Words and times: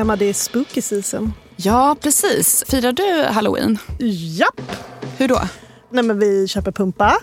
Emma, 0.00 0.16
det 0.16 0.24
är 0.24 0.32
spooky 0.32 0.82
season. 0.82 1.32
Ja, 1.56 1.96
precis. 2.00 2.64
Firar 2.68 2.92
du 2.92 3.22
halloween? 3.22 3.78
Japp! 3.98 4.60
Hur 5.18 5.28
då? 5.28 5.40
Nej, 5.90 6.04
men 6.04 6.18
vi 6.18 6.48
köper 6.48 6.72
pumpa. 6.72 7.16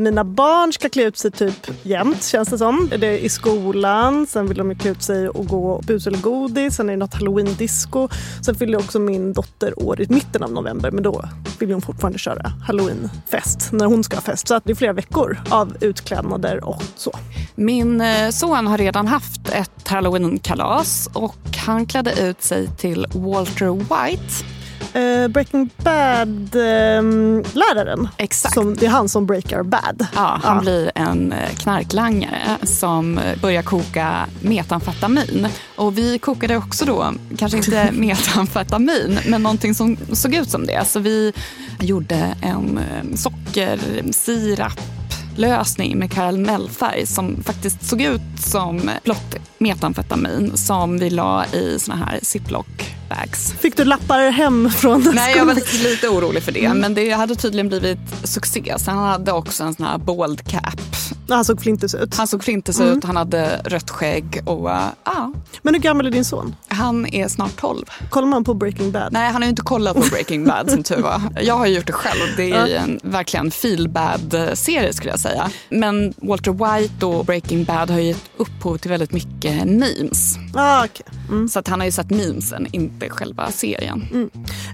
Mina 0.00 0.24
barn 0.24 0.72
ska 0.72 0.88
klä 0.88 1.02
ut 1.02 1.16
sig 1.16 1.30
typ 1.30 1.70
jämt 1.82 2.24
känns 2.24 2.48
det 2.48 2.58
som. 2.58 2.90
Det 2.98 3.06
är 3.06 3.18
i 3.18 3.28
skolan, 3.28 4.26
sen 4.26 4.46
vill 4.46 4.58
de 4.58 4.74
klä 4.74 4.90
ut 4.90 5.02
sig 5.02 5.28
och 5.28 5.46
gå 5.46 5.80
bus 5.86 6.06
eller 6.06 6.18
godis, 6.18 6.76
sen 6.76 6.88
är 6.88 6.92
det 6.92 6.98
något 6.98 7.14
halloween-disco. 7.14 8.08
Sen 8.44 8.54
fyller 8.54 8.78
också 8.78 8.98
min 8.98 9.32
dotter 9.32 9.82
år 9.82 10.00
i 10.00 10.06
mitten 10.08 10.42
av 10.42 10.52
november 10.52 10.90
men 10.90 11.02
då 11.02 11.24
vill 11.58 11.72
hon 11.72 11.82
fortfarande 11.82 12.18
köra 12.18 12.52
halloweenfest 12.66 13.72
när 13.72 13.86
hon 13.86 14.04
ska 14.04 14.16
ha 14.16 14.22
fest. 14.22 14.48
Så 14.48 14.54
att 14.54 14.64
det 14.64 14.72
är 14.72 14.74
flera 14.74 14.92
veckor 14.92 15.38
av 15.50 15.76
utklädnader 15.80 16.64
och 16.64 16.82
så. 16.96 17.12
Min 17.54 18.00
eh, 18.00 18.30
son 18.30 18.66
har 18.66 18.78
redan 18.78 19.06
haft 19.06 19.48
ett 19.48 19.88
halloween-kalas 19.88 21.10
och 21.12 21.56
han 21.66 21.86
klädde 21.86 22.28
ut 22.28 22.42
sig 22.42 22.68
till 22.76 23.06
Walter 23.14 23.72
White 23.72 24.59
Uh, 24.96 25.28
Breaking 25.28 25.70
Bad-läraren. 25.76 28.00
Uh, 28.00 28.08
Exakt. 28.16 28.54
Som, 28.54 28.76
det 28.76 28.86
är 28.86 28.90
han 28.90 29.08
som 29.08 29.26
breakar 29.26 29.62
bad. 29.62 30.06
Ja, 30.14 30.40
han 30.42 30.56
ja. 30.56 30.62
blir 30.62 30.92
en 30.94 31.32
eh, 31.32 31.54
knarklangare 31.54 32.58
som 32.62 33.20
börjar 33.42 33.62
koka 33.62 34.26
metamfetamin. 34.40 35.48
Och 35.76 35.98
vi 35.98 36.18
kokade 36.18 36.56
också 36.56 36.84
då, 36.84 37.12
kanske 37.38 37.58
inte 37.58 37.90
metamfetamin, 37.96 39.18
men 39.26 39.42
någonting 39.42 39.74
som 39.74 39.96
såg 40.12 40.34
ut 40.34 40.50
som 40.50 40.66
det. 40.66 40.84
Så 40.86 41.00
vi 41.00 41.32
gjorde 41.80 42.34
en 42.42 42.78
eh, 42.78 43.04
sockersirap 43.14 44.99
lösning 45.36 45.98
med 45.98 46.12
karamellfärg 46.12 47.06
som 47.06 47.42
faktiskt 47.42 47.88
såg 47.88 48.02
ut 48.02 48.20
som 48.38 48.90
blått 49.04 49.36
metamfetamin 49.58 50.56
som 50.56 50.98
vi 50.98 51.10
la 51.10 51.46
i 51.46 51.78
såna 51.78 51.96
här 51.96 52.20
ziplock 52.22 52.96
bags. 53.10 53.52
Fick 53.52 53.76
du 53.76 53.84
lappar 53.84 54.30
hem 54.30 54.70
från 54.70 55.02
Nej, 55.14 55.36
jag 55.36 55.46
var 55.46 55.54
lite 55.88 56.08
orolig 56.08 56.42
för 56.42 56.52
det. 56.52 56.64
Mm. 56.64 56.78
Men 56.78 56.94
det 56.94 57.10
hade 57.10 57.34
tydligen 57.34 57.68
blivit 57.68 57.98
succé. 58.24 58.74
Så 58.78 58.90
han 58.90 59.08
hade 59.08 59.32
också 59.32 59.64
en 59.64 59.74
sån 59.74 59.86
här 59.86 59.98
bold 59.98 60.48
cap. 60.48 60.80
Han 61.28 61.44
såg 61.44 61.62
flintis 61.62 61.94
ut. 61.94 62.14
Han 62.14 62.26
såg 62.26 62.44
flintis 62.44 62.80
mm. 62.80 62.98
ut, 62.98 63.04
han 63.04 63.16
hade 63.16 63.60
rött 63.64 63.90
skägg 63.90 64.42
och 64.44 64.66
uh, 64.66 64.86
ja. 65.04 65.32
Men 65.62 65.74
hur 65.74 65.80
gammal 65.80 66.06
är 66.06 66.10
din 66.10 66.24
son? 66.24 66.56
Han 66.68 67.06
är 67.06 67.28
snart 67.28 67.56
12. 67.56 67.86
Kollar 68.10 68.28
man 68.28 68.44
på 68.44 68.54
Breaking 68.54 68.92
Bad? 68.92 69.12
Nej, 69.12 69.32
han 69.32 69.34
har 69.34 69.42
ju 69.42 69.50
inte 69.50 69.62
kollat 69.62 69.96
på 69.96 70.02
Breaking 70.10 70.44
Bad 70.44 70.70
som 70.70 70.82
tur 70.82 71.02
var. 71.02 71.22
Jag 71.40 71.54
har 71.54 71.66
gjort 71.66 71.86
det 71.86 71.92
själv. 71.92 72.36
Det 72.36 72.50
är 72.50 72.76
en 72.76 73.00
verkligen 73.02 73.50
feel 73.50 73.88
bad 73.88 74.50
serie 74.54 74.92
skulle 74.92 75.10
jag 75.10 75.19
säga. 75.20 75.50
Men 75.68 76.14
Walter 76.16 76.52
White 76.52 77.06
och 77.06 77.24
Breaking 77.24 77.64
Bad 77.64 77.90
har 77.90 77.98
ju 77.98 78.06
gett 78.06 78.30
upphov 78.36 78.78
till 78.78 78.90
väldigt 78.90 79.12
mycket 79.12 79.66
memes. 79.66 80.36
Ah, 80.54 80.84
okay. 80.84 81.06
Mm. 81.28 81.48
Så 81.48 81.58
att 81.58 81.68
han 81.68 81.80
har 81.80 81.86
ju 81.86 81.92
sett 81.92 82.10
memesen, 82.10 82.66
inte 82.72 83.08
själva 83.08 83.50
serien. 83.50 84.08
Mm. 84.12 84.30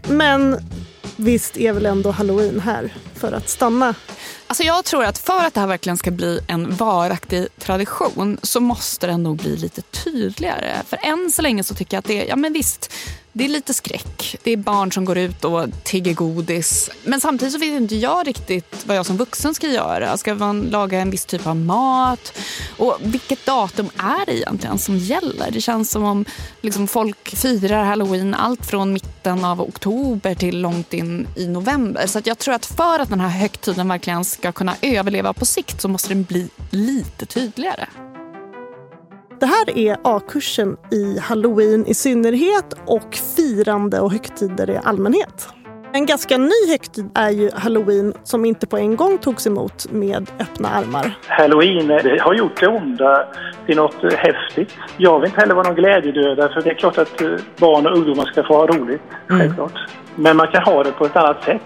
Men 0.08 0.56
visst 1.16 1.56
är 1.56 1.72
väl 1.72 1.86
ändå 1.86 2.10
halloween 2.10 2.60
här 2.60 2.94
för 3.14 3.32
att 3.32 3.48
stanna? 3.48 3.94
Alltså 4.46 4.62
jag 4.62 4.84
tror 4.84 5.04
att 5.04 5.18
för 5.18 5.44
att 5.44 5.54
det 5.54 5.60
här 5.60 5.66
verkligen 5.66 5.96
ska 5.96 6.10
bli 6.10 6.40
en 6.48 6.76
varaktig 6.76 7.46
tradition 7.58 8.38
så 8.42 8.60
måste 8.60 9.06
den 9.06 9.22
nog 9.22 9.36
bli 9.36 9.56
lite 9.56 9.82
tydligare. 9.82 10.72
För 10.86 10.98
än 11.02 11.30
så 11.32 11.42
länge 11.42 11.64
så 11.64 11.74
tycker 11.74 11.96
jag 11.96 11.98
att 11.98 12.04
det 12.08 12.22
är, 12.22 12.28
ja 12.28 12.36
men 12.36 12.52
visst, 12.52 12.92
det 13.36 13.44
är 13.44 13.48
lite 13.48 13.74
skräck. 13.74 14.36
Det 14.42 14.50
är 14.50 14.56
barn 14.56 14.92
som 14.92 15.04
går 15.04 15.18
ut 15.18 15.44
och 15.44 15.66
tigger 15.82 16.14
godis. 16.14 16.90
Men 17.04 17.20
samtidigt 17.20 17.52
så 17.52 17.58
vet 17.60 17.72
inte 17.72 17.96
jag 17.96 18.26
riktigt 18.26 18.84
vad 18.86 18.96
jag 18.96 19.06
som 19.06 19.16
vuxen 19.16 19.54
ska 19.54 19.66
göra. 19.66 20.16
Ska 20.16 20.34
man 20.34 20.60
laga 20.60 21.00
en 21.00 21.10
viss 21.10 21.24
typ 21.24 21.46
av 21.46 21.56
mat? 21.56 22.38
Och 22.76 22.98
vilket 23.00 23.46
datum 23.46 23.90
är 23.96 24.26
det 24.26 24.36
egentligen 24.36 24.78
som 24.78 24.96
gäller? 24.96 25.50
Det 25.50 25.60
känns 25.60 25.90
som 25.90 26.04
om 26.04 26.24
liksom 26.60 26.88
folk 26.88 27.36
firar 27.36 27.84
halloween 27.84 28.34
allt 28.34 28.66
från 28.66 28.92
mitten 28.92 29.44
av 29.44 29.60
oktober 29.60 30.34
till 30.34 30.60
långt 30.60 30.92
in 30.92 31.26
i 31.36 31.46
november. 31.46 32.06
Så 32.06 32.20
jag 32.24 32.38
tror 32.38 32.54
att 32.54 32.66
för 32.66 32.98
att 32.98 33.08
den 33.08 33.20
här 33.20 33.28
högtiden 33.28 33.88
verkligen 33.88 34.24
ska 34.24 34.52
kunna 34.52 34.76
överleva 34.82 35.32
på 35.32 35.44
sikt 35.44 35.80
så 35.80 35.88
måste 35.88 36.08
den 36.08 36.24
bli 36.24 36.48
lite 36.70 37.26
tydligare. 37.26 37.86
Det 39.40 39.46
här 39.46 39.78
är 39.78 39.96
A-kursen 40.02 40.76
i 40.90 41.18
halloween 41.18 41.86
i 41.86 41.94
synnerhet 41.94 42.74
och 42.86 43.14
firande 43.36 44.00
och 44.00 44.12
högtider 44.12 44.70
i 44.70 44.78
allmänhet. 44.84 45.48
En 45.92 46.06
ganska 46.06 46.38
ny 46.38 46.70
högtid 46.70 47.10
är 47.14 47.30
ju 47.30 47.50
halloween 47.54 48.14
som 48.22 48.44
inte 48.44 48.66
på 48.66 48.76
en 48.76 48.96
gång 48.96 49.18
togs 49.18 49.46
emot 49.46 49.92
med 49.92 50.30
öppna 50.40 50.68
armar. 50.68 51.18
Halloween 51.28 51.90
har 52.20 52.34
gjort 52.34 52.60
det 52.60 52.68
onda 52.68 53.28
till 53.66 53.76
något 53.76 54.12
häftigt. 54.12 54.74
Jag 54.96 55.20
vill 55.20 55.28
inte 55.28 55.40
heller 55.40 55.54
vara 55.54 55.66
någon 55.66 55.76
glädjedödare 55.76 56.52
för 56.52 56.62
det 56.62 56.70
är 56.70 56.74
klart 56.74 56.98
att 56.98 57.20
eh, 57.20 57.30
barn 57.58 57.86
och 57.86 57.96
ungdomar 57.96 58.24
ska 58.24 58.42
få 58.42 58.54
ha 58.54 58.66
roligt, 58.66 59.02
mm. 59.30 59.40
självklart. 59.40 59.78
Men 60.14 60.36
man 60.36 60.48
kan 60.48 60.62
ha 60.62 60.82
det 60.84 60.92
på 60.92 61.04
ett 61.04 61.16
annat 61.16 61.44
sätt. 61.44 61.62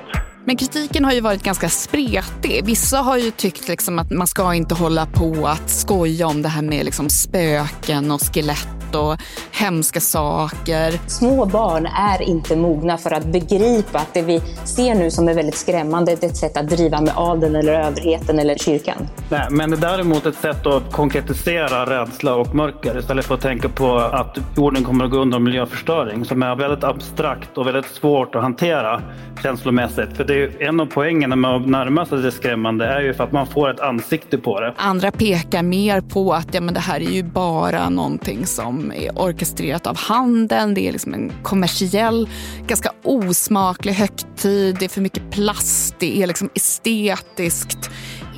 Men 0.50 0.56
kritiken 0.56 1.04
har 1.04 1.12
ju 1.12 1.20
varit 1.20 1.42
ganska 1.42 1.68
spretig. 1.68 2.64
Vissa 2.64 2.98
har 2.98 3.16
ju 3.16 3.30
tyckt 3.30 3.68
liksom 3.68 3.98
att 3.98 4.10
man 4.10 4.26
ska 4.26 4.54
inte 4.54 4.74
hålla 4.74 5.06
på 5.06 5.46
att 5.46 5.70
skoja 5.70 6.26
om 6.26 6.42
det 6.42 6.48
här 6.48 6.62
med 6.62 6.84
liksom 6.84 7.08
spöken 7.08 8.10
och 8.10 8.20
skelett 8.20 8.94
och 8.94 9.16
hemska 9.52 10.00
saker. 10.00 11.08
Små 11.08 11.46
barn 11.46 11.86
är 11.86 12.22
inte 12.22 12.56
mogna 12.56 12.98
för 12.98 13.10
att 13.10 13.24
begripa 13.24 13.98
att 13.98 14.14
det 14.14 14.22
vi 14.22 14.40
ser 14.64 14.94
nu 14.94 15.10
som 15.10 15.28
är 15.28 15.34
väldigt 15.34 15.56
skrämmande 15.56 16.12
är 16.12 16.24
ett 16.24 16.36
sätt 16.36 16.56
att 16.56 16.68
driva 16.68 17.00
med 17.00 17.12
adeln 17.16 17.56
eller 17.56 17.72
överheten 17.72 18.38
eller 18.38 18.54
kyrkan. 18.54 19.08
Nej, 19.28 19.46
men 19.50 19.70
det 19.70 19.76
är 19.76 19.80
däremot 19.80 20.26
ett 20.26 20.34
sätt 20.34 20.66
att 20.66 20.92
konkretisera 20.92 22.00
rädsla 22.00 22.34
och 22.34 22.54
mörker 22.54 22.98
istället 22.98 23.24
för 23.24 23.34
att 23.34 23.40
tänka 23.40 23.68
på 23.68 23.96
att 23.96 24.38
jorden 24.56 24.84
kommer 24.84 25.04
att 25.04 25.10
gå 25.10 25.18
under 25.18 25.38
miljöförstöring 25.38 26.24
som 26.24 26.42
är 26.42 26.56
väldigt 26.56 26.84
abstrakt 26.84 27.58
och 27.58 27.66
väldigt 27.66 27.86
svårt 27.86 28.34
att 28.34 28.42
hantera 28.42 29.02
känslomässigt. 29.42 30.16
För 30.16 30.24
det 30.24 30.34
ju 30.40 30.52
en 30.60 30.80
av 30.80 30.86
poängerna 30.86 31.36
med 31.36 31.50
att 31.50 31.68
närma 31.68 32.06
sig 32.06 32.18
det 32.18 32.32
skrämmande 32.32 32.86
är 32.86 33.00
ju 33.00 33.14
för 33.14 33.24
att 33.24 33.32
man 33.32 33.46
får 33.46 33.70
ett 33.70 33.80
ansikte 33.80 34.38
på 34.38 34.60
det. 34.60 34.74
Andra 34.76 35.10
pekar 35.10 35.62
mer 35.62 36.00
på 36.00 36.32
att 36.32 36.54
ja, 36.54 36.60
men 36.60 36.74
det 36.74 36.80
här 36.80 37.00
är 37.00 37.10
ju 37.10 37.22
bara 37.22 37.88
någonting 37.88 38.46
som 38.46 38.92
är 38.92 39.18
orkestrerat 39.18 39.86
av 39.86 39.96
handeln. 39.96 40.74
Det 40.74 40.88
är 40.88 40.92
liksom 40.92 41.14
en 41.14 41.32
kommersiell, 41.42 42.28
ganska 42.66 42.92
osmaklig 43.02 43.92
högtid. 43.92 44.76
Det 44.78 44.84
är 44.84 44.88
för 44.88 45.00
mycket 45.00 45.30
plast. 45.30 45.94
Det 45.98 46.22
är 46.22 46.26
liksom 46.26 46.50
estetiskt 46.54 47.90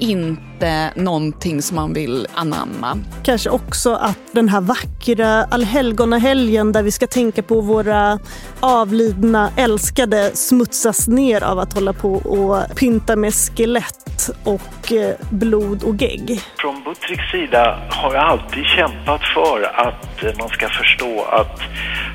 inte 0.03 0.93
någonting 0.97 1.63
som 1.63 1.77
man 1.77 1.95
vill 1.95 2.27
anamma. 2.35 2.99
Kanske 3.23 3.51
också 3.51 3.95
att 3.95 4.19
den 4.33 4.49
här 4.49 4.61
vackra 4.61 5.45
allhelgonahelgen 5.45 6.73
där 6.73 6.83
vi 6.83 6.91
ska 6.91 7.07
tänka 7.07 7.43
på 7.43 7.61
våra 7.61 8.19
avlidna 8.61 9.51
älskade 9.57 10.37
smutsas 10.37 11.09
ner 11.09 11.45
av 11.45 11.59
att 11.59 11.73
hålla 11.73 11.93
på 11.93 12.13
och 12.13 12.77
pynta 12.77 13.17
med 13.17 13.35
skelett 13.35 14.31
och 14.45 14.93
eh, 14.93 15.15
blod 15.31 15.83
och 15.83 16.03
gegg. 16.03 16.41
Från 16.59 16.83
Buttricks 16.85 17.31
sida 17.31 17.79
har 17.89 18.15
jag 18.15 18.25
alltid 18.25 18.65
kämpat 18.65 19.21
för 19.35 19.63
att 19.75 20.25
eh, 20.25 20.31
man 20.39 20.49
ska 20.49 20.69
förstå 20.69 21.25
att 21.25 21.61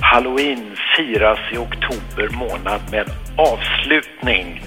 halloween 0.02 0.76
firas 0.98 1.40
i 1.54 1.58
oktober 1.58 2.30
månad 2.30 2.82
med 2.92 3.10
avslutning 3.38 4.62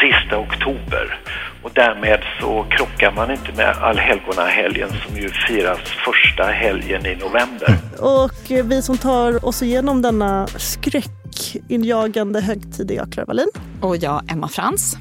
sista 0.00 0.38
oktober. 0.38 1.18
Och 1.62 1.70
därmed 1.74 2.20
så 2.40 2.66
krockar 2.70 3.12
man 3.12 3.30
inte 3.30 3.52
med 3.52 3.76
allhelgonahelgen 3.82 4.88
som 4.88 5.16
ju 5.16 5.30
firas 5.48 5.78
första 5.78 6.44
helgen 6.44 7.06
i 7.06 7.16
november. 7.16 7.78
Och 7.98 8.68
vi 8.70 8.82
som 8.82 8.98
tar 8.98 9.44
oss 9.44 9.62
igenom 9.62 10.02
denna 10.02 10.46
skräckinjagande 10.46 12.40
högtid 12.40 12.90
är 12.90 12.94
jag, 12.94 13.12
Clara 13.12 13.26
Wallin. 13.26 13.48
Och 13.82 13.96
jag, 13.96 14.32
Emma 14.32 14.48
Frans. 14.48 14.96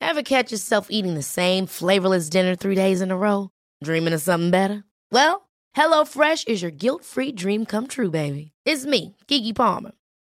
Have 0.00 0.22
catch 0.22 0.52
yourself 0.52 0.86
eating 0.90 1.14
the 1.14 1.22
same 1.22 1.66
flavorless 1.66 2.30
dinner 2.30 2.56
three 2.56 2.74
days 2.74 3.02
in 3.02 3.10
a 3.10 3.16
row? 3.16 3.48
Dreaming 3.84 4.14
of 4.14 4.22
something 4.22 4.50
better? 4.50 4.82
Well, 5.12 5.42
hello 5.76 6.04
fresh 6.04 6.44
is 6.46 6.62
your 6.62 6.70
guilt 6.70 7.04
free 7.04 7.32
dream 7.32 7.66
come 7.66 7.86
true 7.86 8.10
baby. 8.10 8.52
It's 8.64 8.86
me, 8.86 9.14
Gigi 9.28 9.52
Palmer. 9.52 9.92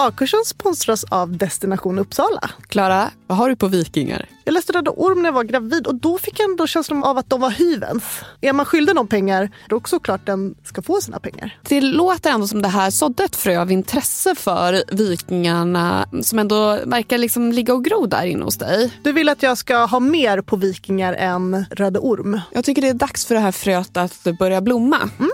A-kursen 0.00 0.44
sponsras 0.44 1.04
av 1.04 1.36
Destination 1.36 1.98
Uppsala. 1.98 2.50
Klara, 2.68 3.10
vad 3.26 3.38
har 3.38 3.48
du 3.48 3.56
på 3.56 3.66
Vikingar? 3.66 4.28
Jag 4.44 4.52
läste 4.52 4.72
Röda 4.72 4.90
Orm 4.90 5.22
när 5.22 5.28
jag 5.28 5.32
var 5.34 5.44
gravid 5.44 5.86
och 5.86 5.94
då 5.94 6.18
fick 6.18 6.40
jag 6.40 6.50
ändå 6.50 6.66
känslan 6.66 7.04
av 7.04 7.18
att 7.18 7.30
de 7.30 7.40
var 7.40 7.50
hyvens. 7.50 8.04
Är 8.40 8.52
man 8.52 8.66
skyldig 8.66 8.94
någon 8.94 9.08
pengar, 9.08 9.50
då 9.68 9.76
är 9.76 9.80
det 9.80 9.88
såklart 9.88 10.26
den 10.26 10.54
ska 10.64 10.82
få 10.82 11.00
sina 11.00 11.18
pengar. 11.18 11.58
Det 11.68 11.80
låter 11.80 12.30
ändå 12.30 12.48
som 12.48 12.62
det 12.62 12.68
här 12.68 12.90
sådde 12.90 13.24
ett 13.24 13.36
frö 13.36 13.60
av 13.60 13.72
intresse 13.72 14.34
för 14.34 14.82
Vikingarna 14.96 16.08
som 16.22 16.38
ändå 16.38 16.78
verkar 16.84 17.18
liksom 17.18 17.52
ligga 17.52 17.74
och 17.74 17.84
gro 17.84 18.06
där 18.06 18.26
inne 18.26 18.44
hos 18.44 18.58
dig. 18.58 18.92
Du 19.02 19.12
vill 19.12 19.28
att 19.28 19.42
jag 19.42 19.58
ska 19.58 19.76
ha 19.84 20.00
mer 20.00 20.40
på 20.40 20.56
Vikingar 20.56 21.12
än 21.12 21.64
Röda 21.70 22.00
Orm? 22.00 22.40
Jag 22.52 22.64
tycker 22.64 22.82
det 22.82 22.88
är 22.88 22.94
dags 22.94 23.26
för 23.26 23.34
det 23.34 23.40
här 23.40 23.52
fröet 23.52 23.96
att 23.96 24.26
börja 24.38 24.60
blomma. 24.60 25.10
Mm. 25.18 25.30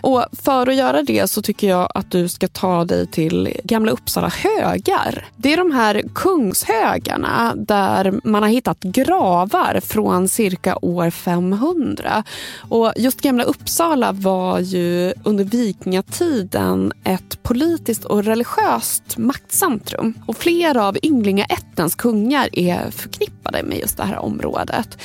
Och 0.00 0.24
för 0.42 0.66
att 0.66 0.76
göra 0.76 1.02
det 1.02 1.30
så 1.30 1.42
tycker 1.42 1.68
jag 1.68 1.88
att 1.94 2.10
du 2.10 2.28
ska 2.28 2.48
ta 2.48 2.84
dig 2.84 3.06
till 3.06 3.56
Gamla 3.64 3.92
Uppsala 4.00 4.28
högar. 4.28 5.24
Det 5.36 5.52
är 5.52 5.56
de 5.56 5.72
här 5.72 6.02
kungshögarna 6.14 7.54
där 7.56 8.20
man 8.24 8.42
har 8.42 8.50
hittat 8.50 8.80
gravar 8.80 9.80
från 9.80 10.28
cirka 10.28 10.78
år 10.82 11.10
500. 11.10 12.24
Och 12.70 12.92
just 12.96 13.20
Gamla 13.20 13.44
Uppsala 13.44 14.12
var 14.12 14.58
ju 14.58 15.12
under 15.24 15.44
vikingatiden 15.44 16.92
ett 17.04 17.42
politiskt 17.42 18.04
och 18.04 18.24
religiöst 18.24 19.18
maktcentrum. 19.18 20.14
Och 20.26 20.36
flera 20.36 20.86
av 20.86 20.96
ynglingaättens 21.02 21.94
kungar 21.94 22.48
är 22.52 22.90
förknippade 22.90 23.62
med 23.62 23.78
just 23.78 23.96
det 23.96 24.04
här 24.04 24.18
området. 24.18 24.98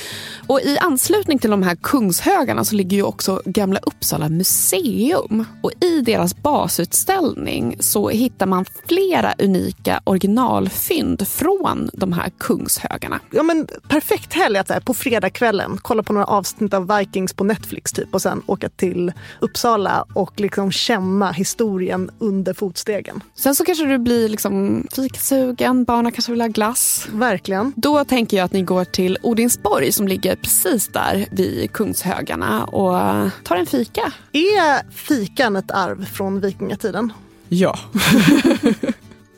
Och 0.46 0.60
i 0.60 0.78
anslutning 0.78 1.38
till 1.38 1.50
de 1.50 1.62
här 1.62 1.76
kungshögarna 1.76 2.64
så 2.64 2.74
ligger 2.74 2.96
ju 2.96 3.02
också 3.02 3.42
Gamla 3.44 3.80
Uppsala 3.82 4.28
museum. 4.28 5.44
Och 5.62 5.72
i 5.80 6.00
deras 6.00 6.36
basutställning 6.36 7.76
så 7.80 8.08
hittar 8.08 8.46
man 8.46 8.64
flera 8.88 9.34
unika 9.38 10.00
originalfynd 10.04 11.28
från 11.28 11.90
de 11.92 12.12
här 12.12 12.30
kungshögarna. 12.38 13.20
Ja, 13.30 13.42
men 13.42 13.66
perfekt 13.88 14.32
helg 14.32 14.58
att 14.58 14.84
på 14.84 14.94
fredagskvällen 14.94 15.78
kolla 15.82 16.02
på 16.02 16.12
några 16.12 16.26
avsnitt 16.26 16.74
av 16.74 16.98
Vikings 16.98 17.32
på 17.32 17.44
Netflix 17.44 17.92
typ 17.92 18.14
och 18.14 18.22
sen 18.22 18.42
åka 18.46 18.68
till 18.68 19.12
Uppsala 19.40 20.04
och 20.14 20.40
liksom 20.40 20.72
känna 20.72 21.32
historien 21.32 22.10
under 22.18 22.54
fotstegen. 22.54 23.22
Sen 23.34 23.54
så 23.54 23.64
kanske 23.64 23.84
du 23.84 23.98
blir 23.98 24.28
liksom 24.28 24.86
fikasugen, 24.92 25.84
barnen 25.84 26.12
kanske 26.12 26.32
vill 26.32 26.40
ha 26.40 26.48
glass. 26.48 27.08
Verkligen. 27.12 27.72
Då 27.76 28.04
tänker 28.04 28.36
jag 28.36 28.44
att 28.44 28.52
ni 28.52 28.62
går 28.62 28.84
till 28.84 29.18
Odinsborg 29.22 29.92
som 29.92 30.08
ligger 30.08 30.36
precis 30.36 30.88
där 30.88 31.26
vid 31.30 31.72
Kungshögarna 31.72 32.64
och 32.64 33.30
tar 33.44 33.56
en 33.56 33.66
fika. 33.66 34.12
Är 34.32 34.90
fikan 34.90 35.56
ett 35.56 35.70
arv 35.70 36.04
från 36.04 36.40
vikingatiden? 36.40 37.12
Ja. 37.48 37.78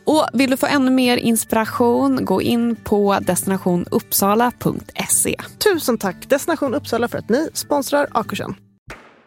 Och 0.04 0.26
vill 0.32 0.50
du 0.50 0.56
få 0.56 0.66
ännu 0.66 0.90
mer 0.90 1.16
inspiration, 1.16 2.24
gå 2.24 2.42
in 2.42 2.76
på 2.76 3.18
destinationuppsala.se. 3.20 5.36
Tusen 5.58 5.98
tack 5.98 6.28
Destination 6.28 6.74
Uppsala 6.74 7.08
för 7.08 7.18
att 7.18 7.28
ni 7.28 7.50
sponsrar 7.54 8.08
Akursen. 8.12 8.54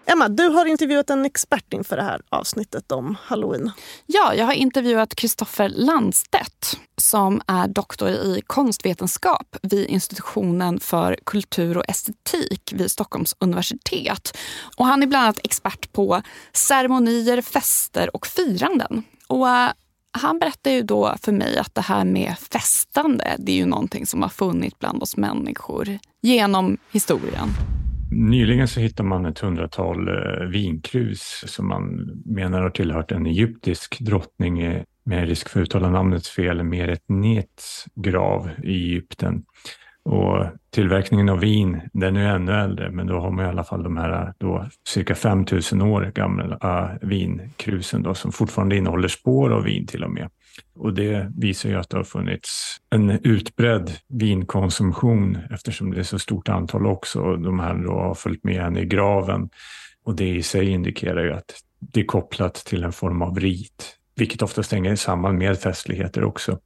Emma, 0.05 0.29
du 0.29 0.47
har 0.47 0.65
intervjuat 0.65 1.09
en 1.09 1.25
expert 1.25 1.73
inför 1.73 1.97
det 1.97 2.03
här 2.03 2.21
avsnittet 2.29 2.91
om 2.91 3.17
halloween. 3.23 3.71
Ja, 4.05 4.33
jag 4.33 4.45
har 4.45 4.53
intervjuat 4.53 5.15
Kristoffer 5.15 5.69
Landstedt 5.69 6.77
som 6.97 7.41
är 7.47 7.67
doktor 7.67 8.09
i 8.09 8.41
konstvetenskap 8.47 9.55
vid 9.61 9.87
institutionen 9.87 10.79
för 10.79 11.17
kultur 11.23 11.77
och 11.77 11.89
estetik 11.89 12.73
vid 12.75 12.91
Stockholms 12.91 13.35
universitet. 13.39 14.37
Och 14.77 14.85
han 14.85 15.03
är 15.03 15.07
bland 15.07 15.23
annat 15.23 15.39
expert 15.43 15.93
på 15.93 16.21
ceremonier, 16.53 17.41
fester 17.41 18.15
och 18.15 18.27
firanden. 18.27 19.03
Och 19.27 19.49
eh, 19.49 19.71
han 20.11 20.39
berättar 20.39 20.71
ju 20.71 20.81
då 20.81 21.15
för 21.21 21.31
mig 21.31 21.57
att 21.57 21.75
det 21.75 21.81
här 21.81 22.05
med 22.05 22.35
festande, 22.51 23.35
det 23.39 23.51
är 23.51 23.55
ju 23.55 23.65
någonting 23.65 24.05
som 24.05 24.21
har 24.21 24.29
funnits 24.29 24.79
bland 24.79 25.03
oss 25.03 25.17
människor 25.17 25.99
genom 26.21 26.77
historien. 26.91 27.49
Nyligen 28.11 28.67
så 28.67 28.79
hittade 28.79 29.09
man 29.09 29.25
ett 29.25 29.39
hundratal 29.39 30.07
eh, 30.07 30.47
vinkrus 30.47 31.43
som 31.47 31.67
man 31.67 32.11
menar 32.25 32.61
har 32.61 32.69
tillhört 32.69 33.11
en 33.11 33.25
egyptisk 33.25 33.99
drottning 33.99 34.61
eh, 34.61 34.83
med 35.05 35.27
risk 35.27 35.49
för 35.49 35.59
att 35.59 35.63
uttala 35.63 35.89
namnet 35.89 36.27
fel, 36.27 36.63
Meretnets 36.63 37.85
grav 37.95 38.49
i 38.63 38.73
Egypten. 38.73 39.43
Och 40.03 40.45
tillverkningen 40.73 41.29
av 41.29 41.39
vin, 41.39 41.81
den 41.93 42.17
är 42.17 42.35
ännu 42.35 42.51
äldre, 42.51 42.91
men 42.91 43.07
då 43.07 43.19
har 43.19 43.31
man 43.31 43.45
i 43.45 43.47
alla 43.47 43.63
fall 43.63 43.83
de 43.83 43.97
här 43.97 44.33
då, 44.37 44.67
cirka 44.87 45.15
5000 45.15 45.81
år 45.81 46.11
gamla 46.15 46.57
eh, 46.63 47.07
vinkrusen 47.07 48.03
då, 48.03 48.13
som 48.13 48.31
fortfarande 48.31 48.77
innehåller 48.77 49.07
spår 49.07 49.49
av 49.49 49.63
vin 49.63 49.87
till 49.87 50.03
och 50.03 50.11
med. 50.11 50.29
Och 50.75 50.93
det 50.93 51.31
visar 51.37 51.69
ju 51.69 51.75
att 51.75 51.89
det 51.89 51.97
har 51.97 52.03
funnits 52.03 52.77
en 52.89 53.09
utbredd 53.09 53.91
vinkonsumtion 54.07 55.37
eftersom 55.51 55.91
det 55.91 55.99
är 55.99 56.03
så 56.03 56.19
stort 56.19 56.49
antal 56.49 56.85
också. 56.85 57.35
De 57.35 57.59
här 57.59 57.75
då 57.75 57.91
har 57.91 58.15
följt 58.15 58.43
med 58.43 58.63
henne 58.63 58.79
i 58.79 58.85
graven 58.85 59.49
och 60.03 60.15
det 60.15 60.29
i 60.29 60.43
sig 60.43 60.69
indikerar 60.69 61.23
ju 61.23 61.33
att 61.33 61.55
det 61.79 61.99
är 61.99 62.05
kopplat 62.05 62.55
till 62.55 62.83
en 62.83 62.91
form 62.91 63.21
av 63.21 63.39
rit, 63.39 63.97
vilket 64.15 64.41
ofta 64.41 64.61
hänger 64.71 64.95
samman 64.95 65.37
med 65.37 65.59
festligheter 65.59 66.23
också. 66.23 66.59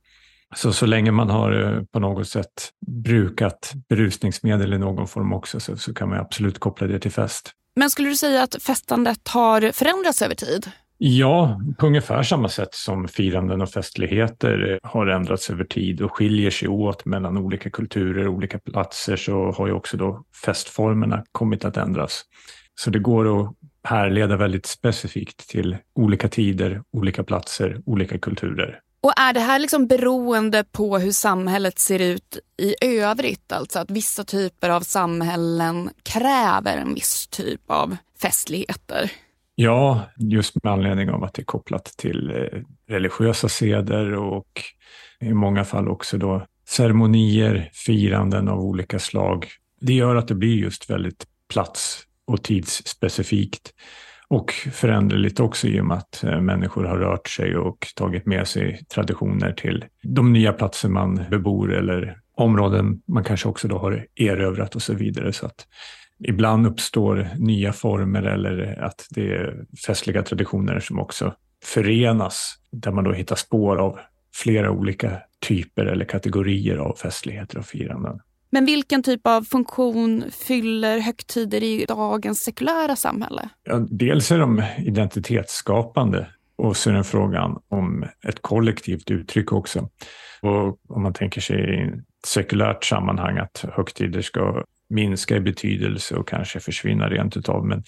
Så, 0.56 0.74
så 0.74 0.86
länge 0.86 1.12
man 1.12 1.30
har 1.30 1.64
eh, 1.64 1.84
på 1.84 2.00
något 2.00 2.28
sätt 2.28 2.72
brukat 2.88 3.74
berusningsmedel 3.90 4.74
i 4.74 4.78
någon 4.78 5.08
form 5.08 5.34
också 5.34 5.60
så, 5.60 5.78
så 5.78 5.94
kan 5.94 6.10
man 6.10 6.20
absolut 6.20 6.60
koppla 6.60 6.88
det 6.88 7.00
till 7.00 7.12
fest. 7.12 7.52
Men 7.76 7.90
skulle 7.90 8.10
du 8.10 8.16
säga 8.16 8.44
att 8.44 8.64
festandet 8.64 9.28
har 9.28 9.72
förändrats 9.72 10.22
över 10.22 10.36
tid? 10.36 10.72
Ja, 10.98 11.62
på 11.78 11.88
ungefär 11.88 12.24
samma 12.24 12.50
sätt 12.50 12.74
som 12.74 13.08
firanden 13.08 13.62
och 13.62 13.70
festligheter 13.70 14.80
har 14.84 15.08
ändrats 15.08 15.50
över 15.50 15.64
tid 15.64 16.02
och 16.02 16.12
skiljer 16.12 16.52
sig 16.52 16.68
åt 16.68 17.06
mellan 17.06 17.38
olika 17.38 17.70
kulturer 17.70 18.28
och 18.28 18.34
olika 18.34 18.60
platser 18.60 19.16
så 19.16 19.52
har 19.52 19.68
ju 19.68 19.74
också 19.74 19.98
då 19.98 20.24
festformerna 20.46 21.24
kommit 21.32 21.66
att 21.66 21.78
ändras. 21.78 22.22
Så 22.76 22.90
det 22.90 23.00
går 23.00 23.42
att 23.42 23.56
härleda 23.84 24.38
väldigt 24.38 24.66
specifikt 24.66 25.50
till 25.50 25.78
olika 25.96 26.28
tider, 26.28 26.82
olika 26.92 27.24
platser, 27.24 27.82
olika 27.86 28.20
kulturer. 28.20 28.80
Och 29.02 29.14
är 29.20 29.34
det 29.34 29.40
här 29.40 29.60
liksom 29.60 29.88
beroende 29.88 30.64
på 30.72 30.98
hur 30.98 31.12
samhället 31.12 31.80
ser 31.80 32.00
ut 32.00 32.40
i 32.58 32.76
övrigt? 32.86 33.52
Alltså 33.52 33.80
att 33.80 33.92
vissa 33.92 34.24
typer 34.24 34.70
av 34.70 34.82
samhällen 34.82 35.90
kräver 36.04 36.78
en 36.78 36.94
viss 36.94 37.28
typ 37.28 37.62
av 37.68 37.98
festligheter? 38.22 39.12
Ja, 39.56 40.02
just 40.18 40.64
med 40.64 40.74
anledning 40.74 41.10
av 41.10 41.24
att 41.24 41.34
det 41.34 41.42
är 41.42 41.46
kopplat 41.46 41.86
till 41.86 42.30
eh, 42.30 42.62
religiösa 42.88 43.50
seder 43.50 44.14
och 44.14 44.62
i 45.20 45.34
många 45.34 45.64
fall 45.64 45.88
också 45.88 46.18
då 46.18 46.46
ceremonier, 46.68 47.70
firanden 47.74 48.48
av 48.48 48.60
olika 48.60 49.00
slag. 49.00 49.48
Det 49.82 49.94
gör 49.94 50.16
att 50.16 50.28
det 50.28 50.36
blir 50.36 50.56
just 50.56 50.90
väldigt 50.90 51.26
plats 51.54 52.04
och 52.28 52.44
tidsspecifikt 52.44 53.74
och 54.28 54.52
föränderligt 54.52 55.40
också 55.40 55.68
i 55.68 55.82
och 55.82 55.86
med 55.86 55.98
att 55.98 56.24
eh, 56.24 56.42
människor 56.42 56.84
har 56.84 56.98
rört 56.98 57.28
sig 57.28 57.58
och 57.58 57.88
tagit 57.96 58.26
med 58.26 58.48
sig 58.48 58.86
traditioner 58.94 59.52
till 59.52 59.86
de 60.04 60.34
nya 60.34 60.54
platser 60.54 60.90
man 60.90 61.26
bebor 61.30 61.74
eller 61.74 62.18
områden 62.38 63.02
man 63.08 63.24
kanske 63.24 63.50
också 63.50 63.68
då 63.68 63.78
har 63.78 64.08
erövrat 64.16 64.76
och 64.76 64.82
så 64.82 64.94
vidare. 64.94 65.34
Så 65.34 65.46
att 65.46 65.68
ibland 66.20 66.68
uppstår 66.68 67.30
nya 67.38 67.74
former 67.74 68.24
eller 68.24 68.84
att 68.84 69.08
det 69.10 69.34
är 69.34 69.66
festliga 69.88 70.24
traditioner 70.24 70.80
som 70.80 71.00
också 71.00 71.34
förenas 71.64 72.56
där 72.72 72.92
man 72.92 73.04
då 73.04 73.12
hittar 73.12 73.36
spår 73.36 73.78
av 73.78 74.00
flera 74.36 74.72
olika 74.72 75.12
typer 75.48 75.86
eller 75.86 76.06
kategorier 76.06 76.78
av 76.78 76.96
festligheter 76.96 77.58
och 77.58 77.66
firanden. 77.66 78.20
Men 78.50 78.66
vilken 78.66 79.04
typ 79.04 79.28
av 79.28 79.42
funktion 79.42 80.24
fyller 80.32 81.00
högtider 81.00 81.64
i 81.64 81.86
dagens 81.88 82.44
sekulära 82.44 82.96
samhälle? 82.96 83.50
Ja, 83.64 83.86
dels 83.90 84.32
är 84.32 84.40
de 84.40 84.64
identitetsskapande 84.78 86.28
och 86.56 86.78
så 86.78 86.90
är 86.90 86.94
det 86.94 87.04
frågan 87.04 87.60
om 87.68 88.06
ett 88.28 88.42
kollektivt 88.42 89.12
uttryck 89.12 89.52
också. 89.52 89.90
Och 90.42 90.80
om 90.88 91.04
man 91.04 91.14
tänker 91.14 91.42
sig 91.42 91.58
i 91.58 91.88
ett 91.88 92.26
sekulärt 92.26 92.84
sammanhang 92.84 93.38
att 93.38 93.66
högtider 93.74 94.22
ska 94.22 94.64
minska 94.90 95.36
i 95.36 95.40
betydelse 95.40 96.16
och 96.16 96.28
kanske 96.28 96.60
försvinna 96.60 97.10
rent 97.10 97.38
utav. 97.38 97.66
Men 97.66 97.84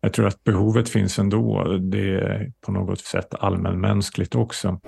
jag 0.00 0.12
tror 0.12 0.26
att 0.26 0.44
behovet 0.44 0.88
finns 0.88 1.18
ändå. 1.18 1.76
Det 1.78 2.14
är 2.14 2.52
på 2.66 2.72
något 2.72 3.00
sätt 3.00 3.34
allmänmänskligt 3.34 4.34
också. 4.34 4.80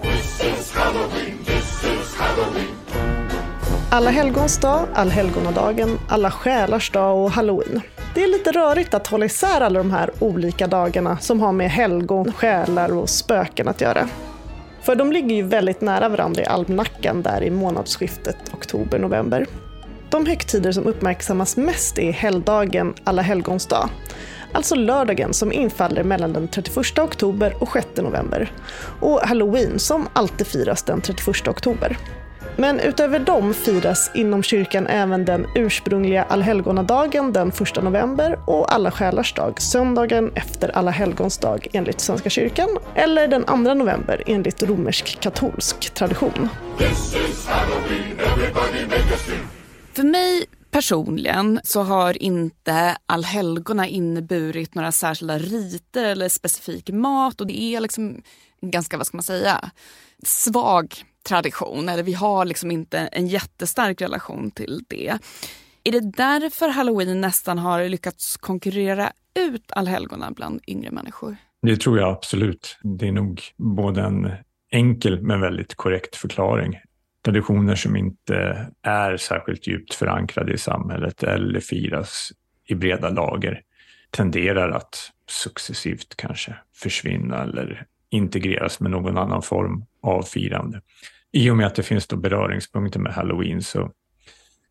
Alla 3.91 4.11
helgons 4.11 4.59
dag, 4.59 4.89
allhelgonadagen, 4.95 5.99
alla 6.09 6.31
själars 6.31 6.91
dag 6.91 7.25
och 7.25 7.31
halloween. 7.31 7.81
Det 8.15 8.23
är 8.25 8.29
lite 8.29 8.53
rörigt 8.53 8.95
att 8.95 9.07
hålla 9.07 9.25
isär 9.25 9.61
alla 9.61 9.79
de 9.79 9.91
här 9.91 10.11
olika 10.19 10.67
dagarna 10.67 11.19
som 11.19 11.41
har 11.41 11.53
med 11.53 11.71
helgon, 11.71 12.33
själar 12.33 12.97
och 12.97 13.09
spöken 13.09 13.69
att 13.69 13.81
göra. 13.81 14.09
För 14.83 14.97
de 14.97 15.13
ligger 15.13 15.37
ju 15.37 15.43
väldigt 15.43 15.81
nära 15.81 16.09
varandra 16.09 16.43
i 16.43 16.47
almanackan 16.47 17.23
där 17.23 17.43
i 17.43 17.51
månadsskiftet 17.51 18.37
oktober-november. 18.55 19.47
De 20.11 20.27
högtider 20.27 20.73
som 20.73 20.87
uppmärksammas 20.87 21.57
mest 21.57 21.99
är 21.99 22.13
helgdagen 22.13 22.95
Alla 23.05 23.23
helgons 23.23 23.67
dag, 23.67 23.89
alltså 24.53 24.75
lördagen 24.75 25.35
som 25.35 25.53
infaller 25.53 26.05
mellan 26.05 26.33
den 26.33 26.49
31 26.49 26.99
oktober 26.99 27.55
och 27.61 27.69
6 27.73 27.87
november, 27.97 28.53
och 29.01 29.21
halloween 29.21 29.79
som 29.79 30.09
alltid 30.13 30.47
firas 30.47 30.83
den 30.83 31.01
31 31.01 31.49
oktober. 31.49 31.99
Men 32.57 32.81
utöver 32.81 33.19
dem 33.19 33.55
firas 33.55 34.11
inom 34.15 34.43
kyrkan 34.43 34.87
även 34.87 35.25
den 35.25 35.47
ursprungliga 35.55 36.23
allhelgonadagen 36.23 37.33
den 37.33 37.49
1 37.49 37.83
november 37.83 38.39
och 38.47 38.75
alla 38.75 38.91
själars 38.91 39.35
dag 39.35 39.61
söndagen 39.61 40.31
efter 40.35 40.77
alla 40.77 40.91
helgons 40.91 41.39
dag 41.39 41.67
enligt 41.73 42.01
Svenska 42.01 42.31
kyrkan 42.31 42.69
eller 42.95 43.29
den 43.29 43.45
2 43.45 43.57
november 43.57 44.23
enligt 44.27 44.63
romersk-katolsk 44.63 45.95
tradition. 45.95 46.49
För 49.99 50.05
mig 50.05 50.45
personligen 50.71 51.61
så 51.65 51.83
har 51.83 52.23
inte 52.23 52.97
allhelgona 53.07 53.87
inneburit 53.87 54.75
några 54.75 54.93
särskilda 54.93 55.39
riter 55.39 56.05
eller 56.05 56.29
specifik 56.29 56.91
mat 56.91 57.41
och 57.41 57.47
det 57.47 57.61
är 57.61 57.81
liksom 57.81 58.23
ganska, 58.61 58.97
vad 58.97 59.07
ska 59.07 59.17
man 59.17 59.23
säga, 59.23 59.71
svag 60.23 60.95
tradition. 61.29 61.89
Eller 61.89 62.03
vi 62.03 62.13
har 62.13 62.45
liksom 62.45 62.71
inte 62.71 62.99
en 62.99 63.27
jättestark 63.27 64.03
relation 64.03 64.51
till 64.51 64.85
det. 64.89 65.19
Är 65.85 65.93
det 65.93 66.13
därför 66.17 66.69
halloween 66.69 67.21
nästan 67.21 67.59
har 67.59 67.89
lyckats 67.89 68.37
konkurrera 68.37 69.13
ut 69.35 69.73
allhelgona 69.73 70.31
bland 70.31 70.61
yngre 70.67 70.91
människor? 70.91 71.37
Det 71.63 71.77
tror 71.77 71.99
jag 71.99 72.09
absolut. 72.09 72.79
Det 72.83 73.09
är 73.09 73.13
nog 73.13 73.43
både 73.57 74.03
en 74.03 74.31
enkel 74.73 75.23
men 75.23 75.41
väldigt 75.41 75.75
korrekt 75.75 76.17
förklaring. 76.17 76.75
Traditioner 77.25 77.75
som 77.75 77.97
inte 77.97 78.67
är 78.83 79.17
särskilt 79.17 79.67
djupt 79.67 79.95
förankrade 79.95 80.53
i 80.53 80.59
samhället 80.59 81.23
eller 81.23 81.61
firas 81.61 82.33
i 82.65 82.75
breda 82.75 83.09
lager 83.09 83.63
tenderar 84.11 84.71
att 84.71 85.11
successivt 85.31 86.17
kanske 86.17 86.55
försvinna 86.75 87.43
eller 87.43 87.87
integreras 88.11 88.81
med 88.81 88.91
någon 88.91 89.19
annan 89.19 89.43
form 89.43 89.85
av 90.03 90.23
firande. 90.23 90.81
I 91.33 91.51
och 91.51 91.57
med 91.57 91.67
att 91.67 91.75
det 91.75 91.83
finns 91.83 92.07
då 92.07 92.17
beröringspunkter 92.17 93.01
med 93.01 93.13
halloween 93.13 93.63
så 93.63 93.93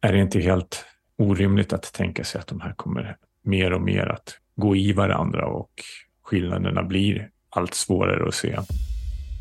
är 0.02 0.14
det 0.14 0.20
inte 0.20 0.40
helt 0.40 0.86
orimligt 1.18 1.74
att 1.74 1.94
tänka 1.94 2.24
sig 2.24 2.42
att 2.42 2.48
de 2.48 2.62
här 2.62 2.74
kommer 2.74 3.18
mer 3.44 3.74
och 3.74 3.82
mer 3.82 4.06
att 4.06 4.40
gå 4.56 4.76
i 4.76 4.94
varandra 4.94 5.46
och 5.46 5.72
skillnaderna 6.24 6.84
blir 6.84 7.30
allt 7.50 7.74
svårare 7.74 8.28
att 8.28 8.36
se. 8.36 8.58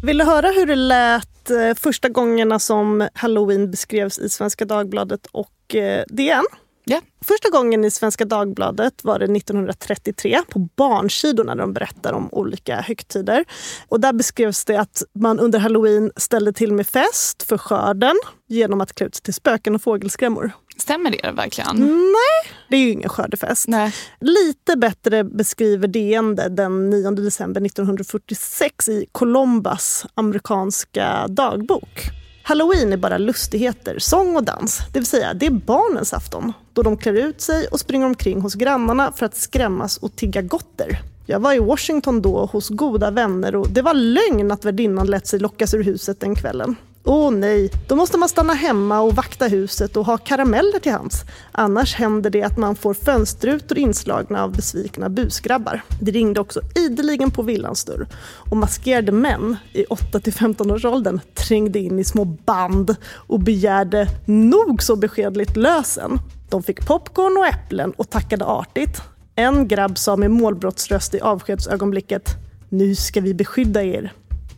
Vill 0.07 0.19
du 0.19 0.25
höra 0.25 0.49
hur 0.51 0.67
det 0.67 0.77
lät 0.77 1.51
eh, 1.51 1.75
första 1.75 2.09
gångerna 2.09 2.59
som 2.59 3.09
halloween 3.15 3.71
beskrevs 3.71 4.19
i 4.19 4.29
Svenska 4.29 4.65
Dagbladet 4.65 5.27
och 5.27 5.75
eh, 5.75 6.05
DN? 6.09 6.45
Yeah. 6.91 7.03
Första 7.25 7.51
gången 7.51 7.85
i 7.85 7.91
Svenska 7.91 8.25
Dagbladet 8.25 9.05
var 9.05 9.19
det 9.19 9.25
1933 9.25 10.41
på 10.49 10.59
barnsidorna 10.59 11.55
där 11.55 11.63
de 11.63 11.73
berättar 11.73 12.13
om 12.13 12.29
olika 12.33 12.81
högtider. 12.81 13.45
Och 13.89 14.01
där 14.01 14.13
beskrevs 14.13 14.65
det 14.65 14.77
att 14.77 15.03
man 15.15 15.41
under 15.41 15.59
halloween 15.59 16.13
ställde 16.17 16.53
till 16.53 16.73
med 16.73 16.87
fest 16.87 17.43
för 17.43 17.59
skörden 17.59 18.15
genom 18.47 18.81
att 18.81 18.95
klä 18.95 19.07
ut 19.07 19.15
sig 19.15 19.23
till 19.23 19.35
spöken 19.35 19.75
och 19.75 19.83
fågelskrämmor. 19.83 20.53
Stämmer 20.77 21.11
det 21.11 21.31
verkligen? 21.31 21.77
Nej, 21.77 22.53
det 22.69 22.77
är 22.77 22.81
ju 22.81 22.91
ingen 22.91 23.09
skördefest. 23.09 23.69
Nej. 23.69 23.95
Lite 24.21 24.77
bättre 24.77 25.25
beskriver 25.25 25.89
DN 25.89 26.35
det 26.35 26.49
den 26.49 26.91
9 26.91 27.11
december 27.11 27.67
1946 27.67 28.89
i 28.89 29.07
Colombas 29.13 30.07
amerikanska 30.15 31.27
dagbok. 31.29 32.11
Halloween 32.43 32.93
är 32.93 32.97
bara 32.97 33.19
lustigheter, 33.19 33.99
sång 33.99 34.37
och 34.37 34.45
dans. 34.45 34.81
Det 34.93 34.99
vill 34.99 35.07
säga, 35.07 35.35
det 35.35 35.47
är 35.47 35.51
barnens 35.51 36.13
afton. 36.13 36.53
Då 36.77 36.83
de 36.83 36.97
klär 36.97 37.13
ut 37.13 37.41
sig 37.41 37.67
och 37.67 37.81
springer 37.81 38.07
omkring 38.07 38.41
hos 38.41 38.55
grannarna 38.55 39.13
för 39.13 39.27
att 39.27 39.37
skrämmas 39.37 39.97
och 39.97 40.17
tigga 40.17 40.43
gotter. 40.43 40.99
Jag 41.27 41.41
var 41.41 41.53
i 41.53 41.59
Washington 41.59 42.23
då 42.23 42.47
hos 42.47 42.69
goda 42.69 43.11
vänner 43.11 43.57
och 43.57 43.69
det 43.69 43.83
var 43.83 43.95
lögn 43.95 44.51
att 44.51 44.65
värdinnan 44.65 45.07
lät 45.07 45.27
sig 45.27 45.41
lockas 45.41 45.75
ur 45.75 45.83
huset 45.85 46.21
den 46.21 46.35
kvällen. 46.35 46.77
Åh 47.09 47.31
nej, 47.31 47.71
då 47.89 47.97
måste 47.97 48.19
man 48.19 48.29
stanna 48.29 48.55
hemma 48.55 49.01
och 49.01 49.15
vakta 49.15 49.47
huset 49.47 49.97
och 49.97 50.07
ha 50.07 50.19
karameller 50.19 50.79
till 50.79 50.93
hands. 50.93 51.25
Annars 51.53 51.95
händer 51.95 52.31
det 52.31 52.43
att 52.43 52.59
man 52.59 52.77
får 52.77 52.95
fönsterrutor 52.95 53.79
inslagna 53.79 54.43
av 54.43 54.53
besvikna 54.53 55.09
busgrabbar. 55.09 55.83
Det 56.01 56.11
ringde 56.11 56.41
också 56.41 56.61
ideligen 56.75 57.31
på 57.31 57.43
villans 57.43 57.85
dörr 57.85 58.07
och 58.51 58.57
maskerade 58.57 59.13
män 59.13 59.57
i 59.73 59.85
8-15 59.85 60.75
års 60.75 60.85
åldern 60.85 61.21
trängde 61.35 61.79
in 61.79 61.99
i 61.99 62.05
små 62.05 62.25
band 62.25 62.97
och 63.15 63.41
begärde 63.41 64.09
nog 64.25 64.83
så 64.83 64.97
beskedligt 64.97 65.57
lösen. 65.57 66.19
De 66.49 66.63
fick 66.63 66.87
popcorn 66.87 67.37
och 67.37 67.47
äpplen 67.47 67.93
och 67.93 68.11
tackade 68.11 68.45
artigt. 68.45 69.03
En 69.35 69.69
grabb 69.69 69.99
sa 69.99 70.17
med 70.17 70.31
målbrottsröst 70.31 71.15
i 71.15 71.21
avskedsögonblicket 71.21 72.31
Nu 72.69 72.95
ska 72.95 73.21
vi 73.21 73.35
beskydda 73.35 73.83
er. 73.83 74.13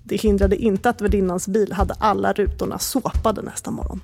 Det 0.09 0.17
hindrade 0.17 0.57
inte 0.57 0.91
att 0.91 1.00
värdinnans 1.00 1.49
bil 1.49 1.73
hade 1.73 1.95
alla 1.99 2.33
rutorna 2.33 2.79
såpade 2.79 3.43
nästa 3.43 3.71
morgon. 3.71 4.00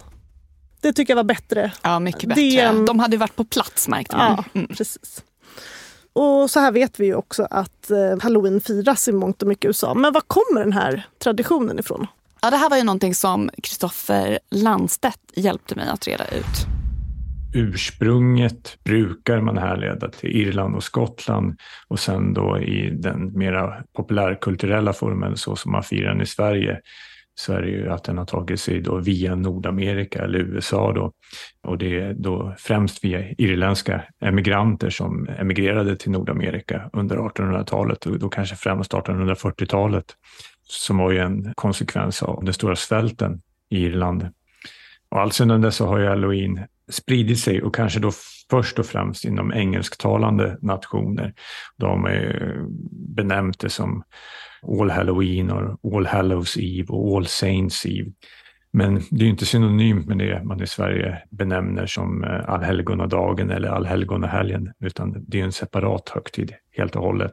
Det 0.81 0.93
tycker 0.93 1.11
jag 1.11 1.17
var 1.17 1.25
bättre. 1.25 1.73
Ja, 1.83 1.99
mycket 1.99 2.29
bättre. 2.29 2.61
En... 2.61 2.85
De 2.85 2.99
hade 2.99 3.17
varit 3.17 3.37
på 3.37 3.45
plats 3.45 3.89
märkte 3.89 4.17
man. 4.17 4.33
Ja, 4.37 4.61
mm. 4.61 4.69
precis. 4.69 5.23
Och 6.13 6.51
så 6.51 6.61
här 6.61 6.73
vet 6.73 7.01
vi 7.01 7.07
ju 7.07 7.15
också 7.15 7.47
att 7.51 7.91
eh, 7.91 8.21
halloween 8.23 8.61
firas 8.61 9.09
i 9.09 9.13
mångt 9.13 9.43
och 9.43 9.49
mycket 9.49 9.65
i 9.65 9.67
USA. 9.69 9.95
Men 9.95 10.13
var 10.13 10.21
kommer 10.21 10.61
den 10.61 10.73
här 10.73 11.07
traditionen 11.19 11.79
ifrån? 11.79 12.07
Ja, 12.43 12.51
det 12.51 12.57
här 12.57 12.71
var 12.71 12.77
ju 12.77 12.83
någonting 12.83 13.15
som 13.15 13.51
Kristoffer 13.63 14.39
Landstedt 14.51 15.21
hjälpte 15.35 15.75
mig 15.75 15.89
att 15.89 16.07
reda 16.07 16.25
ut 16.25 16.74
ursprunget 17.55 18.79
brukar 18.85 19.41
man 19.41 19.59
härleda 19.59 20.09
till 20.09 20.31
Irland 20.31 20.77
och 20.77 20.83
Skottland 20.83 21.61
och 21.89 21.99
sen 21.99 22.35
då 22.35 22.59
i 22.59 22.91
den 22.91 23.39
mera 23.39 23.85
populärkulturella 23.97 24.93
formen 24.93 25.37
så 25.37 25.57
som 25.57 25.73
man 25.73 25.83
firar 25.83 26.09
den 26.09 26.21
i 26.21 26.27
Sverige 26.27 26.81
så 27.35 27.53
är 27.53 27.63
det 27.63 27.69
ju 27.69 27.91
att 27.91 28.05
den 28.05 28.19
har 28.19 28.25
tagit 28.25 28.61
sig 28.61 28.81
då 28.81 28.97
via 28.99 29.35
Nordamerika 29.35 30.25
eller 30.25 30.39
USA 30.39 30.93
då. 30.93 31.13
Och 31.63 31.79
det 31.79 32.01
är 32.01 32.15
då 32.15 32.55
främst 32.59 33.05
via 33.05 33.31
irländska 33.31 34.05
emigranter 34.21 34.91
som 34.91 35.29
emigrerade 35.39 35.97
till 35.97 36.11
Nordamerika 36.11 36.91
under 36.93 37.17
1800-talet 37.17 38.07
och 38.07 38.19
då 38.19 38.29
kanske 38.29 38.57
främst 38.57 38.93
1840-talet 38.93 40.05
som 40.63 40.99
var 40.99 41.13
ju 41.13 41.19
en 41.19 41.53
konsekvens 41.55 42.23
av 42.23 42.45
den 42.45 42.55
stora 42.55 42.77
svälten 42.77 43.43
i 43.71 43.85
Irland. 43.85 44.29
Och 45.09 45.21
alltsedan 45.21 45.61
dess 45.61 45.77
så 45.77 45.87
har 45.87 45.99
ju 45.99 46.07
halloween 46.07 46.61
spridit 46.91 47.39
sig 47.39 47.63
och 47.63 47.75
kanske 47.75 48.01
då 48.01 48.11
först 48.51 48.79
och 48.79 48.87
främst 48.87 49.25
inom 49.25 49.53
engelsktalande 49.53 50.59
nationer. 50.63 51.35
De 51.77 52.05
har 52.05 52.67
benämnt 53.17 53.59
det 53.61 53.71
som 53.71 54.03
All 54.81 54.91
Halloween 54.91 55.51
och 55.51 55.97
All 55.97 56.07
Hallows 56.07 56.57
Eve 56.57 56.89
och 56.89 57.17
All 57.17 57.27
Saints 57.27 57.87
Eve. 57.87 58.11
Men 58.73 59.03
det 59.11 59.25
är 59.25 59.29
inte 59.29 59.47
synonymt 59.47 60.07
med 60.07 60.19
det 60.19 60.45
man 60.45 60.63
i 60.63 60.67
Sverige 60.67 61.23
benämner 61.31 61.87
som 61.87 62.25
eh, 62.25 62.49
allhelgonadagen 62.49 63.51
eller 63.51 63.69
allhelgonahelgen, 63.69 64.73
utan 64.81 65.25
det 65.29 65.41
är 65.41 65.45
en 65.45 65.53
separat 65.53 66.09
högtid 66.09 66.53
helt 66.77 66.97
och 66.97 67.03
hållet. 67.03 67.33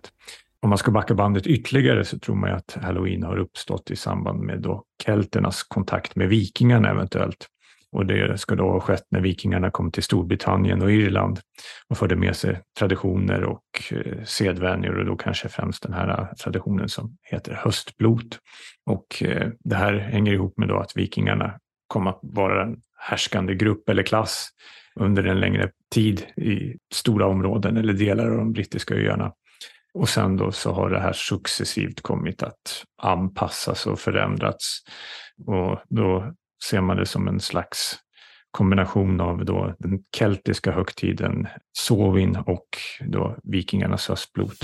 Om 0.61 0.69
man 0.69 0.77
ska 0.77 0.91
backa 0.91 1.13
bandet 1.13 1.47
ytterligare 1.47 2.05
så 2.05 2.19
tror 2.19 2.35
man 2.35 2.51
att 2.51 2.77
halloween 2.81 3.23
har 3.23 3.37
uppstått 3.37 3.91
i 3.91 3.95
samband 3.95 4.39
med 4.39 4.61
då 4.61 4.83
kelternas 5.05 5.63
kontakt 5.63 6.15
med 6.15 6.29
vikingarna 6.29 6.89
eventuellt. 6.89 7.47
Och 7.91 8.05
det 8.05 8.37
ska 8.37 8.55
då 8.55 8.69
ha 8.69 8.79
skett 8.79 9.03
när 9.09 9.21
vikingarna 9.21 9.71
kom 9.71 9.91
till 9.91 10.03
Storbritannien 10.03 10.81
och 10.81 10.91
Irland 10.91 11.39
och 11.87 11.97
förde 11.97 12.15
med 12.15 12.35
sig 12.35 12.59
traditioner 12.79 13.43
och 13.43 13.63
eh, 13.91 14.23
sedvänjor 14.23 14.99
och 14.99 15.05
då 15.05 15.15
kanske 15.15 15.49
främst 15.49 15.83
den 15.83 15.93
här 15.93 16.09
eh, 16.09 16.27
traditionen 16.43 16.89
som 16.89 17.17
heter 17.23 17.53
höstblot. 17.53 18.39
Och 18.85 19.23
eh, 19.23 19.49
det 19.59 19.75
här 19.75 19.93
hänger 19.93 20.33
ihop 20.33 20.57
med 20.57 20.67
då 20.67 20.77
att 20.77 20.97
vikingarna 20.97 21.59
kom 21.87 22.07
att 22.07 22.19
vara 22.21 22.63
en 22.63 22.81
härskande 22.97 23.55
grupp 23.55 23.89
eller 23.89 24.03
klass 24.03 24.49
under 24.95 25.23
en 25.23 25.39
längre 25.39 25.71
tid 25.93 26.21
i 26.35 26.77
stora 26.93 27.27
områden 27.27 27.77
eller 27.77 27.93
delar 27.93 28.31
av 28.31 28.37
de 28.37 28.53
brittiska 28.53 28.95
öarna. 28.95 29.33
Och 29.93 30.09
sen 30.09 30.37
då 30.37 30.51
så 30.51 30.71
har 30.71 30.89
det 30.89 30.99
här 30.99 31.13
successivt 31.13 32.01
kommit 32.01 32.43
att 32.43 32.83
anpassas 33.01 33.87
och 33.87 33.99
förändrats. 33.99 34.79
Och 35.45 35.81
då 35.89 36.33
ser 36.63 36.81
man 36.81 36.97
det 36.97 37.05
som 37.05 37.27
en 37.27 37.39
slags 37.39 37.99
kombination 38.51 39.21
av 39.21 39.45
då 39.45 39.75
den 39.79 39.99
keltiska 40.17 40.71
högtiden 40.71 41.47
Sovin 41.73 42.35
och 42.35 42.67
då 43.07 43.37
vikingarnas 43.43 44.07
höstblot. 44.07 44.59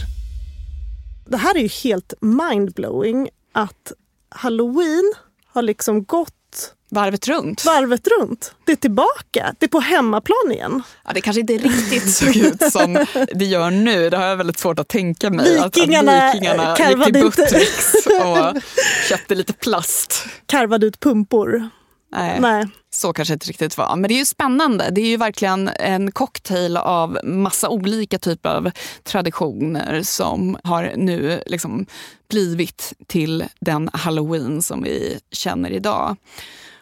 Det 1.25 1.38
här 1.38 1.56
är 1.56 1.60
ju 1.62 1.70
helt 1.84 2.13
mindblowing 2.22 3.30
att 3.51 3.92
halloween 4.30 5.13
har 5.46 5.62
liksom 5.62 6.04
gått 6.04 6.34
Varvet 6.89 7.27
runt. 7.27 7.66
Varvet 7.66 8.08
runt. 8.08 8.56
Det 8.66 8.72
är 8.72 8.75
tillbaka. 8.75 9.56
Det 9.60 9.66
är 9.66 9.70
på 9.70 9.80
hemmaplan 9.80 10.51
igen. 10.51 10.84
Ja, 11.06 11.12
det 11.13 11.22
kanske 11.22 11.39
inte 11.39 11.54
riktigt 11.54 12.16
såg 12.16 12.36
ut 12.36 12.72
som 12.72 13.06
det 13.34 13.46
gör 13.46 13.72
nu. 13.72 14.10
Det 14.10 14.18
har 14.18 14.25
jag 14.25 14.36
väldigt 14.36 14.60
svårt 14.60 14.80
att 14.80 14.88
tänka 14.88 15.30
mig. 15.30 15.63
Vikingarna, 15.63 16.12
att, 16.12 16.30
att 16.30 16.36
vikingarna 16.36 16.75
gick 16.89 17.04
till 17.04 17.13
Buttricks 17.13 17.94
och 18.06 18.62
köpte 19.10 19.36
lite 19.36 19.54
plast. 19.54 20.27
Karvade 20.46 20.86
ut 20.86 21.00
pumpor. 21.00 21.70
Nej, 22.12 22.40
Nej, 22.40 22.66
så 22.90 23.14
kanske 23.14 23.34
inte 23.34 23.46
riktigt 23.46 23.78
var. 23.78 23.96
Men 23.96 24.08
det 24.08 24.14
är 24.14 24.20
ju 24.20 24.26
spännande. 24.26 24.90
Det 24.92 25.02
är 25.02 25.08
ju 25.08 25.18
verkligen 25.18 25.68
en 25.80 26.12
cocktail 26.12 26.78
av 26.78 27.20
massa 27.24 27.70
olika 27.70 28.20
typer 28.20 28.50
av 28.50 28.72
traditioner 29.04 30.02
som 30.04 30.58
har 30.64 30.94
nu 30.98 31.44
liksom 31.46 31.86
blivit 32.30 32.94
till 33.08 33.44
den 33.60 33.90
halloween 33.94 34.62
som 34.62 34.84
vi 34.84 35.20
känner 35.32 35.72
idag. 35.72 36.16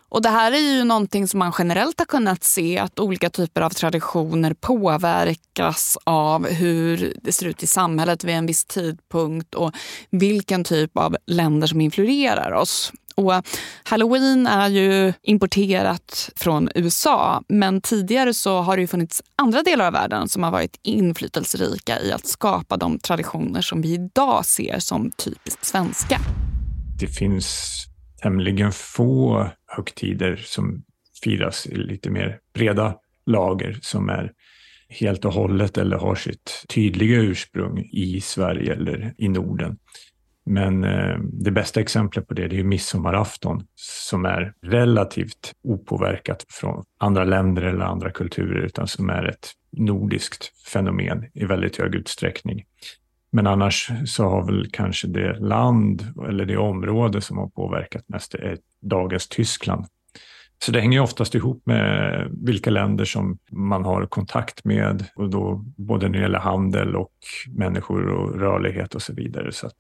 Och 0.10 0.22
Det 0.22 0.29
här 0.29 0.51
är 0.51 0.58
ju 0.58 0.84
någonting 0.84 1.27
som 1.27 1.39
man 1.39 1.53
generellt 1.58 2.00
har 2.00 2.05
kunnat 2.05 2.44
se 2.44 2.77
att 2.77 3.00
olika 3.00 3.29
typer 3.29 3.62
av 3.62 3.70
traditioner 3.70 4.53
påverkas 4.53 5.98
av 6.03 6.48
hur 6.48 7.13
det 7.22 7.32
ser 7.32 7.46
ut 7.46 7.63
i 7.63 7.67
samhället 7.67 8.24
vid 8.24 8.36
en 8.36 8.46
viss 8.46 8.65
tidpunkt 8.65 9.55
och 9.55 9.72
vilken 10.10 10.63
typ 10.63 10.98
av 10.98 11.17
länder 11.25 11.67
som 11.67 11.82
influerar 11.82 12.51
oss. 12.51 12.91
Och 13.15 13.34
Halloween 13.84 14.48
är 14.48 14.69
ju 14.69 15.13
importerat 15.22 16.31
från 16.36 16.69
USA 16.75 17.43
men 17.48 17.81
tidigare 17.81 18.34
så 18.34 18.62
har 18.62 18.75
det 18.77 18.81
ju 18.81 18.88
funnits 18.88 19.24
andra 19.36 19.62
delar 19.62 19.88
av 19.88 19.93
världen 19.93 20.29
som 20.29 20.43
har 20.43 20.51
varit 20.51 20.79
inflytelserika 20.84 22.01
i 22.01 22.12
att 22.12 22.27
skapa 22.27 22.77
de 22.77 23.00
traditioner 23.00 23.62
som 23.62 23.81
vi 23.81 23.93
idag 23.93 24.45
ser 24.45 24.79
som 24.79 25.12
typiskt 25.12 25.65
svenska. 25.65 26.19
Det 27.00 27.07
finns 27.07 27.72
tämligen 28.22 28.72
få 28.72 29.48
högtider 29.67 30.36
som 30.45 30.84
firas 31.24 31.65
i 31.67 31.75
lite 31.75 32.10
mer 32.10 32.39
breda 32.53 32.95
lager 33.25 33.79
som 33.81 34.10
är 34.10 34.31
helt 34.89 35.25
och 35.25 35.34
hållet 35.34 35.77
eller 35.77 35.98
har 35.98 36.15
sitt 36.15 36.65
tydliga 36.67 37.17
ursprung 37.17 37.89
i 37.91 38.22
Sverige 38.22 38.74
eller 38.74 39.13
i 39.17 39.29
Norden. 39.29 39.77
Men 40.46 40.84
eh, 40.84 41.18
det 41.20 41.52
bästa 41.52 41.80
exemplet 41.82 42.28
på 42.28 42.34
det, 42.34 42.48
det 42.48 42.60
är 42.60 42.64
midsommarafton 42.64 43.64
som 43.75 44.25
är 44.25 44.54
relativt 44.62 45.54
opåverkat 45.64 46.46
från 46.50 46.84
andra 47.00 47.24
länder 47.24 47.62
eller 47.62 47.86
andra 47.86 48.12
kulturer 48.12 48.62
utan 48.62 48.88
som 48.88 49.10
är 49.10 49.24
ett 49.24 49.52
nordiskt 49.72 50.52
fenomen 50.74 51.25
i 51.34 51.46
väldigt 51.46 51.78
hög 51.78 51.96
utsträckning. 51.96 52.64
Men 53.32 53.48
annars 53.48 53.92
så 54.06 54.24
har 54.30 54.46
väl 54.46 54.70
kanske 54.72 55.08
det 55.08 55.40
land 55.40 56.14
eller 56.28 56.46
det 56.46 56.58
område 56.58 57.22
som 57.22 57.38
har 57.38 57.48
påverkat 57.48 58.04
mest 58.08 58.36
är 58.36 58.58
dagens 58.82 59.28
Tyskland. 59.28 59.86
Så 60.64 60.72
det 60.72 60.82
hänger 60.82 61.00
oftast 61.00 61.36
ihop 61.36 61.62
med 61.66 62.28
vilka 62.44 62.70
länder 62.70 63.06
som 63.06 63.38
man 63.52 63.86
har 63.86 64.06
kontakt 64.06 64.66
med 64.66 65.06
och 65.16 65.30
då 65.30 65.64
både 65.78 66.08
när 66.08 66.18
det 66.18 66.22
gäller 66.22 66.40
handel 66.40 66.96
och 66.96 67.14
människor 67.48 68.08
och 68.08 68.40
rörlighet 68.40 68.96
och 68.96 69.02
så 69.02 69.14
vidare. 69.14 69.52
Så 69.52 69.68
att 69.68 69.75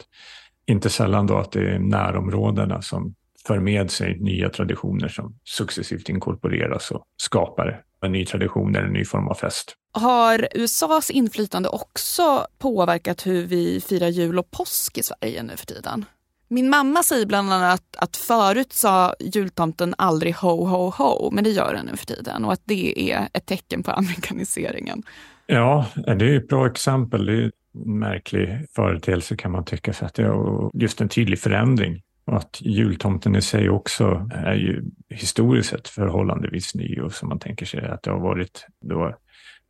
inte 0.67 0.89
sällan 0.89 1.27
då 1.27 1.37
att 1.37 1.51
det 1.51 1.69
är 1.69 1.79
närområdena 1.79 2.81
som 2.81 3.15
för 3.47 3.59
med 3.59 3.91
sig 3.91 4.19
nya 4.19 4.49
traditioner 4.49 5.07
som 5.07 5.35
successivt 5.43 6.09
inkorporeras 6.09 6.91
och 6.91 7.03
skapar 7.17 7.81
en 8.01 8.11
ny 8.11 8.25
tradition 8.25 8.75
eller 8.75 8.87
en 8.87 8.93
ny 8.93 9.05
form 9.05 9.27
av 9.27 9.33
fest. 9.33 9.75
Har 9.91 10.47
USAs 10.55 11.09
inflytande 11.09 11.69
också 11.69 12.47
påverkat 12.57 13.27
hur 13.27 13.43
vi 13.43 13.81
firar 13.81 14.07
jul 14.07 14.39
och 14.39 14.51
påsk 14.51 14.97
i 14.97 15.03
Sverige 15.03 15.43
nu 15.43 15.57
för 15.57 15.65
tiden? 15.65 16.05
Min 16.47 16.69
mamma 16.69 17.03
säger 17.03 17.25
bland 17.25 17.53
annat 17.53 17.83
att 17.97 18.17
förut 18.17 18.73
sa 18.73 19.15
jultomten 19.19 19.95
aldrig 19.97 20.35
ho 20.35 20.65
ho 20.65 20.89
ho, 20.89 21.31
men 21.31 21.43
det 21.43 21.49
gör 21.49 21.73
den 21.73 21.85
nu 21.85 21.97
för 21.97 22.05
tiden 22.05 22.45
och 22.45 22.53
att 22.53 22.61
det 22.63 23.11
är 23.11 23.27
ett 23.33 23.45
tecken 23.45 23.83
på 23.83 23.91
amerikaniseringen. 23.91 25.03
Ja, 25.45 25.85
det 25.95 26.25
är 26.25 26.37
ett 26.37 26.47
bra 26.47 26.67
exempel. 26.67 27.25
Det 27.25 27.51
märklig 27.85 28.65
företeelse 28.75 29.35
kan 29.35 29.51
man 29.51 29.65
tycka, 29.65 29.93
för 29.93 30.05
att 30.05 30.13
det 30.13 30.23
är 30.23 30.69
just 30.81 31.01
en 31.01 31.09
tydlig 31.09 31.39
förändring. 31.39 32.01
Och 32.25 32.37
att 32.37 32.57
jultomten 32.61 33.35
i 33.35 33.41
sig 33.41 33.69
också 33.69 34.29
är 34.33 34.53
ju 34.53 34.83
historiskt 35.09 35.69
sett 35.69 35.87
förhållandevis 35.87 36.75
ny 36.75 36.99
och 37.01 37.13
som 37.13 37.29
man 37.29 37.39
tänker 37.39 37.65
sig 37.65 37.85
att 37.85 38.03
det 38.03 38.11
har 38.11 38.19
varit 38.19 38.67
då 38.81 39.15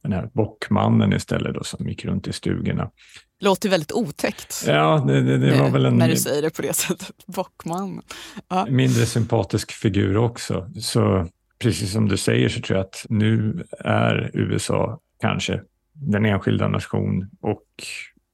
den 0.03 0.13
här 0.13 0.29
bockmannen 0.33 1.13
istället 1.13 1.53
då 1.53 1.63
som 1.63 1.87
gick 1.87 2.05
runt 2.05 2.27
i 2.27 2.33
stugorna. 2.33 2.89
Låter 3.39 3.69
väldigt 3.69 3.91
otäckt. 3.91 4.63
Ja, 4.67 5.03
det, 5.07 5.21
det, 5.21 5.37
det 5.37 5.59
var 5.59 5.69
väl 5.69 5.85
en... 5.85 5.97
När 5.97 6.09
du 6.09 6.15
säger 6.15 6.41
det 6.41 6.55
på 6.55 6.61
det 6.61 6.73
sättet. 6.73 7.11
Bockman. 7.25 8.01
Ja. 8.47 8.67
Mindre 8.69 9.05
sympatisk 9.05 9.71
figur 9.71 10.17
också. 10.17 10.71
Så 10.79 11.27
precis 11.59 11.91
som 11.91 12.07
du 12.07 12.17
säger 12.17 12.49
så 12.49 12.61
tror 12.61 12.77
jag 12.77 12.85
att 12.85 13.05
nu 13.09 13.63
är 13.79 14.31
USA 14.33 14.99
kanske 15.21 15.61
den 15.95 16.25
enskilda 16.25 16.67
nation 16.67 17.29
och 17.41 17.63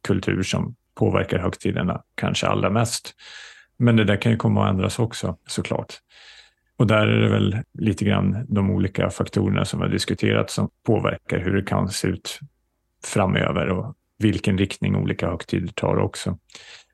kultur 0.07 0.43
som 0.43 0.75
påverkar 0.95 1.39
högtiderna 1.39 2.03
kanske 2.15 2.47
allra 2.47 2.69
mest. 2.69 3.15
Men 3.77 3.95
det 3.95 4.03
där 4.03 4.15
kan 4.15 4.31
ju 4.31 4.37
komma 4.37 4.63
att 4.63 4.69
ändras 4.69 4.99
också 4.99 5.37
såklart. 5.47 5.93
Och 6.77 6.87
där 6.87 7.07
är 7.07 7.21
det 7.21 7.29
väl 7.29 7.57
lite 7.73 8.05
grann 8.05 8.45
de 8.49 8.71
olika 8.71 9.09
faktorerna 9.09 9.65
som 9.65 9.81
har 9.81 9.87
diskuterats 9.87 10.53
som 10.53 10.69
påverkar 10.85 11.39
hur 11.39 11.55
det 11.55 11.61
kan 11.61 11.89
se 11.89 12.07
ut 12.07 12.39
framöver 13.05 13.69
och 13.69 13.95
vilken 14.17 14.57
riktning 14.57 14.95
olika 14.95 15.29
högtider 15.29 15.67
tar 15.67 15.97
också. 15.97 16.37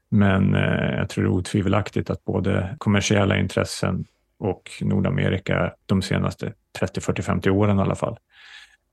Men 0.09 0.55
eh, 0.55 0.97
jag 0.97 1.09
tror 1.09 1.23
det 1.23 1.27
är 1.27 1.31
otvivelaktigt 1.31 2.09
att 2.09 2.25
både 2.25 2.75
kommersiella 2.77 3.37
intressen 3.37 4.05
och 4.39 4.71
Nordamerika 4.81 5.73
de 5.85 6.01
senaste 6.01 6.53
30, 6.79 7.01
40, 7.01 7.21
50 7.21 7.49
åren 7.49 7.79
i 7.79 7.81
alla 7.81 7.95
fall 7.95 8.17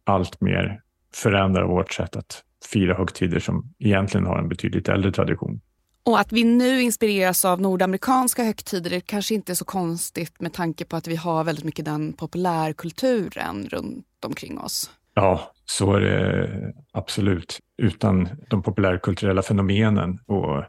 allt 0.05 0.41
mer 0.41 0.81
förändrar 1.15 1.67
vårt 1.67 1.93
sätt 1.93 2.17
att 2.17 2.43
fira 2.73 2.95
högtider 2.95 3.41
som 3.41 3.75
egentligen 3.79 4.27
har 4.27 4.39
en 4.39 4.49
betydligt 4.49 4.89
äldre 4.89 5.13
tradition. 5.13 5.61
Och 6.07 6.21
att 6.21 6.33
vi 6.33 6.45
nu 6.45 6.83
inspireras 6.83 7.45
av 7.45 7.61
nordamerikanska 7.61 8.45
högtider 8.45 8.93
är 8.93 9.01
kanske 9.01 9.35
inte 9.35 9.57
så 9.57 9.65
konstigt 9.65 10.41
med 10.41 10.53
tanke 10.53 10.85
på 10.85 10.97
att 10.97 11.07
vi 11.07 11.17
har 11.17 11.45
väldigt 11.45 11.65
mycket 11.65 11.85
den 11.85 12.13
populärkulturen 12.13 13.69
runt 13.69 14.07
omkring 14.27 14.59
oss. 14.59 14.91
Ja, 15.15 15.53
så 15.65 15.95
är 15.95 16.01
det 16.01 16.73
absolut. 16.93 17.59
Utan 17.83 18.29
de 18.51 18.63
populärkulturella 18.63 19.43
fenomenen 19.43 20.19
och 20.27 20.65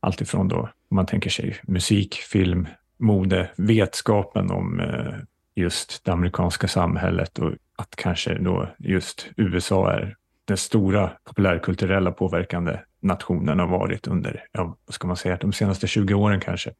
alltifrån 0.00 0.48
då, 0.48 0.58
om 0.90 0.94
man 0.94 1.06
tänker 1.06 1.30
sig 1.30 1.56
musik, 1.62 2.14
film, 2.14 2.68
mode, 2.98 3.50
vetskapen 3.56 4.50
om 4.50 4.80
eh, 4.80 5.14
just 5.56 6.04
det 6.04 6.12
amerikanska 6.12 6.68
samhället 6.68 7.38
och 7.38 7.52
att 7.76 7.96
kanske 7.96 8.38
då 8.38 8.68
just 8.78 9.28
USA 9.36 9.92
är 9.92 10.16
den 10.44 10.56
stora 10.56 11.12
populärkulturella 11.24 12.12
påverkande 12.12 12.78
nationen 13.02 13.58
har 13.58 13.66
varit 13.66 14.06
under, 14.06 14.44
ja, 14.52 14.76
vad 14.86 14.94
ska 14.94 15.06
man 15.06 15.16
säga, 15.16 15.36
de 15.36 15.52
senaste 15.52 15.86
20 15.86 16.14
åren 16.14 16.40
kanske. 16.40 16.70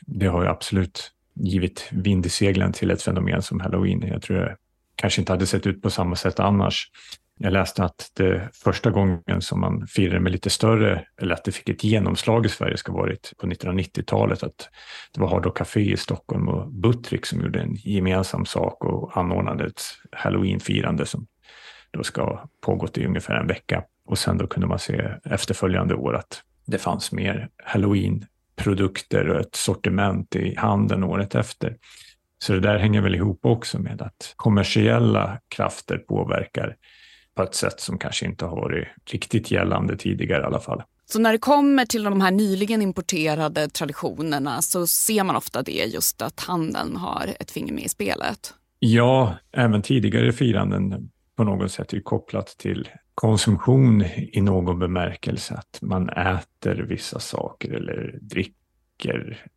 Det 0.00 0.26
har 0.26 0.42
ju 0.42 0.48
absolut 0.48 1.10
givit 1.34 1.88
vind 1.92 2.26
i 2.26 2.28
seglen 2.28 2.72
till 2.72 2.90
ett 2.90 3.02
fenomen 3.02 3.42
som 3.42 3.60
halloween. 3.60 4.02
Jag 4.02 4.22
tror 4.22 4.36
det 4.36 4.56
kanske 4.96 5.20
inte 5.20 5.32
hade 5.32 5.46
sett 5.46 5.66
ut 5.66 5.82
på 5.82 5.90
samma 5.90 6.16
sätt 6.16 6.40
annars. 6.40 6.90
Jag 7.38 7.52
läste 7.52 7.84
att 7.84 8.10
det 8.14 8.48
första 8.52 8.90
gången 8.90 9.40
som 9.40 9.60
man 9.60 9.86
firade 9.86 10.20
med 10.20 10.32
lite 10.32 10.50
större, 10.50 11.06
eller 11.20 11.34
att 11.34 11.44
det 11.44 11.52
fick 11.52 11.68
ett 11.68 11.84
genomslag 11.84 12.46
i 12.46 12.48
Sverige 12.48 12.76
ska 12.76 12.92
varit 12.92 13.32
på 13.38 13.46
1990-talet. 13.46 14.42
Att 14.42 14.68
det 15.14 15.20
var 15.20 15.28
Hard 15.28 15.44
Rock 15.44 15.58
Café 15.58 15.92
i 15.92 15.96
Stockholm 15.96 16.48
och 16.48 16.72
Buttrick 16.72 17.26
som 17.26 17.40
gjorde 17.40 17.60
en 17.60 17.74
gemensam 17.74 18.46
sak 18.46 18.84
och 18.84 19.16
anordnade 19.16 19.64
ett 19.64 19.82
halloweenfirande 20.12 21.06
som 21.06 21.26
då 21.90 22.02
ska 22.02 22.22
ha 22.22 22.48
pågått 22.60 22.98
i 22.98 23.06
ungefär 23.06 23.34
en 23.34 23.46
vecka. 23.46 23.84
Och 24.06 24.18
sen 24.18 24.38
då 24.38 24.46
kunde 24.46 24.66
man 24.66 24.78
se 24.78 25.10
efterföljande 25.24 25.94
år 25.94 26.16
att 26.16 26.42
det 26.66 26.78
fanns 26.78 27.12
mer 27.12 27.48
halloween-produkter 27.64 29.28
och 29.28 29.40
ett 29.40 29.54
sortiment 29.54 30.36
i 30.36 30.54
handeln 30.56 31.04
året 31.04 31.34
efter. 31.34 31.76
Så 32.38 32.52
det 32.52 32.60
där 32.60 32.78
hänger 32.78 33.00
väl 33.00 33.14
ihop 33.14 33.46
också 33.46 33.78
med 33.78 34.02
att 34.02 34.32
kommersiella 34.36 35.38
krafter 35.48 35.98
påverkar 35.98 36.76
på 37.34 37.42
ett 37.42 37.54
sätt 37.54 37.80
som 37.80 37.98
kanske 37.98 38.26
inte 38.26 38.44
har 38.44 38.56
varit 38.56 38.88
riktigt 39.10 39.50
gällande 39.50 39.96
tidigare 39.96 40.42
i 40.42 40.46
alla 40.46 40.60
fall. 40.60 40.82
Så 41.06 41.18
när 41.18 41.32
det 41.32 41.38
kommer 41.38 41.84
till 41.84 42.02
de 42.02 42.20
här 42.20 42.30
nyligen 42.30 42.82
importerade 42.82 43.68
traditionerna 43.68 44.62
så 44.62 44.86
ser 44.86 45.24
man 45.24 45.36
ofta 45.36 45.62
det 45.62 45.84
just 45.94 46.22
att 46.22 46.40
handeln 46.40 46.96
har 46.96 47.26
ett 47.40 47.50
finger 47.50 47.72
med 47.72 47.84
i 47.84 47.88
spelet. 47.88 48.54
Ja, 48.78 49.34
även 49.52 49.82
tidigare 49.82 50.32
firanden 50.32 51.10
på 51.36 51.44
något 51.44 51.72
sätt 51.72 51.92
är 51.92 52.00
kopplat 52.00 52.46
till 52.46 52.88
konsumtion 53.14 54.04
i 54.32 54.40
någon 54.40 54.78
bemärkelse, 54.78 55.54
att 55.54 55.78
man 55.82 56.08
äter 56.08 56.86
vissa 56.88 57.20
saker 57.20 57.72
eller 57.72 58.18
dricker 58.22 58.63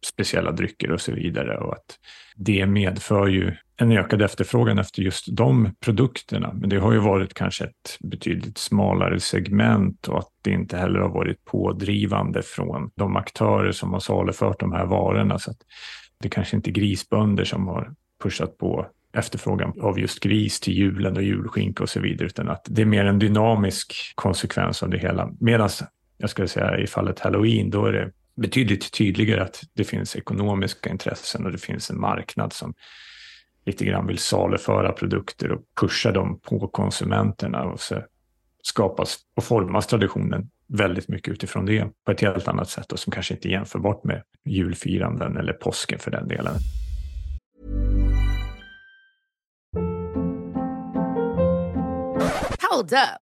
speciella 0.06 0.52
drycker 0.52 0.92
och 0.92 1.02
så 1.02 1.12
vidare 1.12 1.58
och 1.58 1.74
att 1.74 2.00
det 2.36 2.66
medför 2.66 3.28
ju 3.28 3.56
en 3.78 3.92
ökad 3.92 4.22
efterfrågan 4.22 4.80
efter 4.80 5.02
just 5.02 5.36
de 5.38 5.76
produkterna. 5.80 6.54
Men 6.54 6.70
det 6.70 6.78
har 6.78 6.94
ju 6.94 7.00
varit 7.00 7.34
kanske 7.34 7.64
ett 7.64 7.98
betydligt 8.00 8.58
smalare 8.58 9.20
segment 9.20 10.08
och 10.08 10.20
att 10.20 10.30
det 10.42 10.52
inte 10.52 10.78
heller 10.78 11.00
har 11.00 11.10
varit 11.10 11.46
pådrivande 11.46 12.42
från 12.42 12.92
de 12.96 13.16
aktörer 13.16 13.72
som 13.72 13.94
har 13.94 14.00
salufört 14.00 14.60
de 14.60 14.72
här 14.72 14.86
varorna. 14.86 15.40
Så 15.40 15.52
att 15.52 15.58
det 16.20 16.30
kanske 16.30 16.56
inte 16.56 16.70
är 16.70 16.74
grisbönder 16.74 17.44
som 17.44 17.68
har 17.68 17.94
pushat 18.24 18.58
på 18.58 18.88
efterfrågan 19.14 19.74
av 19.82 20.00
just 20.00 20.20
gris 20.20 20.60
till 20.60 20.74
julen 20.74 21.18
och 21.18 21.24
julskinka 21.24 21.84
och 21.84 21.90
så 21.90 22.00
vidare, 22.00 22.26
utan 22.26 22.50
att 22.50 22.66
det 22.70 22.82
är 22.82 22.86
mer 22.86 23.06
en 23.06 23.20
dynamisk 23.20 23.94
konsekvens 24.16 24.84
av 24.84 24.90
det 24.90 24.98
hela. 24.98 25.32
Medan 25.40 25.70
jag 26.18 26.30
skulle 26.30 26.48
säga 26.48 26.80
i 26.80 26.88
fallet 26.88 27.20
halloween, 27.20 27.70
då 27.70 27.86
är 27.86 27.92
det 27.92 28.12
betydligt 28.38 28.92
tydligare 28.92 29.44
att 29.44 29.64
det 29.74 29.84
finns 29.84 30.16
ekonomiska 30.16 30.90
intressen 30.90 31.46
och 31.46 31.52
det 31.52 31.58
finns 31.58 31.90
en 31.90 32.00
marknad 32.00 32.54
som 32.54 32.74
lite 33.66 33.86
grann 33.86 34.08
vill 34.08 34.18
saluföra 34.18 34.92
produkter 34.92 35.52
och 35.52 35.62
pusha 35.80 36.12
dem 36.12 36.40
på 36.40 36.68
konsumenterna 36.68 37.64
och 37.64 37.80
så 37.80 38.04
skapas 38.64 39.18
och 39.36 39.44
formas 39.44 39.88
traditionen 39.88 40.50
väldigt 40.68 41.08
mycket 41.08 41.34
utifrån 41.34 41.66
det 41.66 41.88
på 42.06 42.12
ett 42.12 42.22
helt 42.22 42.48
annat 42.48 42.70
sätt 42.70 42.92
och 42.92 43.00
som 43.00 43.12
kanske 43.12 43.34
inte 43.34 43.48
är 43.48 43.52
jämförbart 43.52 44.04
med 44.04 44.24
julfiranden 44.46 45.38
eller 45.38 45.54
påsken 45.54 46.00
för 46.00 46.12
den 46.12 46.28
delen. 46.28 46.54
Hold 52.72 52.94
up. 52.94 53.27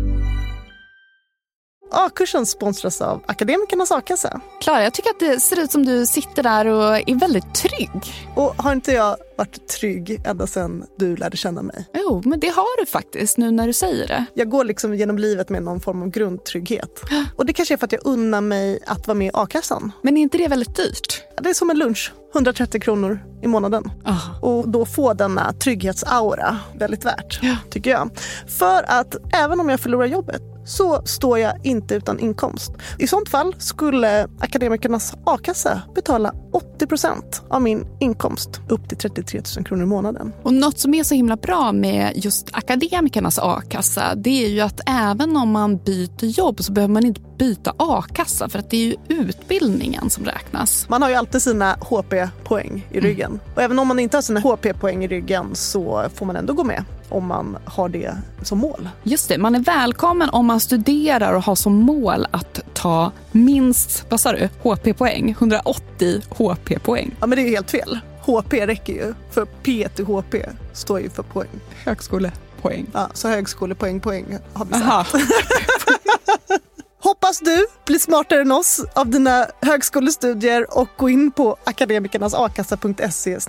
A-kursen 1.91 2.45
sponsras 2.45 3.01
av 3.01 3.23
Akademikernas 3.25 3.91
a-kassa. 3.91 4.41
Klara, 4.61 4.83
jag 4.83 4.93
tycker 4.93 5.09
att 5.09 5.19
det 5.19 5.39
ser 5.39 5.59
ut 5.59 5.71
som 5.71 5.85
du 5.85 6.05
sitter 6.05 6.43
där 6.43 6.65
och 6.65 7.09
är 7.09 7.19
väldigt 7.19 7.53
trygg. 7.53 7.89
Och 8.35 8.55
har 8.57 8.71
inte 8.71 8.91
jag 8.91 9.17
varit 9.37 9.67
trygg 9.67 10.21
ända 10.25 10.47
sedan 10.47 10.85
du 10.97 11.15
lärde 11.15 11.37
känna 11.37 11.61
mig? 11.61 11.85
Jo, 11.93 12.21
men 12.25 12.39
det 12.39 12.47
har 12.47 12.79
du 12.79 12.85
faktiskt 12.85 13.37
nu 13.37 13.51
när 13.51 13.67
du 13.67 13.73
säger 13.73 14.07
det. 14.07 14.25
Jag 14.33 14.49
går 14.49 14.63
liksom 14.63 14.95
genom 14.95 15.17
livet 15.17 15.49
med 15.49 15.63
någon 15.63 15.79
form 15.79 16.01
av 16.01 16.09
grundtrygghet. 16.09 17.01
Och 17.35 17.45
det 17.45 17.53
kanske 17.53 17.73
är 17.75 17.77
för 17.77 17.85
att 17.85 17.91
jag 17.91 18.05
unnar 18.05 18.41
mig 18.41 18.79
att 18.87 19.07
vara 19.07 19.15
med 19.17 19.27
i 19.27 19.31
a-kassan. 19.33 19.91
Men 20.01 20.17
är 20.17 20.21
inte 20.21 20.37
det 20.37 20.47
väldigt 20.47 20.75
dyrt? 20.75 21.23
Det 21.41 21.49
är 21.49 21.53
som 21.53 21.69
en 21.69 21.77
lunch. 21.77 22.13
130 22.33 22.81
kronor 22.81 23.19
i 23.41 23.47
månaden. 23.47 23.91
Oh. 24.05 24.43
Och 24.43 24.69
då 24.69 24.85
få 24.85 25.13
denna 25.13 25.53
trygghetsaura 25.53 26.57
väldigt 26.73 27.05
värt, 27.05 27.39
ja. 27.41 27.57
tycker 27.69 27.91
jag. 27.91 28.09
För 28.47 28.83
att 28.87 29.15
även 29.33 29.59
om 29.59 29.69
jag 29.69 29.79
förlorar 29.79 30.05
jobbet 30.05 30.41
så 30.65 31.05
står 31.05 31.39
jag 31.39 31.65
inte 31.65 31.95
utan 31.95 32.19
inkomst. 32.19 32.71
I 32.99 33.07
sånt 33.07 33.29
fall 33.29 33.55
skulle 33.57 34.27
Akademikernas 34.39 35.13
a-kassa 35.25 35.81
betala 35.95 36.33
80% 36.79 37.21
av 37.49 37.61
min 37.61 37.87
inkomst 37.99 38.49
upp 38.69 38.89
till 38.89 38.97
33 38.97 39.30
000 39.33 39.65
kronor 39.65 39.83
i 39.83 39.87
månaden. 39.87 40.33
Och 40.43 40.53
något 40.53 40.79
som 40.79 40.93
är 40.93 41.03
så 41.03 41.15
himla 41.15 41.35
bra 41.35 41.71
med 41.71 42.11
just 42.15 42.49
Akademikernas 42.51 43.39
a-kassa 43.39 44.15
det 44.15 44.45
är 44.45 44.49
ju 44.49 44.61
att 44.61 44.79
även 44.85 45.37
om 45.37 45.51
man 45.51 45.77
byter 45.77 46.25
jobb 46.25 46.63
så 46.63 46.71
behöver 46.71 46.93
man 46.93 47.05
inte 47.05 47.21
byta 47.37 47.73
a-kassa 47.77 48.49
för 48.49 48.59
att 48.59 48.69
det 48.69 48.77
är 48.77 48.85
ju 48.85 48.95
utbildningen 49.07 50.09
som 50.09 50.25
räknas. 50.25 50.89
Man 50.89 51.01
har 51.01 51.09
ju 51.09 51.15
alltid 51.15 51.41
sina 51.41 51.77
HP-poäng 51.81 52.87
i 52.91 52.99
ryggen. 52.99 53.31
Mm. 53.31 53.39
Och 53.55 53.61
även 53.61 53.79
om 53.79 53.87
man 53.87 53.99
inte 53.99 54.17
har 54.17 54.21
sina 54.21 54.39
HP-poäng 54.39 55.03
i 55.03 55.07
ryggen 55.07 55.49
så 55.53 56.05
får 56.15 56.25
man 56.25 56.35
ändå 56.35 56.53
gå 56.53 56.63
med 56.63 56.83
om 57.09 57.27
man 57.27 57.57
har 57.65 57.89
det 57.89 58.17
som 58.41 58.59
mål. 58.59 58.89
Just 59.03 59.29
det, 59.29 59.37
man 59.37 59.55
är 59.55 59.59
välkommen 59.59 60.29
om 60.29 60.45
man 60.45 60.59
studerar 60.59 61.33
och 61.33 61.43
har 61.43 61.55
som 61.55 61.73
mål 61.73 62.27
att 62.31 62.59
ta 62.73 63.11
minst, 63.31 64.05
vad 64.09 64.19
sa 64.19 64.31
du, 64.31 64.49
HP-poäng? 64.63 65.29
180 65.29 66.21
HP-poäng. 66.29 67.15
Ja 67.19 67.27
men 67.27 67.37
det 67.37 67.41
är 67.41 67.49
helt 67.49 67.71
fel. 67.71 67.99
HP 68.25 68.53
räcker 68.53 68.93
ju, 68.93 69.13
för 69.31 69.45
P 69.45 69.89
till 69.95 70.05
HP 70.05 70.35
står 70.73 70.99
ju 70.99 71.09
för 71.09 71.23
poäng. 71.23 71.59
Högskolepoäng. 71.85 72.87
Ja, 72.93 73.09
så 73.13 73.27
högskolepoäng, 73.27 73.99
poäng 73.99 74.37
har 74.53 74.65
vi 74.65 74.73
sagt. 74.73 75.13
Hoppas 77.03 77.39
du 77.39 77.67
blir 77.85 77.99
smartare 77.99 78.41
än 78.41 78.51
oss 78.51 78.85
av 78.93 79.09
dina 79.09 79.45
högskolestudier 79.61 80.77
och 80.77 80.87
gå 80.97 81.09
in 81.09 81.31
på 81.31 81.57
akademikernasakassa.se 81.63 83.39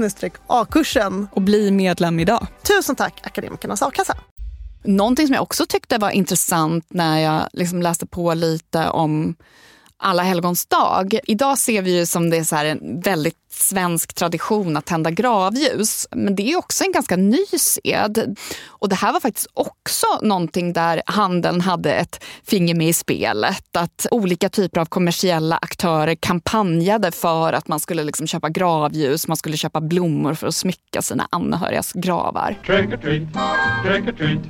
a-kursen. 0.46 1.28
Och 1.32 1.42
bli 1.42 1.70
medlem 1.70 2.20
idag. 2.20 2.46
Tusen 2.62 2.96
tack 2.96 3.20
Akademikernas 3.22 3.82
a-kassa. 3.82 4.16
Någonting 4.84 5.26
som 5.26 5.34
jag 5.34 5.42
också 5.42 5.66
tyckte 5.66 5.98
var 5.98 6.10
intressant 6.10 6.86
när 6.88 7.18
jag 7.18 7.48
liksom 7.52 7.82
läste 7.82 8.06
på 8.06 8.34
lite 8.34 8.88
om 8.88 9.34
alla 10.02 10.22
helgons 10.22 10.66
dag. 10.66 11.18
Idag 11.24 11.58
ser 11.58 11.82
vi 11.82 11.98
ju 11.98 12.06
som 12.06 12.30
det 12.30 12.36
är 12.36 12.44
så 12.44 12.56
en 12.56 13.00
väldigt 13.00 13.36
svensk 13.50 14.14
tradition 14.14 14.76
att 14.76 14.86
tända 14.86 15.10
gravljus. 15.10 16.08
Men 16.10 16.36
det 16.36 16.52
är 16.52 16.58
också 16.58 16.84
en 16.84 16.92
ganska 16.92 17.16
ny 17.16 17.44
sed. 17.46 18.36
Och 18.68 18.88
det 18.88 18.94
här 18.94 19.12
var 19.12 19.20
faktiskt 19.20 19.46
också 19.54 20.06
någonting 20.22 20.72
där 20.72 21.02
handeln 21.06 21.60
hade 21.60 21.94
ett 21.94 22.24
finger 22.46 22.74
med 22.74 22.88
i 22.88 22.92
spelet. 22.92 23.76
Att 23.76 24.06
olika 24.10 24.48
typer 24.48 24.80
av 24.80 24.84
kommersiella 24.84 25.56
aktörer 25.56 26.14
kampanjade 26.14 27.12
för 27.12 27.52
att 27.52 27.68
man 27.68 27.80
skulle 27.80 28.04
liksom 28.04 28.26
köpa 28.26 28.48
gravljus, 28.48 29.28
man 29.28 29.36
skulle 29.36 29.56
köpa 29.56 29.80
blommor 29.80 30.34
för 30.34 30.46
att 30.46 30.54
smycka 30.54 31.02
sina 31.02 31.28
anhörigas 31.30 31.92
gravar. 31.92 32.58
Trick 32.66 32.92
or 32.92 32.96
treat, 32.96 33.22
trick 33.84 34.08
or 34.08 34.12
treat, 34.12 34.42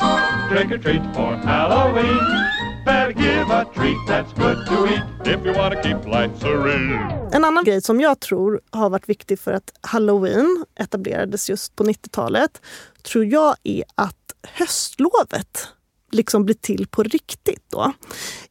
trick 0.51 0.73
or 0.73 0.83
treat 0.83 1.17
for 1.17 1.35
Halloween. 1.49 2.52
Better 2.85 3.12
give 3.12 3.55
a 3.55 3.64
treat 3.75 3.97
that's 4.09 4.33
good 4.33 4.66
to 4.66 4.87
eat 4.87 5.27
if 5.27 5.47
you 5.47 5.55
wanna 5.55 5.83
keep 5.83 6.05
life 6.05 6.40
serene. 6.40 7.29
En 7.33 7.45
annan 7.45 7.64
grej 7.64 7.83
som 7.83 8.01
jag 8.01 8.21
tror 8.21 8.61
har 8.71 8.90
varit 8.90 9.09
viktig 9.09 9.38
för 9.38 9.53
att 9.53 9.73
halloween 9.81 10.64
etablerades 10.81 11.51
just 11.51 11.77
på 11.77 11.85
90-talet 11.85 12.62
tror 13.03 13.25
jag 13.25 13.57
är 13.62 13.85
att 13.95 14.35
höstlovet 14.42 15.68
liksom 16.11 16.45
blir 16.45 16.55
till 16.55 16.87
på 16.87 17.03
riktigt. 17.03 17.64
Då. 17.68 17.92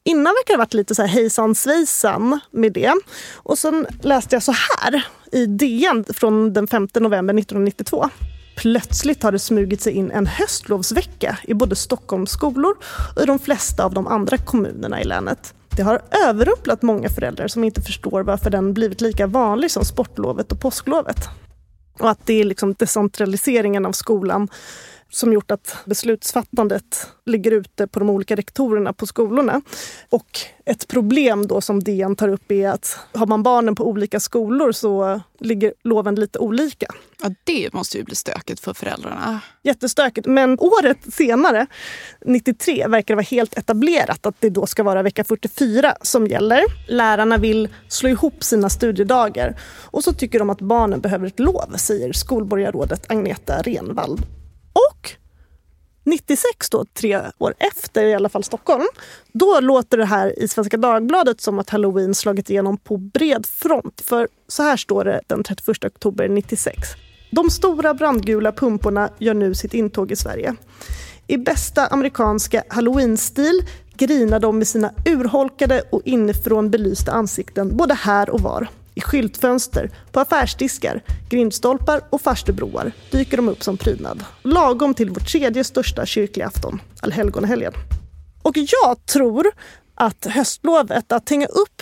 Innan 0.03 0.23
verkar 0.23 0.53
det 0.53 0.57
ha 0.57 0.57
varit 0.57 0.73
lite 0.73 0.95
så 0.95 1.01
här 1.01 1.09
hejsan 1.09 1.55
svejsan 1.55 2.39
med 2.51 2.73
det. 2.73 2.93
Och 3.35 3.57
sen 3.57 3.87
läste 4.01 4.35
jag 4.35 4.43
så 4.43 4.51
här 4.51 5.05
i 5.31 5.45
DN 5.45 6.05
från 6.13 6.53
den 6.53 6.67
5 6.67 6.87
november 6.93 7.33
1992. 7.33 8.09
Plötsligt 8.61 9.23
har 9.23 9.31
det 9.31 9.39
smugit 9.39 9.81
sig 9.81 9.93
in 9.93 10.11
en 10.11 10.27
höstlovsvecka 10.27 11.37
i 11.43 11.53
både 11.53 11.75
Stockholms 11.75 12.31
skolor 12.31 12.77
och 13.15 13.21
i 13.21 13.25
de 13.25 13.39
flesta 13.39 13.85
av 13.85 13.93
de 13.93 14.07
andra 14.07 14.37
kommunerna 14.37 15.01
i 15.01 15.03
länet. 15.03 15.53
Det 15.75 15.81
har 15.81 16.01
överrumplat 16.27 16.81
många 16.81 17.09
föräldrar 17.09 17.47
som 17.47 17.63
inte 17.63 17.81
förstår 17.81 18.23
varför 18.23 18.49
den 18.49 18.73
blivit 18.73 19.01
lika 19.01 19.27
vanlig 19.27 19.71
som 19.71 19.85
sportlovet 19.85 20.51
och 20.51 20.59
påsklovet. 20.59 21.29
Och 21.99 22.09
att 22.09 22.25
det 22.25 22.41
är 22.41 22.43
liksom 22.43 22.73
decentraliseringen 22.73 23.85
av 23.85 23.91
skolan 23.91 24.47
som 25.11 25.33
gjort 25.33 25.51
att 25.51 25.75
beslutsfattandet 25.85 27.07
ligger 27.25 27.51
ute 27.51 27.87
på 27.87 27.99
de 27.99 28.09
olika 28.09 28.35
rektorerna 28.35 28.93
på 28.93 29.07
skolorna. 29.07 29.61
Och 30.09 30.39
ett 30.65 30.87
problem 30.87 31.47
då 31.47 31.61
som 31.61 31.83
DN 31.83 32.15
tar 32.15 32.27
upp 32.27 32.51
är 32.51 32.69
att 32.69 32.99
har 33.13 33.27
man 33.27 33.43
barnen 33.43 33.75
på 33.75 33.87
olika 33.87 34.19
skolor 34.19 34.71
så 34.71 35.21
ligger 35.39 35.73
loven 35.83 36.15
lite 36.15 36.39
olika. 36.39 36.87
Ja, 37.23 37.29
det 37.43 37.73
måste 37.73 37.97
ju 37.97 38.03
bli 38.03 38.15
stökigt 38.15 38.59
för 38.59 38.73
föräldrarna. 38.73 39.41
Jättestökigt. 39.63 40.27
Men 40.27 40.57
året 40.59 40.97
senare, 41.13 41.67
93, 42.25 42.87
verkar 42.87 43.13
det 43.13 43.15
vara 43.15 43.23
helt 43.23 43.57
etablerat 43.57 44.25
att 44.25 44.35
det 44.39 44.49
då 44.49 44.65
ska 44.65 44.83
vara 44.83 45.03
vecka 45.03 45.23
44 45.23 45.95
som 46.01 46.27
gäller. 46.27 46.63
Lärarna 46.87 47.37
vill 47.37 47.69
slå 47.87 48.09
ihop 48.09 48.43
sina 48.43 48.69
studiedagar 48.69 49.59
och 49.83 50.03
så 50.03 50.13
tycker 50.13 50.39
de 50.39 50.49
att 50.49 50.61
barnen 50.61 51.01
behöver 51.01 51.27
ett 51.27 51.39
lov, 51.39 51.73
säger 51.75 52.13
skolborgarrådet 52.13 53.11
Agneta 53.11 53.61
Renvall. 53.61 54.19
Och 54.73 55.11
96 56.03 56.69
då, 56.69 56.85
tre 56.93 57.21
år 57.37 57.53
efter 57.57 58.03
i 58.03 58.13
alla 58.13 58.29
fall 58.29 58.43
Stockholm, 58.43 58.87
då 59.31 59.59
låter 59.59 59.97
det 59.97 60.05
här 60.05 60.39
i 60.39 60.47
Svenska 60.47 60.77
Dagbladet 60.77 61.41
som 61.41 61.59
att 61.59 61.69
halloween 61.69 62.15
slagit 62.15 62.49
igenom 62.49 62.77
på 62.77 62.97
bred 62.97 63.45
front. 63.45 64.01
För 64.01 64.27
så 64.47 64.63
här 64.63 64.77
står 64.77 65.03
det 65.03 65.21
den 65.27 65.43
31 65.43 65.85
oktober 65.85 66.29
96. 66.29 66.77
De 67.31 67.49
stora 67.49 67.93
brandgula 67.93 68.51
pumporna 68.51 69.09
gör 69.19 69.33
nu 69.33 69.55
sitt 69.55 69.73
intåg 69.73 70.11
i 70.11 70.15
Sverige. 70.15 70.55
I 71.27 71.37
bästa 71.37 71.87
amerikanska 71.87 72.63
halloweenstil 72.67 73.61
grinar 73.93 74.39
de 74.39 74.57
med 74.57 74.67
sina 74.67 74.93
urholkade 75.05 75.81
och 75.89 76.01
inifrån 76.05 76.71
belysta 76.71 77.11
ansikten 77.11 77.77
både 77.77 77.93
här 77.93 78.29
och 78.29 78.41
var. 78.41 78.67
I 78.95 79.01
skyltfönster, 79.01 79.91
på 80.11 80.19
affärsdiskar, 80.19 81.03
grindstolpar 81.29 82.01
och 82.09 82.21
farstubroar 82.21 82.91
dyker 83.11 83.37
de 83.37 83.49
upp 83.49 83.63
som 83.63 83.77
prydnad. 83.77 84.23
Lagom 84.41 84.93
till 84.93 85.09
vår 85.09 85.19
tredje 85.19 85.63
största 85.63 86.05
kyrkliga 86.05 86.47
afton, 86.47 86.81
allhelgonahelgen. 87.01 87.73
Och 88.43 88.57
jag 88.57 89.05
tror 89.05 89.47
att 89.95 90.25
höstlovet, 90.25 91.11
att 91.11 91.29
hänga 91.29 91.45
upp 91.45 91.81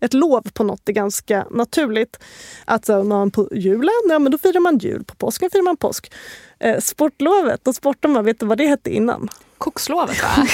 ett 0.00 0.14
lov 0.14 0.42
på 0.54 0.64
något 0.64 0.88
är 0.88 0.92
ganska 0.92 1.46
naturligt. 1.50 2.18
Att 2.64 2.86
så, 2.86 3.04
man 3.04 3.30
på 3.30 3.48
julen, 3.52 4.02
ja 4.08 4.18
men 4.18 4.32
då 4.32 4.38
firar 4.38 4.60
man 4.60 4.78
jul. 4.78 5.04
På 5.04 5.14
påsken 5.14 5.50
firar 5.50 5.62
man 5.62 5.76
påsk. 5.76 6.12
Eh, 6.60 6.80
sportlovet, 6.80 7.64
då 7.64 7.72
sportar 7.72 8.08
man, 8.08 8.24
vet 8.24 8.40
du 8.40 8.46
vad 8.46 8.58
det 8.58 8.66
hette 8.66 8.90
innan? 8.90 9.28
Kokslovet 9.60 10.22
va? 10.22 10.46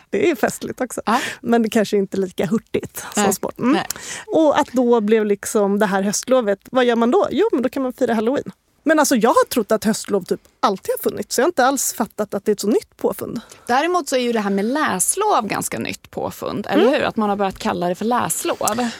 det 0.10 0.30
är 0.30 0.34
festligt 0.34 0.80
också. 0.80 1.00
Men 1.40 1.62
det 1.62 1.70
kanske 1.70 1.96
inte 1.96 2.16
är 2.16 2.20
lika 2.20 2.46
hurtigt 2.46 3.04
som 3.14 3.32
sport. 3.32 3.58
Mm. 3.58 3.78
Och 4.26 4.58
att 4.60 4.72
då 4.72 5.00
blev 5.00 5.24
liksom 5.26 5.78
det 5.78 5.86
här 5.86 6.02
höstlovet, 6.02 6.60
vad 6.70 6.84
gör 6.84 6.96
man 6.96 7.10
då? 7.10 7.28
Jo, 7.30 7.48
men 7.52 7.62
då 7.62 7.68
kan 7.68 7.82
man 7.82 7.92
fira 7.92 8.14
halloween. 8.14 8.52
Men 8.82 8.98
alltså 8.98 9.16
jag 9.16 9.30
har 9.30 9.44
trott 9.44 9.72
att 9.72 9.84
höstlov 9.84 10.24
typ 10.24 10.40
alltid 10.60 10.94
har 10.98 11.10
funnits. 11.10 11.34
Så 11.34 11.40
jag 11.40 11.44
har 11.44 11.48
inte 11.48 11.64
alls 11.64 11.92
fattat 11.92 12.34
att 12.34 12.44
det 12.44 12.50
är 12.50 12.52
ett 12.52 12.60
så 12.60 12.68
nytt 12.68 12.96
påfund. 12.96 13.40
Däremot 13.66 14.08
så 14.08 14.16
är 14.16 14.20
ju 14.20 14.32
det 14.32 14.40
här 14.40 14.50
med 14.50 14.64
läslov 14.64 15.46
ganska 15.46 15.78
nytt 15.78 16.10
påfund, 16.10 16.66
eller 16.70 16.88
hur? 16.88 17.02
Att 17.02 17.16
man 17.16 17.28
har 17.28 17.36
börjat 17.36 17.58
kalla 17.58 17.88
det 17.88 17.94
för 17.94 18.04
läslov. 18.04 18.90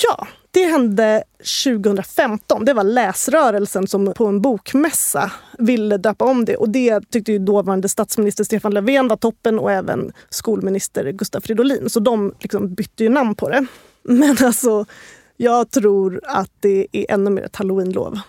Ja, 0.00 0.26
det 0.50 0.64
hände 0.64 1.24
2015. 1.64 2.64
Det 2.64 2.74
var 2.74 2.84
läsrörelsen 2.84 3.86
som 3.86 4.12
på 4.16 4.26
en 4.26 4.40
bokmässa 4.40 5.32
ville 5.58 5.96
döpa 5.96 6.24
om 6.24 6.44
det. 6.44 6.56
Och 6.56 6.68
det 6.68 7.10
tyckte 7.10 7.32
ju 7.32 7.38
dåvarande 7.38 7.88
statsminister 7.88 8.44
Stefan 8.44 8.74
Löfven 8.74 9.08
var 9.08 9.16
toppen 9.16 9.58
och 9.58 9.72
även 9.72 10.12
skolminister 10.30 11.12
Gustav 11.12 11.40
Fridolin. 11.40 11.90
Så 11.90 12.00
de 12.00 12.34
liksom 12.40 12.74
bytte 12.74 13.04
ju 13.04 13.10
namn 13.10 13.34
på 13.34 13.48
det. 13.48 13.66
Men 14.02 14.36
alltså, 14.44 14.84
jag 15.36 15.70
tror 15.70 16.20
att 16.24 16.50
det 16.60 16.86
är 16.92 17.06
ännu 17.08 17.30
mer 17.30 17.42
ett 17.42 17.56
halloweenlov. 17.56 18.20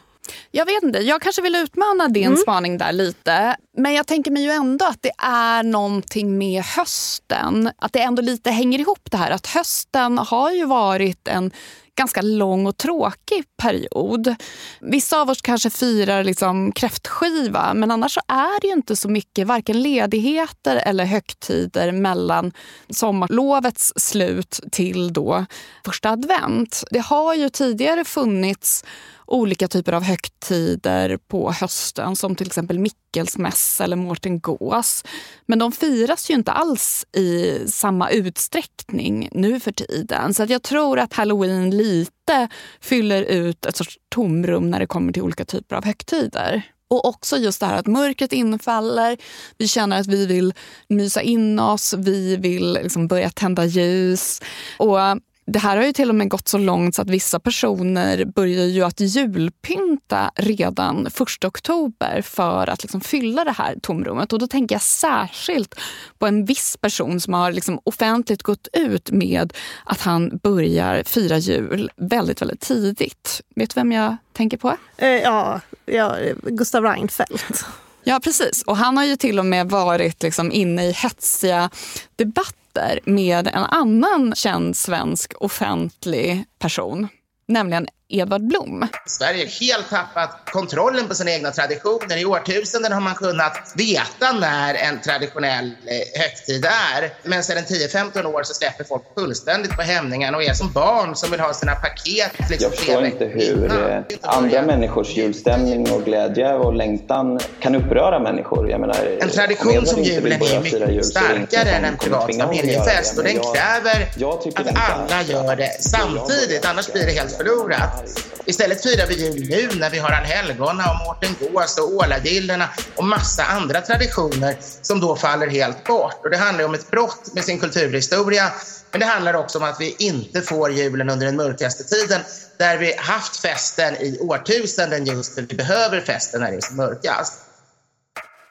Jag 0.52 0.66
vet 0.66 0.84
inte, 0.84 1.00
jag 1.00 1.22
kanske 1.22 1.42
vill 1.42 1.56
utmana 1.56 2.08
din 2.08 2.26
Mm. 2.26 2.38
spaning 2.38 2.78
där 2.78 2.92
lite. 2.92 3.56
Men 3.78 3.94
jag 3.94 4.08
tänker 4.08 4.32
mig 4.32 4.44
ju 4.44 4.52
ändå 4.52 4.86
att 4.86 5.02
det 5.02 5.12
är 5.24 5.64
någonting 5.64 6.38
med 6.38 6.64
hösten. 6.64 7.72
Att 7.78 7.94
det 7.94 8.00
ändå 8.00 8.22
lite 8.22 8.52
hänger 8.52 8.80
ihop 8.80 9.12
det 9.12 9.18
här. 9.18 9.32
Att 9.32 9.48
hösten 9.48 10.18
har 10.18 10.52
ju 10.52 10.66
varit 10.66 11.28
en 11.28 11.52
ganska 11.96 12.22
lång 12.22 12.66
och 12.66 12.78
tråkig 12.78 13.44
period. 13.62 14.36
Vissa 14.82 15.22
av 15.22 15.30
oss 15.30 15.42
kanske 15.42 15.70
firar 15.70 16.24
liksom 16.24 16.72
kräftskiva 16.72 17.74
men 17.74 17.92
annars 17.92 18.14
så 18.14 18.22
är 18.28 18.62
det 18.62 18.68
ju 18.68 18.74
inte 18.74 18.96
så 18.96 19.10
mycket 19.10 19.48
varken 19.48 19.82
ledigheter 19.82 20.76
eller 20.76 21.06
högtider 21.06 21.92
mellan 21.92 22.52
sommarlovets 22.90 23.94
slut 23.96 24.60
till 24.72 25.14
då 25.14 25.46
första 25.86 26.10
advent. 26.10 26.84
Det 26.92 27.00
har 27.00 27.34
ju 27.34 27.50
tidigare 27.50 28.06
funnits 28.06 28.84
olika 29.26 29.68
typer 29.68 29.94
av 29.94 30.04
högtider 30.04 31.18
på 31.18 31.52
hösten 31.52 32.16
som 32.16 32.36
till 32.36 32.48
exempel 32.48 32.80
Mickelsmäss 32.80 33.82
eller 33.82 33.96
Mårten 33.96 34.40
Gås. 34.40 35.04
Men 35.46 35.60
de 35.60 35.72
firas 35.72 36.30
ju 36.30 36.34
inte 36.34 36.52
alls 36.52 37.06
i 37.12 37.60
samma 37.68 38.10
utsträckning 38.10 39.30
nu 39.32 39.60
för 39.60 39.72
tiden. 39.72 40.34
Så 40.34 40.44
att 40.44 40.50
jag 40.50 40.64
tror 40.64 41.00
att 41.00 41.14
halloween 41.14 41.78
lite 41.78 42.48
fyller 42.82 43.24
ut 43.24 43.66
ett 43.66 43.76
sorts 43.76 43.98
tomrum 44.10 44.72
när 44.72 44.80
det 44.80 44.88
kommer 44.88 45.14
till 45.14 45.22
olika 45.22 45.46
typer 45.46 45.76
av 45.76 45.86
högtider. 45.86 46.64
Och 46.88 47.06
också 47.06 47.38
just 47.38 47.60
det 47.60 47.66
här 47.66 47.78
att 47.78 47.88
mörkret 47.88 48.34
infaller, 48.34 49.18
vi 49.58 49.68
känner 49.68 50.00
att 50.00 50.08
vi 50.08 50.26
vill 50.26 50.54
mysa 50.88 51.22
in 51.22 51.60
oss, 51.60 51.94
vi 51.98 52.36
vill 52.36 52.74
liksom 52.74 53.08
börja 53.08 53.30
tända 53.30 53.66
ljus. 53.66 54.42
Och 54.78 54.98
det 55.46 55.60
här 55.60 55.78
har 55.78 55.84
ju 55.84 55.94
till 55.94 56.10
och 56.10 56.16
med 56.16 56.30
gått 56.30 56.48
så 56.48 56.58
långt 56.58 56.96
så 56.96 57.02
att 57.02 57.10
vissa 57.10 57.40
personer 57.40 58.26
börjar 58.26 58.66
ju 58.66 58.84
att 58.84 59.00
julpynta 59.00 60.32
redan 60.36 61.08
1 61.08 61.46
oktober 61.46 62.22
för 62.22 62.70
att 62.70 62.84
liksom 62.84 63.02
fylla 63.02 63.44
det 63.44 63.52
här 63.52 63.76
tomrummet. 63.82 64.34
Och 64.34 64.40
då 64.40 64.48
tänker 64.48 64.76
jag 64.76 64.82
särskilt 64.82 65.76
på 66.20 66.28
en 66.28 66.46
viss 66.46 66.78
person 66.78 67.20
som 67.20 67.34
har 67.34 67.52
liksom 67.52 67.80
offentligt 67.84 68.44
gått 68.44 68.68
ut 68.74 69.12
med 69.12 69.54
att 69.86 70.02
han 70.02 70.38
börjar 70.44 71.04
fira 71.04 71.38
jul 71.38 71.92
väldigt, 71.96 72.42
väldigt 72.42 72.62
tidigt. 72.62 73.42
Vet 73.56 73.70
du 73.70 73.80
vem 73.80 73.92
jag 73.92 74.18
tänker 74.34 74.58
på? 74.58 74.78
Eh, 74.98 75.08
ja, 75.10 75.62
ja, 75.86 76.16
Gustav 76.44 76.84
Reinfeldt. 76.84 77.66
Ja, 78.04 78.20
precis. 78.24 78.64
Och 78.64 78.78
han 78.78 78.98
har 78.98 79.06
ju 79.06 79.16
till 79.16 79.40
och 79.40 79.46
med 79.46 79.70
varit 79.70 80.24
liksom 80.24 80.52
inne 80.52 80.86
i 80.86 80.92
hetsiga 80.92 81.70
debatter 82.16 82.63
med 83.06 83.48
en 83.48 83.64
annan 83.64 84.36
känd 84.36 84.78
svensk 84.78 85.34
offentlig 85.40 86.46
person, 86.60 87.08
nämligen 87.48 87.88
Edvard 88.10 88.48
Blom. 88.48 88.88
Sverige 89.06 89.40
har 89.44 89.66
helt 89.68 89.90
tappat 89.90 90.30
kontrollen 90.52 91.08
på 91.08 91.16
sina 91.16 91.32
egna 91.32 91.52
traditioner. 91.52 92.18
I 92.18 92.26
årtusenden 92.26 92.92
har 92.92 93.02
man 93.02 93.16
kunnat 93.16 93.74
veta 93.76 94.32
när 94.32 94.74
en 94.74 95.02
traditionell 95.02 95.66
eh, 95.66 96.22
högtid 96.22 96.66
är. 96.66 97.30
Men 97.30 97.44
sedan 97.44 97.64
10-15 97.64 98.26
år 98.26 98.44
så 98.44 98.54
släpper 98.54 98.84
folk 98.84 99.04
fullständigt 99.18 99.76
på 99.76 99.82
hämningen 99.82 100.36
och 100.36 100.44
är 100.44 100.54
som 100.54 100.72
barn 100.72 101.16
som 101.16 101.32
vill 101.32 101.40
ha 101.40 101.54
sina 101.54 101.76
paket. 101.76 102.32
Liksom 102.50 102.58
Jag 102.60 102.80
förstår 102.80 103.06
inte 103.06 103.26
hur 103.26 103.90
eh, 103.90 104.02
andra 104.22 104.62
människors 104.62 105.10
julstämning 105.18 105.92
och 105.92 106.06
glädje 106.06 106.54
och 106.54 106.74
längtan 106.74 107.40
kan 107.60 107.76
uppröra 107.76 108.20
människor. 108.20 108.70
Jag 108.70 108.80
menar, 108.82 109.18
En 109.22 109.30
tradition 109.30 109.86
som 109.86 110.04
julen 110.04 110.42
är 110.42 110.62
mycket 110.62 111.06
starkare 111.06 111.70
än 111.70 111.86
en 111.86 111.98
privat 111.98 112.36
familjefest 112.36 113.18
och 113.18 113.24
den 113.24 113.34
kräver 113.34 114.08
att 114.56 114.92
alla 114.92 115.22
gör 115.22 115.56
det 115.56 115.82
samtidigt, 115.84 116.66
annars 116.66 116.94
blir 116.94 117.06
det 117.06 117.12
helt 117.12 117.32
förlorat. 117.32 118.03
Istället 118.46 118.84
firar 118.84 119.08
vi 119.08 119.16
jul 119.16 119.50
nu 119.50 119.80
när 119.80 119.90
vi 119.90 119.98
har 120.00 120.10
allhelgona 120.10 120.92
och 120.92 121.08
Mårten 121.08 121.36
Gås 121.40 121.78
och 121.78 121.94
Ålagillena 121.94 122.70
och 122.96 123.04
massa 123.04 123.44
andra 123.44 123.82
traditioner 123.82 124.58
som 124.82 125.00
då 125.00 125.16
faller 125.16 125.48
helt 125.48 125.84
bort. 125.84 126.20
Och 126.24 126.30
det 126.30 126.38
handlar 126.38 126.66
om 126.66 126.74
ett 126.74 126.92
brott 126.92 127.34
med 127.34 127.44
sin 127.44 127.60
kulturhistoria 127.60 128.52
men 128.92 129.00
det 129.00 129.06
handlar 129.06 129.34
också 129.34 129.58
om 129.58 129.64
att 129.64 129.82
vi 129.82 129.96
inte 130.00 130.42
får 130.42 130.72
julen 130.72 131.10
under 131.10 131.26
den 131.26 131.36
mörkaste 131.36 131.84
tiden 131.84 132.22
där 132.58 132.78
vi 132.78 132.96
haft 132.98 133.36
festen 133.36 133.96
i 133.96 134.18
årtusenden 134.20 135.06
just 135.06 135.36
för 135.36 135.42
vi 135.42 135.56
behöver 135.56 136.02
festen 136.02 136.42
när 136.42 136.52
det 136.52 136.58
är 136.58 136.62
som 136.62 136.76
mörkast. 136.76 137.34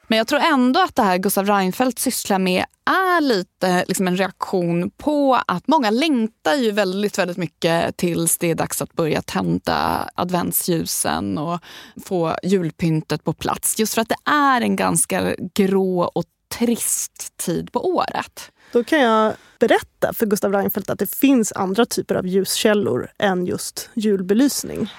Men 0.09 0.19
jag 0.19 0.27
tror 0.27 0.41
ändå 0.41 0.81
att 0.81 0.97
det 0.97 1.03
här 1.03 1.19
Gustav 1.19 1.47
Reinfeldt 1.47 1.99
sysslar 1.99 2.39
med 2.39 2.65
är 2.85 3.21
lite 3.21 3.85
liksom 3.89 4.09
en 4.09 4.17
reaktion 4.17 4.91
på 4.91 5.41
att 5.47 5.69
många 5.69 5.91
längtar 5.91 6.55
ju 6.55 6.71
väldigt, 6.71 7.19
väldigt 7.19 7.37
mycket 7.37 7.97
tills 7.97 8.39
det 8.39 8.51
är 8.51 8.55
dags 8.55 8.83
att 8.83 8.93
börja 8.93 9.23
tända 9.23 10.09
adventsljusen 10.15 11.39
och 11.39 11.59
få 12.05 12.37
julpyntet 12.43 13.25
på 13.25 13.33
plats. 13.33 13.79
Just 13.79 13.95
för 13.95 14.03
att 14.03 14.09
det 14.09 14.31
är 14.31 14.61
en 14.61 14.77
ganska 14.77 15.35
grå 15.55 16.01
och 16.01 16.25
trist 16.59 17.37
tid 17.37 17.73
på 17.73 17.87
året. 17.87 18.53
Då 18.73 18.85
kan 18.85 19.01
jag 19.01 19.33
berätta 19.59 20.13
för 20.13 20.27
Gustav 20.27 20.53
Reinfeldt 20.53 20.91
att 20.91 20.99
det 20.99 21.15
finns 21.15 21.53
andra 21.53 21.87
typer 21.87 22.15
av 22.15 22.27
ljuskällor 22.27 23.09
än 23.19 23.47
just 23.47 23.91
julbelysning. 23.95 24.91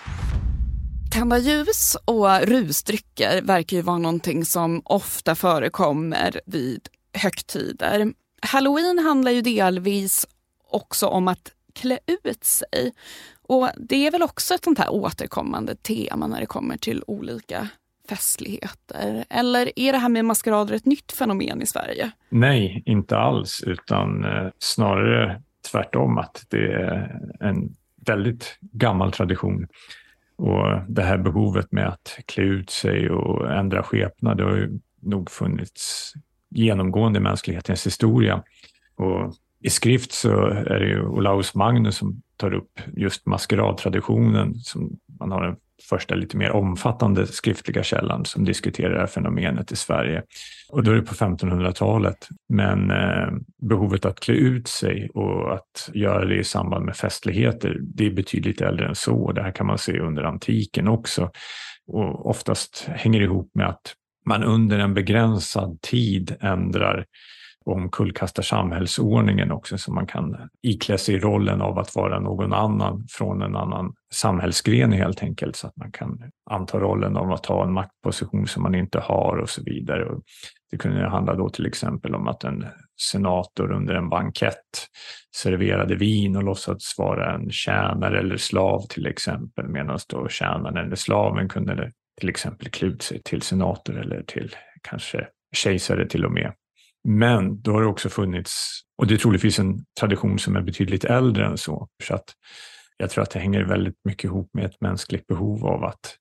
Tända 1.14 1.38
ljus 1.38 1.98
och 2.06 2.42
rusdrycker 2.42 3.42
verkar 3.42 3.78
ju 3.78 3.84
vara 3.84 3.98
någonting 3.98 4.46
som 4.46 4.82
ofta 4.86 5.36
förekommer 5.36 6.42
vid 6.46 6.88
högtider. 7.14 8.14
Halloween 8.42 9.00
handlar 9.00 9.32
ju 9.32 9.42
delvis 9.42 10.28
också 10.72 11.08
om 11.08 11.28
att 11.28 11.52
klä 11.74 12.00
ut 12.26 12.44
sig. 12.44 12.92
Och 13.48 13.70
Det 13.78 14.08
är 14.08 14.12
väl 14.12 14.24
också 14.24 14.54
ett 14.54 14.64
sånt 14.64 14.80
här 14.80 14.94
återkommande 14.94 15.76
tema 15.76 16.28
när 16.28 16.40
det 16.40 16.46
kommer 16.46 16.78
till 16.78 17.04
olika 17.08 17.68
festligheter? 18.10 19.26
Eller 19.30 19.80
är 19.80 19.92
det 19.92 19.98
här 19.98 20.10
med 20.10 20.26
maskerader 20.26 20.76
ett 20.76 20.86
nytt 20.86 21.12
fenomen 21.12 21.62
i 21.62 21.66
Sverige? 21.66 22.12
Nej, 22.30 22.84
inte 22.86 23.18
alls, 23.18 23.64
utan 23.68 24.24
eh, 24.24 24.52
snarare 24.60 25.42
tvärtom 25.72 26.18
att 26.18 26.46
det 26.50 26.74
är 26.74 27.22
en 27.40 27.76
väldigt 28.06 28.58
gammal 28.62 29.12
tradition. 29.12 29.68
Och 30.36 30.82
det 30.88 31.04
här 31.04 31.18
behovet 31.18 31.72
med 31.72 31.88
att 31.88 32.20
klä 32.26 32.44
ut 32.44 32.70
sig 32.70 33.10
och 33.10 33.52
ändra 33.52 33.84
skepnad, 33.84 34.38
det 34.38 34.44
har 34.44 34.56
ju 34.56 34.80
nog 35.02 35.30
funnits 35.30 36.14
genomgående 36.50 37.20
i 37.20 37.22
mänsklighetens 37.22 37.88
historia. 37.88 38.44
Och 38.96 39.34
i 39.64 39.70
skrift 39.70 40.12
så 40.12 40.46
är 40.48 40.80
det 40.80 40.88
ju 40.88 41.02
Olaus 41.02 41.56
Magnus 41.56 41.98
som 41.98 42.22
tar 42.38 42.54
upp 42.54 42.80
just 42.96 43.26
maskeradtraditionen 43.26 44.56
som 44.56 44.98
man 45.20 45.32
har 45.32 45.44
den 45.44 45.56
första 45.90 46.16
lite 46.16 46.38
mer 46.38 46.52
omfattande 46.52 47.28
skriftliga 47.28 47.84
källan 47.84 48.26
som 48.26 48.46
diskuterar 48.46 48.94
det 48.94 49.00
här 49.00 49.08
fenomenet 49.08 49.72
i 49.72 49.76
Sverige. 49.76 50.24
Och 50.70 50.84
då 50.84 50.92
är 50.92 50.96
det 50.96 51.02
på 51.02 51.14
1500-talet. 51.14 52.28
Men 52.50 52.92
eh, 52.92 53.28
behovet 53.62 54.06
att 54.06 54.20
klä 54.20 54.34
ut 54.34 54.68
sig 54.68 55.10
och 55.14 55.54
att 55.54 55.90
göra 55.94 56.26
det 56.26 56.36
i 56.36 56.44
samband 56.44 56.86
med 56.86 56.96
festligheter, 56.96 57.78
det 57.82 58.06
är 58.06 58.12
betydligt 58.12 58.62
äldre 58.62 58.88
än 58.88 58.96
så. 58.96 59.32
Det 59.32 59.44
här 59.44 59.52
kan 59.52 59.68
man 59.68 59.78
se 59.78 60.00
under 60.00 60.24
antiken 60.24 60.88
också. 60.88 61.32
Och 61.88 62.30
oftast 62.30 62.88
hänger 62.88 63.20
det 63.20 63.26
ihop 63.26 63.52
med 63.54 63.70
att 63.70 63.94
man 64.26 64.44
under 64.44 64.80
en 64.80 64.94
begränsad 64.94 65.82
tid 65.82 66.36
ändrar 66.42 67.06
och 67.66 67.76
omkullkastar 67.76 68.44
samhällsordningen 68.44 69.52
också 69.52 69.78
så 69.78 69.92
man 69.94 70.08
kan 70.08 70.50
iklä 70.62 70.98
sig 70.98 71.20
rollen 71.20 71.62
av 71.62 71.80
att 71.80 71.96
vara 71.96 72.20
någon 72.20 72.54
annan 72.54 73.06
från 73.10 73.42
en 73.42 73.56
annan 73.56 73.94
samhällsgren 74.14 74.92
helt 74.92 75.24
enkelt 75.24 75.56
så 75.56 75.68
att 75.68 75.78
man 75.78 75.92
kan 75.92 76.32
anta 76.50 76.80
rollen 76.80 77.18
av 77.18 77.32
att 77.32 77.46
ha 77.46 77.64
en 77.64 77.74
maktposition 77.74 78.48
som 78.48 78.64
man 78.64 78.76
inte 78.76 79.00
har 79.00 79.38
och 79.38 79.50
så 79.50 79.64
vidare. 79.64 80.06
Och 80.06 80.24
det 80.72 80.78
kunde 80.78 81.10
handla 81.10 81.36
då 81.36 81.50
till 81.50 81.66
exempel 81.66 82.16
om 82.16 82.28
att 82.28 82.44
en 82.44 82.66
senator 83.02 83.72
under 83.72 83.94
en 83.94 84.10
bankett 84.10 84.88
serverade 85.36 85.96
vin 85.96 86.36
och 86.36 86.44
låtsades 86.44 86.98
vara 86.98 87.36
en 87.36 87.52
tjänare 87.52 88.20
eller 88.20 88.38
slav 88.38 88.82
till 88.90 89.06
exempel 89.06 89.68
medan 89.68 90.00
då 90.10 90.28
tjänaren 90.28 90.78
eller 90.78 90.96
slaven 90.96 91.50
kunde 91.50 91.92
till 92.20 92.30
exempel 92.30 92.70
klä 92.70 92.88
ut 92.88 93.02
sig 93.02 93.22
till 93.24 93.42
senator 93.42 94.00
eller 94.00 94.24
till 94.24 94.56
kanske 94.82 95.28
kejsare 95.56 96.08
till 96.08 96.26
och 96.26 96.32
med. 96.32 96.54
Men 97.04 97.62
då 97.62 97.72
har 97.72 97.82
det 97.82 97.88
också 97.88 98.10
funnits, 98.10 98.82
och 98.98 99.08
det 99.08 99.14
är 99.14 99.18
troligtvis 99.18 99.60
en 99.60 99.86
tradition 100.00 100.40
som 100.40 100.56
är 100.56 100.62
betydligt 100.62 101.04
äldre 101.04 101.46
än 101.46 101.58
så, 101.58 101.88
så 102.04 102.16
att 102.16 102.34
jag 102.98 103.10
tror 103.10 103.22
att 103.24 103.32
det 103.32 103.40
hänger 103.40 103.64
väldigt 103.64 103.98
mycket 104.06 104.24
ihop 104.24 104.50
med 104.54 104.66
ett 104.66 104.82
mänskligt 104.82 105.28
behov 105.28 105.66
av 105.66 105.84
att 105.84 106.18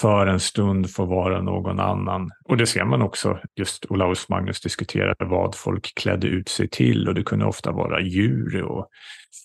för 0.00 0.26
en 0.26 0.40
stund 0.40 0.90
få 0.90 1.04
vara 1.04 1.42
någon 1.42 1.80
annan. 1.80 2.30
Och 2.44 2.56
det 2.56 2.66
ser 2.66 2.84
man 2.84 3.02
också, 3.02 3.38
just 3.56 3.86
Olaus 3.88 4.28
Magnus 4.28 4.60
diskuterade 4.60 5.24
vad 5.24 5.54
folk 5.54 5.94
klädde 5.94 6.26
ut 6.26 6.48
sig 6.48 6.68
till 6.68 7.08
och 7.08 7.14
det 7.14 7.22
kunde 7.22 7.44
ofta 7.44 7.72
vara 7.72 8.00
djur 8.00 8.62
och 8.62 8.88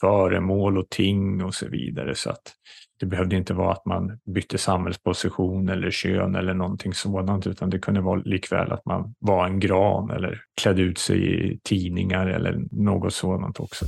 föremål 0.01 0.77
och 0.77 0.89
ting 0.89 1.43
och 1.43 1.53
så 1.53 1.69
vidare. 1.69 2.15
Så 2.15 2.29
att 2.29 2.53
det 2.99 3.05
behövde 3.05 3.35
inte 3.35 3.53
vara 3.53 3.71
att 3.71 3.85
man 3.85 4.19
bytte 4.35 4.57
samhällsposition 4.57 5.69
eller 5.69 5.91
kön 5.91 6.35
eller 6.35 6.53
någonting 6.53 6.93
sådant, 6.93 7.47
utan 7.47 7.69
det 7.69 7.79
kunde 7.79 8.01
vara 8.01 8.21
likväl 8.25 8.71
att 8.71 8.85
man 8.85 9.15
var 9.19 9.45
en 9.45 9.59
gran 9.59 10.09
eller 10.09 10.41
klädde 10.61 10.81
ut 10.81 10.97
sig 10.97 11.47
i 11.53 11.59
tidningar 11.63 12.27
eller 12.27 12.63
något 12.71 13.13
sådant 13.13 13.59
också. 13.59 13.85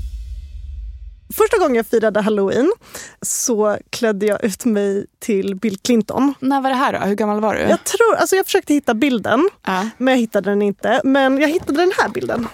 Första 1.33 1.57
gången 1.57 1.75
jag 1.75 1.85
firade 1.85 2.21
halloween 2.21 2.73
så 3.21 3.77
klädde 3.89 4.25
jag 4.25 4.43
ut 4.43 4.65
mig 4.65 5.05
till 5.19 5.55
Bill 5.55 5.77
Clinton. 5.77 6.33
När 6.39 6.61
var 6.61 6.69
det 6.69 6.75
här 6.75 6.93
då? 6.93 6.99
Hur 6.99 7.15
gammal 7.15 7.41
var 7.41 7.55
du? 7.55 7.61
Jag, 7.61 7.83
tror, 7.83 8.15
alltså 8.15 8.35
jag 8.35 8.45
försökte 8.45 8.73
hitta 8.73 8.93
bilden, 8.93 9.49
äh. 9.67 9.85
men 9.97 10.13
jag 10.13 10.19
hittade 10.19 10.49
den 10.49 10.61
inte. 10.61 11.01
Men 11.03 11.41
jag 11.41 11.49
hittade 11.49 11.79
den 11.79 11.91
här 11.97 12.09
bilden. 12.09 12.47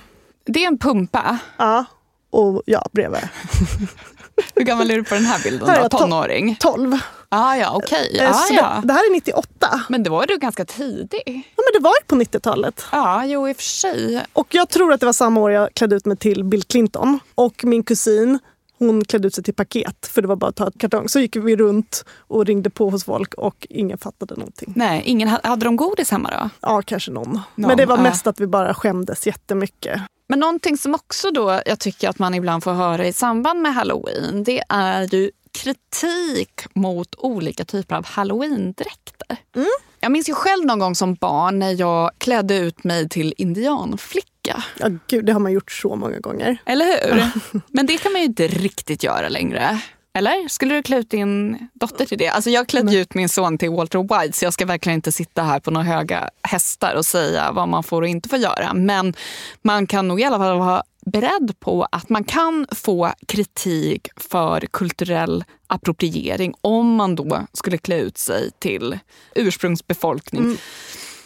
Det 0.46 0.64
är 0.64 0.68
en 0.68 0.78
pumpa? 0.78 1.38
Ja, 1.58 1.86
och 2.30 2.64
jag 2.66 2.84
bredvid. 2.92 3.22
Hur 4.56 4.64
gammal 4.64 4.92
är 4.92 4.96
du 4.96 5.04
på 5.04 5.16
den 5.16 5.26
här 5.26 5.44
bilden? 5.44 5.70
Här 5.70 5.90
då? 5.90 5.98
Tonåring? 5.98 6.56
12. 6.60 6.98
Ah, 7.30 7.56
ja, 7.56 7.72
okej. 7.76 8.10
Okay. 8.14 8.28
Ah, 8.28 8.48
ja. 8.50 8.80
det, 8.82 8.88
det, 8.88 8.94
här 8.94 9.10
är 9.10 9.14
98. 9.14 9.82
Men 9.90 10.04
då 10.04 10.12
var 10.12 10.26
du 10.28 10.38
ganska 10.38 10.66
tidig. 10.66 11.24
Ja, 11.26 11.64
men 11.64 11.74
det 11.74 11.80
var 11.80 12.04
på 12.08 12.16
90-talet. 12.16 12.86
Ja, 12.92 13.26
jo 13.26 13.50
i 13.50 13.52
och 13.52 13.56
för 13.56 13.64
sig. 13.64 14.26
Och 14.34 14.48
jag 14.56 14.70
tror 14.70 14.94
att 14.94 15.00
det 15.00 15.06
var 15.06 15.14
samma 15.14 15.40
år 15.40 15.52
jag 15.52 15.74
klädde 15.74 15.96
ut 15.96 16.06
mig 16.06 16.18
till 16.18 16.44
Bill 16.44 16.64
Clinton. 16.64 17.20
Och 17.36 17.64
min 17.64 17.84
kusin 17.84 18.40
hon 18.80 19.06
klädde 19.06 19.28
ut 19.28 19.36
sig 19.36 19.44
till 19.44 19.54
paket 19.54 20.08
för 20.08 20.22
det 20.22 20.28
var 20.28 20.36
bara 20.36 20.50
att 20.50 20.56
ta 20.56 20.68
ett 20.68 20.78
kartong. 20.78 21.10
Så 21.10 21.20
gick 21.20 21.36
vi 21.36 21.56
runt 21.56 22.06
och 22.18 22.46
ringde 22.46 22.70
på 22.70 22.90
hos 22.90 23.04
folk 23.04 23.34
och 23.34 23.68
ingen 23.70 23.98
fattade 23.98 24.36
någonting. 24.36 24.74
Nej, 24.76 25.02
ingen, 25.06 25.28
hade 25.28 25.66
de 25.66 25.76
godis 25.76 26.12
hemma 26.12 26.32
då? 26.32 26.50
Ja, 26.62 26.82
kanske 26.82 27.12
någon. 27.12 27.32
någon 27.56 27.68
Men 27.68 27.78
det 27.78 27.86
var 27.86 27.98
mest 27.98 28.28
att 28.28 28.40
vi 28.40 28.48
bara 28.48 28.74
skämdes 28.74 29.28
jättemycket. 29.28 30.02
Men 30.28 30.40
någonting 30.40 30.78
som 30.78 30.96
också 30.96 31.32
då 31.32 31.62
jag 31.66 31.80
tycker 31.80 32.10
att 32.10 32.20
man 32.20 32.34
ibland 32.34 32.64
får 32.64 32.74
höra 32.74 33.08
i 33.08 33.14
samband 33.14 33.62
med 33.62 33.74
halloween, 33.74 34.44
det 34.44 34.64
är 34.70 35.16
ju 35.16 35.32
kritik 35.52 36.62
mot 36.74 37.16
olika 37.18 37.66
typer 37.66 37.96
av 37.96 38.06
halloweendräkter. 38.06 39.38
Mm. 39.56 39.68
Jag 40.04 40.12
minns 40.12 40.30
ju 40.30 40.34
själv 40.34 40.66
någon 40.66 40.80
gång 40.80 40.96
som 40.96 41.13
barn 41.13 41.60
när 41.60 41.80
jag 41.80 42.12
klädde 42.18 42.58
ut 42.58 42.84
mig 42.84 43.10
till 43.10 43.34
indianflicka. 43.38 44.63
Ja, 44.80 44.88
gud, 45.08 45.26
det 45.26 45.34
har 45.34 45.39
man 45.39 45.52
gjort 45.52 45.72
så 45.72 45.96
många 45.96 46.20
gånger. 46.20 46.58
Eller 46.66 46.86
hur? 46.86 47.26
Men 47.68 47.86
det 47.86 47.98
kan 47.98 48.12
man 48.12 48.22
ju 48.22 48.28
inte 48.28 48.48
riktigt 48.48 49.04
göra 49.04 49.30
längre. 49.30 49.80
Eller? 50.13 50.48
Skulle 50.48 50.76
du 50.76 50.84
klä 50.84 50.98
ut 50.98 51.10
din 51.10 51.58
dotter 51.74 52.06
till 52.06 52.18
det? 52.18 52.28
Alltså 52.28 52.50
jag 52.50 52.68
klädde 52.68 52.96
ut 52.96 53.13
min 53.13 53.30
son 53.30 53.58
till 53.58 53.70
Walter 53.70 54.00
White 54.22 54.38
så 54.38 54.46
jag 54.46 54.54
ska 54.54 54.66
verkligen 54.66 54.96
inte 54.96 55.12
sitta 55.12 55.44
här 55.44 55.60
på 55.60 55.72
några 55.72 55.86
höga 55.86 56.30
hästar 56.42 56.96
och 56.96 57.06
säga 57.06 57.52
vad 57.52 57.68
man 57.68 57.84
får 57.84 58.02
och 58.02 58.08
inte 58.08 58.30
får 58.30 58.39
göra. 58.39 58.74
Men 58.74 59.13
man 59.62 59.88
kan 59.88 60.08
nog 60.08 60.22
i 60.22 60.24
alla 60.24 60.38
fall 60.38 60.60
vara 60.60 60.84
beredd 61.06 61.60
på 61.60 61.88
att 61.92 62.10
man 62.10 62.24
kan 62.24 62.68
få 62.72 63.13
kritik 63.28 64.08
för 64.16 64.62
kulturell 64.72 65.44
appropriering 65.68 66.54
om 66.62 66.96
man 66.96 67.16
då 67.16 67.48
skulle 67.54 67.78
klä 67.78 68.00
ut 68.00 68.18
sig 68.18 68.52
till 68.60 69.00
ursprungsbefolkning. 69.36 70.44
Mm. 70.44 70.58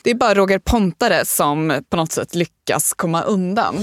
Det 0.03 0.11
är 0.11 0.15
bara 0.15 0.35
Roger 0.35 0.59
Pontare 0.59 1.25
som 1.25 1.83
på 1.89 1.97
något 1.97 2.11
sätt 2.11 2.35
lyckas 2.35 2.93
komma 2.93 3.21
undan. 3.21 3.75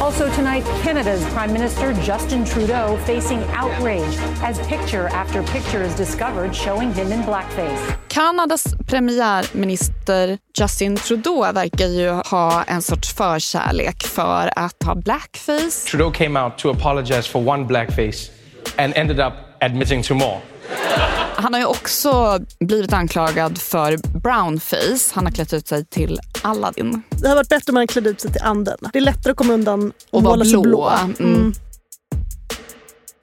Also 0.00 0.28
tonight, 0.30 0.64
Canada's 0.82 1.24
Prime 1.32 1.52
Minister 1.52 1.92
Justin 2.02 2.44
Trudeau 2.44 2.96
facing 3.06 3.42
outrage 3.52 4.18
as 4.42 4.58
picture 4.66 5.08
after 5.08 5.42
picture 5.42 5.82
is 5.82 5.94
discovered 5.96 6.54
showing 6.54 6.92
him 6.94 7.12
in 7.12 7.22
blackface. 7.22 7.94
Kanadas 8.08 8.74
premiärminister 8.86 10.38
Justin 10.58 10.96
Trudeau 10.96 11.52
verkar 11.52 11.86
ju 11.86 12.08
ha 12.08 12.64
en 12.66 12.82
sorts 12.82 13.14
förkärlek 13.14 14.02
för 14.02 14.50
att 14.56 14.82
ha 14.84 14.94
blackface. 14.94 15.88
Trudeau 15.90 16.10
came 16.10 16.40
out 16.40 16.58
to 16.58 16.70
apologize 16.70 17.28
for 17.28 17.48
one 17.48 17.64
blackface 17.64 18.30
and 18.76 18.96
ended 18.96 19.20
up 19.20 19.32
admitting 19.60 20.02
to 20.02 20.14
more. 20.14 20.40
Han 21.36 21.52
har 21.52 21.60
ju 21.60 21.66
också 21.66 22.40
blivit 22.60 22.92
anklagad 22.92 23.58
för 23.58 23.96
brownface. 24.18 25.12
Han 25.14 25.24
har 25.24 25.32
klätt 25.32 25.52
ut 25.52 25.68
sig 25.68 25.84
till 25.84 26.20
Aladdin. 26.42 27.02
Det 27.10 27.28
hade 27.28 27.38
varit 27.38 27.48
bättre 27.48 27.70
om 27.72 27.76
han 27.76 27.86
klädde 27.86 28.10
ut 28.10 28.20
sig 28.20 28.32
till 28.32 28.42
anden. 28.42 28.78
Det 28.92 28.98
är 28.98 29.02
lättare 29.02 29.30
att 29.30 29.36
komma 29.36 29.52
undan 29.52 29.92
och, 30.10 30.18
och 30.18 30.22
vara 30.22 30.44
blå. 30.44 30.62
blå. 30.62 30.90
Mm. 31.18 31.34
Mm. 31.34 31.52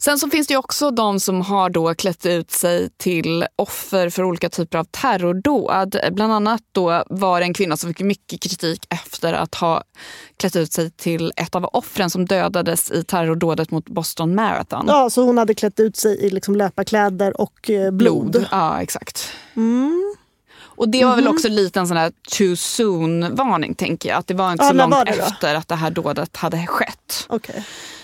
Sen 0.04 0.20
så 0.20 0.30
finns 0.30 0.48
det 0.48 0.58
också 0.58 0.92
de 0.92 1.20
som 1.20 1.42
har 1.42 1.70
då 1.70 1.94
klätt 1.94 2.26
ut 2.26 2.52
sig 2.52 2.90
till 2.98 3.46
offer 3.56 4.10
för 4.10 4.24
olika 4.24 4.50
typer 4.50 4.78
av 4.78 4.84
terrordåd. 4.84 5.96
Bland 6.12 6.34
annat 6.34 6.62
då 6.72 7.04
var 7.10 7.40
det 7.40 7.46
en 7.46 7.54
kvinna 7.54 7.78
som 7.78 7.90
fick 7.90 8.00
mycket 8.00 8.42
kritik 8.42 8.88
efter 8.90 9.34
att 9.34 9.56
ha 9.56 9.84
klätt 10.38 10.56
ut 10.56 10.74
sig 10.74 10.92
till 10.92 11.34
ett 11.36 11.56
av 11.56 11.66
offren 11.66 12.10
som 12.10 12.26
dödades 12.26 12.92
i 12.92 13.04
terrordådet 13.04 13.72
mot 13.72 13.86
Boston 13.86 14.36
Marathon. 14.36 14.86
Ja, 14.88 15.10
så 15.10 15.24
hon 15.24 15.38
hade 15.38 15.54
klätt 15.54 15.80
ut 15.80 15.98
sig 15.98 16.18
i 16.18 16.30
liksom 16.30 16.56
löparkläder 16.56 17.42
och 17.42 17.70
eh, 17.70 17.92
blod. 17.92 18.32
blod. 18.32 18.48
Ja, 18.52 18.82
exakt. 18.82 19.34
Mm. 19.56 20.16
Och 20.60 20.90
det 20.90 20.98
var 20.98 21.04
mm 21.04 21.14
-hmm. 21.14 21.16
väl 21.16 21.26
mhm. 21.26 21.34
också 21.36 21.50
lite 21.50 21.80
en 21.80 21.88
sån 21.88 21.98
här 21.98 22.12
too 22.38 22.56
soon-varning 22.56 23.76
tänker 23.76 24.10
jag. 24.10 24.18
Att 24.18 24.28
det 24.28 24.34
var 24.34 24.52
inte 24.52 24.66
så 24.66 24.74
långt 24.74 25.10
efter 25.10 25.56
att 25.56 25.68
det 25.68 25.76
här 25.76 25.92
dådet 25.92 26.38
hade 26.38 26.68
skett. 26.68 27.26
Okay. 27.30 27.62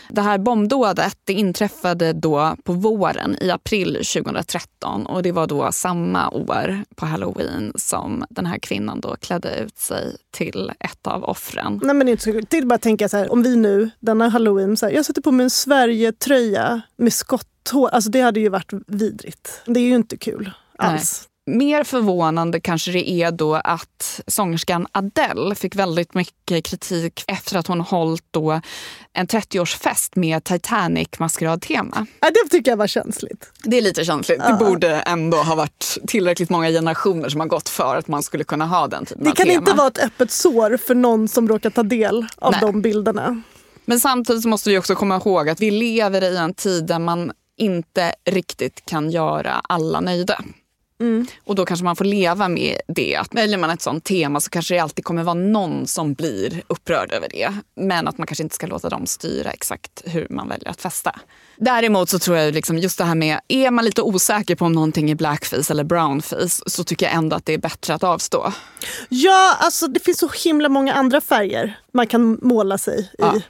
Det 0.10 0.22
här 0.22 0.38
bombdådet 0.38 1.18
det 1.24 1.34
inträffade 1.34 2.14
då 2.14 2.56
på 2.64 2.74
våren 2.74 3.38
i 3.42 3.52
april 3.52 3.94
2013 3.94 5.06
och 5.06 5.24
det 5.24 5.32
var 5.32 5.48
då 5.48 5.72
samma 5.72 6.30
år 6.30 6.84
på 6.96 7.06
halloween 7.06 7.74
som 7.76 8.26
den 8.30 8.46
här 8.46 8.58
kvinnan 8.58 9.02
då 9.02 9.16
klädde 9.16 9.56
ut 9.56 9.78
sig 9.78 10.16
till 10.32 10.72
ett 10.80 11.08
av 11.08 11.24
offren. 11.24 11.80
Nej 11.84 11.96
men 11.96 12.06
det 12.06 12.10
är 12.10 12.12
inte 12.12 12.24
så 12.24 12.32
kul. 12.32 12.46
Det 12.50 12.58
är 12.58 12.66
bara 12.66 12.76
att 12.76 12.82
tänka 12.82 13.10
så 13.10 13.18
här, 13.18 13.32
om 13.32 13.44
vi 13.44 13.56
nu 13.56 13.90
denna 14.00 14.30
halloween, 14.30 14.78
så 14.78 14.86
här, 14.86 14.94
jag 14.94 15.06
sätter 15.06 15.22
på 15.22 15.32
mig 15.32 15.44
en 15.44 15.50
Sverige-tröja 15.50 16.82
med 16.98 17.14
skotthår. 17.14 17.90
Alltså 17.90 18.10
det 18.10 18.22
hade 18.22 18.40
ju 18.40 18.50
varit 18.50 18.74
vidrigt. 18.88 19.62
Det 19.66 19.80
är 19.80 19.84
ju 19.84 19.96
inte 19.96 20.18
kul 20.18 20.52
alls. 20.78 21.28
Nej. 21.28 21.37
Mer 21.50 21.84
förvånande 21.84 22.60
kanske 22.60 22.92
det 22.92 23.10
är 23.10 23.32
då 23.32 23.56
att 23.56 24.22
sångerskan 24.28 24.88
Adele 24.92 25.56
fick 25.56 25.76
väldigt 25.76 26.14
mycket 26.14 26.66
kritik 26.66 27.24
efter 27.28 27.58
att 27.58 27.68
hon 27.68 27.82
hållit 27.82 28.24
då 28.32 28.62
en 29.14 29.28
30-årsfest 29.28 30.10
med 30.14 30.44
Titanic-maskeradtema. 30.44 32.06
Ja, 32.20 32.30
det 32.30 32.50
tycker 32.50 32.72
jag 32.72 32.78
var 32.78 32.88
känsligt. 32.88 33.52
Det 33.64 33.78
är 33.78 33.82
lite 33.82 34.06
känsligt. 34.06 34.42
Ja. 34.44 34.50
Det 34.52 34.66
borde 34.66 34.90
ändå 35.00 35.38
ha 35.38 35.56
varit 35.56 35.98
tillräckligt 36.08 36.50
många 36.50 36.70
generationer 36.70 37.30
som 37.30 37.40
har 37.40 37.48
gått 37.48 37.70
för 37.70 37.96
att 37.96 38.08
man 38.08 38.24
skulle 38.24 38.44
kunna 38.44 38.66
ha 38.66 38.88
den 38.88 39.06
typen 39.06 39.24
Det 39.24 39.30
av 39.30 39.36
kan 39.36 39.46
tema. 39.46 39.60
inte 39.60 39.74
vara 39.74 39.88
ett 39.88 40.04
öppet 40.04 40.32
sår 40.32 40.78
för 40.78 40.96
någon 40.96 41.28
som 41.28 41.48
råkar 41.48 41.70
ta 41.70 41.84
del 41.84 42.26
av 42.36 42.52
Nej. 42.52 42.62
de 42.62 42.82
bilderna. 42.82 43.42
Men 43.86 44.00
samtidigt 44.00 44.46
måste 44.46 44.70
vi 44.70 44.78
också 44.78 44.96
komma 44.96 45.16
ihåg 45.16 45.50
att 45.50 45.60
vi 45.62 45.72
lever 45.72 46.24
i 46.24 46.38
en 46.38 46.54
tid 46.54 46.86
där 46.88 47.00
man 47.00 47.32
inte 47.58 48.14
riktigt 48.30 48.86
kan 48.86 49.12
göra 49.12 49.52
alla 49.70 50.00
nöjda. 50.00 50.42
Mm. 51.00 51.28
Och 51.46 51.56
då 51.56 51.66
kanske 51.66 51.84
man 51.84 51.96
får 51.96 52.06
leva 52.06 52.48
med 52.48 52.82
det. 52.88 53.16
Att 53.16 53.34
väljer 53.34 53.58
man 53.58 53.70
ett 53.70 53.82
sånt 53.82 54.04
tema 54.04 54.40
så 54.40 54.50
kanske 54.50 54.74
det 54.74 54.80
alltid 54.80 55.06
kommer 55.06 55.24
vara 55.24 55.34
någon 55.34 55.88
som 55.88 56.14
blir 56.14 56.64
upprörd 56.68 57.12
över 57.12 57.28
det. 57.30 57.54
Men 57.76 58.08
att 58.08 58.18
man 58.18 58.28
kanske 58.28 58.44
inte 58.44 58.56
ska 58.56 58.68
låta 58.68 58.90
dem 58.90 59.06
styra 59.06 59.52
exakt 59.52 60.04
hur 60.06 60.28
man 60.30 60.50
väljer 60.50 60.70
att 60.70 60.82
festa. 60.82 61.20
Däremot 61.58 62.10
så 62.10 62.20
tror 62.20 62.38
jag 62.38 62.54
liksom 62.54 62.78
just 62.78 62.98
det 62.98 63.04
här 63.04 63.16
med, 63.16 63.40
är 63.48 63.72
man 63.72 63.86
lite 63.86 64.02
osäker 64.02 64.56
på 64.56 64.66
om 64.66 64.74
någonting 64.74 65.10
är 65.12 65.16
blackface 65.16 65.74
eller 65.74 65.84
brownface 65.84 66.64
så 66.66 66.84
tycker 66.84 67.06
jag 67.06 67.16
ändå 67.16 67.36
att 67.36 67.46
det 67.46 67.54
är 67.54 67.58
bättre 67.58 67.94
att 67.94 68.04
avstå. 68.04 68.54
Ja, 69.10 69.58
alltså 69.60 69.88
det 69.88 70.00
finns 70.00 70.18
så 70.20 70.30
himla 70.44 70.70
många 70.70 70.94
andra 70.94 71.22
färger 71.22 71.80
man 71.94 72.08
kan 72.08 72.40
måla 72.42 72.78
sig 72.78 73.00
i. 73.00 73.10
Ja. 73.18 73.42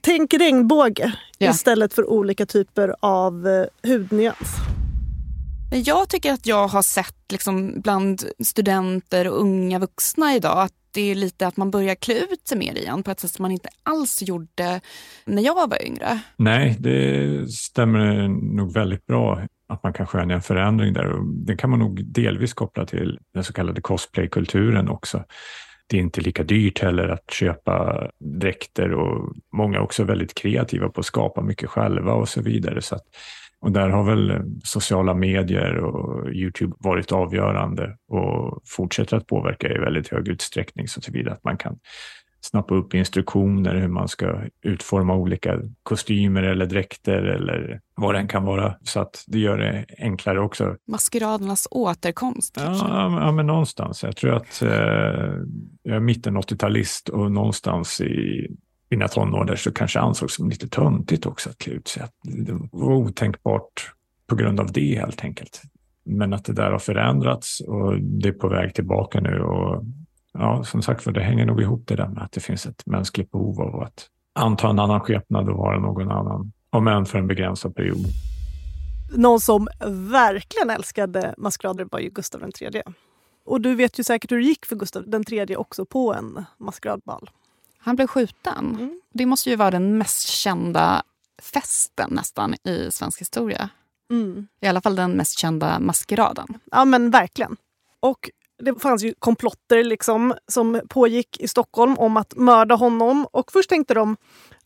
Tänk 0.00 0.34
regnbåge 0.34 1.12
Ja. 1.38 1.50
istället 1.50 1.94
för 1.94 2.10
olika 2.10 2.46
typer 2.46 2.94
av 3.00 3.48
eh, 3.48 3.90
hudnyans. 3.90 4.48
Men 5.72 5.82
jag 5.82 6.08
tycker 6.08 6.32
att 6.32 6.46
jag 6.46 6.68
har 6.68 6.82
sett 6.82 7.32
liksom 7.32 7.80
bland 7.80 8.22
studenter 8.44 9.28
och 9.28 9.40
unga 9.40 9.78
vuxna 9.78 10.34
idag 10.34 10.58
att 10.58 10.72
det 10.90 11.10
är 11.10 11.14
lite 11.14 11.46
att 11.46 11.56
man 11.56 11.70
börjar 11.70 11.94
klä 11.94 12.14
ut 12.14 12.48
sig 12.48 12.58
mer 12.58 12.78
igen 12.78 13.02
på 13.02 13.10
ett 13.10 13.20
sätt 13.20 13.30
som 13.30 13.42
man 13.42 13.52
inte 13.52 13.68
alls 13.82 14.22
gjorde 14.22 14.80
när 15.24 15.42
jag 15.42 15.54
var 15.54 15.86
yngre. 15.86 16.18
Nej, 16.36 16.76
det 16.78 17.50
stämmer 17.52 18.28
nog 18.28 18.72
väldigt 18.72 19.06
bra 19.06 19.42
att 19.68 19.82
man 19.82 19.92
kan 19.92 20.06
skönja 20.06 20.34
en 20.34 20.42
förändring 20.42 20.92
där. 20.92 21.06
Och 21.06 21.26
det 21.26 21.56
kan 21.56 21.70
man 21.70 21.78
nog 21.78 22.04
delvis 22.04 22.54
koppla 22.54 22.86
till 22.86 23.18
den 23.34 23.44
så 23.44 23.52
kallade 23.52 23.80
cosplaykulturen 23.80 24.88
också. 24.88 25.24
Det 25.88 25.96
är 25.96 26.00
inte 26.00 26.20
lika 26.20 26.42
dyrt 26.42 26.78
heller 26.78 27.08
att 27.08 27.30
köpa 27.30 28.06
dräkter 28.20 28.92
och 28.92 29.34
många 29.52 29.76
är 29.76 29.82
också 29.82 30.04
väldigt 30.04 30.34
kreativa 30.34 30.88
på 30.88 31.00
att 31.00 31.06
skapa 31.06 31.42
mycket 31.42 31.70
själva 31.70 32.12
och 32.12 32.28
så 32.28 32.42
vidare. 32.42 32.82
Så 32.82 32.94
att, 32.94 33.04
och 33.62 33.72
där 33.72 33.88
har 33.88 34.04
väl 34.04 34.42
sociala 34.64 35.14
medier 35.14 35.76
och 35.76 36.30
Youtube 36.34 36.74
varit 36.78 37.12
avgörande 37.12 37.96
och 38.08 38.62
fortsätter 38.66 39.16
att 39.16 39.26
påverka 39.26 39.68
i 39.68 39.78
väldigt 39.78 40.08
hög 40.08 40.28
utsträckning 40.28 40.88
så 40.88 41.00
tillvida 41.00 41.32
att 41.32 41.44
man 41.44 41.56
kan 41.56 41.78
snappa 42.40 42.74
upp 42.74 42.94
instruktioner 42.94 43.74
hur 43.74 43.88
man 43.88 44.08
ska 44.08 44.40
utforma 44.62 45.14
olika 45.14 45.58
kostymer 45.82 46.42
eller 46.42 46.66
dräkter 46.66 47.22
eller 47.22 47.80
vad 47.96 48.14
det 48.14 48.18
än 48.18 48.28
kan 48.28 48.44
vara. 48.44 48.74
Så 48.82 49.00
att 49.00 49.24
det 49.26 49.38
gör 49.38 49.58
det 49.58 49.86
enklare 49.98 50.40
också. 50.40 50.76
Maskeradernas 50.88 51.68
återkomst 51.70 52.54
kanske. 52.54 52.86
Ja, 52.86 53.20
ja 53.20 53.32
men 53.32 53.46
någonstans. 53.46 54.02
Jag 54.02 54.16
tror 54.16 54.34
att 54.34 54.62
eh, 54.62 54.70
jag 55.82 55.96
är 55.96 56.00
mitten 56.00 56.36
80-talist 56.36 57.08
och 57.08 57.32
någonstans 57.32 58.00
i 58.00 58.48
mina 58.92 59.08
tonår 59.08 59.56
så 59.56 59.72
kanske 59.72 60.00
ansågs 60.00 60.34
som 60.34 60.48
lite 60.48 60.68
töntigt 60.68 61.26
också 61.26 61.50
att 61.50 61.58
klä 61.58 61.72
ut 61.72 61.88
sig. 61.88 62.02
Att 62.02 62.12
det 62.22 62.52
var 62.72 62.92
otänkbart 62.92 63.92
på 64.26 64.34
grund 64.36 64.60
av 64.60 64.72
det 64.72 64.98
helt 64.98 65.24
enkelt. 65.24 65.62
Men 66.04 66.32
att 66.32 66.44
det 66.44 66.52
där 66.52 66.70
har 66.70 66.78
förändrats 66.78 67.60
och 67.60 68.00
det 68.00 68.28
är 68.28 68.32
på 68.32 68.48
väg 68.48 68.74
tillbaka 68.74 69.20
nu. 69.20 69.40
Och 69.40 69.84
ja, 70.32 70.64
som 70.64 70.82
sagt 70.82 71.02
för 71.02 71.12
det 71.12 71.22
hänger 71.22 71.46
nog 71.46 71.60
ihop 71.60 71.82
det 71.86 71.96
där 71.96 72.08
med 72.08 72.22
att 72.22 72.32
det 72.32 72.40
finns 72.40 72.66
ett 72.66 72.86
mänskligt 72.86 73.30
behov 73.30 73.60
av 73.60 73.82
att 73.82 74.06
anta 74.34 74.68
en 74.70 74.78
annan 74.78 75.00
skepnad 75.00 75.48
och 75.48 75.56
vara 75.56 75.78
någon 75.78 76.10
annan. 76.10 76.52
Om 76.70 76.88
än 76.88 77.06
för 77.06 77.18
en 77.18 77.26
begränsad 77.26 77.74
period. 77.74 78.06
Någon 79.16 79.40
som 79.40 79.68
verkligen 80.12 80.70
älskade 80.70 81.34
maskerader 81.38 81.86
var 81.90 81.98
ju 81.98 82.10
Gustav 82.10 82.42
III. 82.60 82.82
Och 83.44 83.60
du 83.60 83.74
vet 83.74 83.98
ju 83.98 84.04
säkert 84.04 84.32
hur 84.32 84.38
det 84.38 84.44
gick 84.44 84.66
för 84.66 84.76
Gustav 84.76 85.04
III 85.30 85.56
också 85.56 85.84
på 85.86 86.14
en 86.14 86.44
maskeradbal. 86.58 87.30
Han 87.82 87.96
blev 87.96 88.06
skjuten. 88.06 89.00
Det 89.14 89.26
måste 89.26 89.50
ju 89.50 89.56
vara 89.56 89.70
den 89.70 89.98
mest 89.98 90.28
kända 90.28 91.02
festen 91.42 92.10
nästan 92.12 92.54
i 92.54 92.88
svensk 92.90 93.20
historia. 93.20 93.68
Mm. 94.10 94.46
I 94.60 94.66
alla 94.66 94.80
fall 94.80 94.96
den 94.96 95.12
mest 95.12 95.38
kända 95.38 95.78
maskeraden. 95.78 96.46
Ja 96.70 96.84
men 96.84 97.10
verkligen. 97.10 97.56
Och 98.00 98.30
det 98.58 98.82
fanns 98.82 99.02
ju 99.02 99.14
komplotter 99.18 99.84
liksom, 99.84 100.34
som 100.48 100.80
pågick 100.88 101.40
i 101.40 101.48
Stockholm 101.48 101.98
om 101.98 102.16
att 102.16 102.34
mörda 102.36 102.74
honom. 102.74 103.26
Och 103.32 103.52
först 103.52 103.68
tänkte 103.68 103.94
de, 103.94 104.16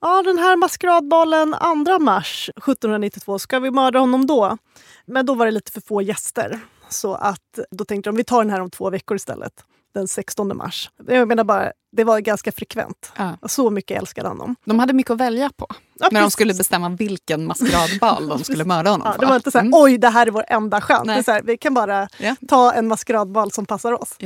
ja 0.01 0.23
den 0.23 0.39
här 0.39 0.57
maskeradbalen 0.57 1.55
2 1.87 1.99
mars 1.99 2.51
1792, 2.57 3.39
ska 3.39 3.59
vi 3.59 3.71
mörda 3.71 3.99
honom 3.99 4.27
då? 4.27 4.59
Men 5.07 5.27
då 5.27 5.35
var 5.35 5.47
det 5.47 5.53
lite 5.53 5.73
för 5.73 5.81
få 5.81 6.03
gäster. 6.03 6.61
Så 6.89 7.15
att 7.15 7.59
då 7.71 7.85
tänkte 7.85 8.11
de, 8.11 8.17
vi 8.17 8.25
tar 8.25 8.43
den 8.45 8.51
här 8.51 8.61
om 8.61 8.71
två 8.71 8.91
veckor 8.91 9.17
istället. 9.17 9.65
Den 9.97 10.09
16 10.09 10.57
mars. 10.57 10.91
Jag 11.07 11.29
menar 11.29 11.45
bara, 11.45 11.73
det 11.93 12.05
var 12.05 12.21
ganska 12.21 12.53
frekvent. 12.53 13.13
Så 13.47 13.71
mycket 13.71 13.99
älskade 14.01 14.29
han 14.29 14.39
dem. 14.39 14.57
De 14.65 14.79
hade 14.79 14.93
mycket 14.93 15.11
att 15.11 15.19
välja 15.21 15.51
på 15.57 15.67
Ja, 15.99 16.09
när 16.13 16.21
de 16.21 16.31
skulle 16.31 16.55
bestämma 16.55 16.89
vilken 16.89 17.47
maskeradbal 17.47 18.29
de 18.29 18.45
skulle 18.45 18.65
mörda 18.65 18.91
honom 18.91 19.09
Ja, 19.13 19.17
det 19.21 19.27
var 19.27 19.37
inte 19.37 19.51
så 19.51 19.59
här, 19.59 19.65
Mm. 19.65 19.75
oj 19.83 19.99
det 19.99 20.09
här 20.09 20.27
är 20.27 20.31
vår 20.31 20.45
enda 20.49 20.81
chans. 20.81 21.07
Det 21.07 21.13
är 21.13 21.23
så 21.23 21.31
här, 21.33 21.43
vi 21.43 21.57
kan 21.57 21.75
bara 21.75 22.09
Ja. 22.19 22.35
ta 22.49 22.73
en 22.73 22.89
maskeradbal 22.89 23.53
som 23.53 23.67
passar 23.67 24.03
oss. 24.03 24.17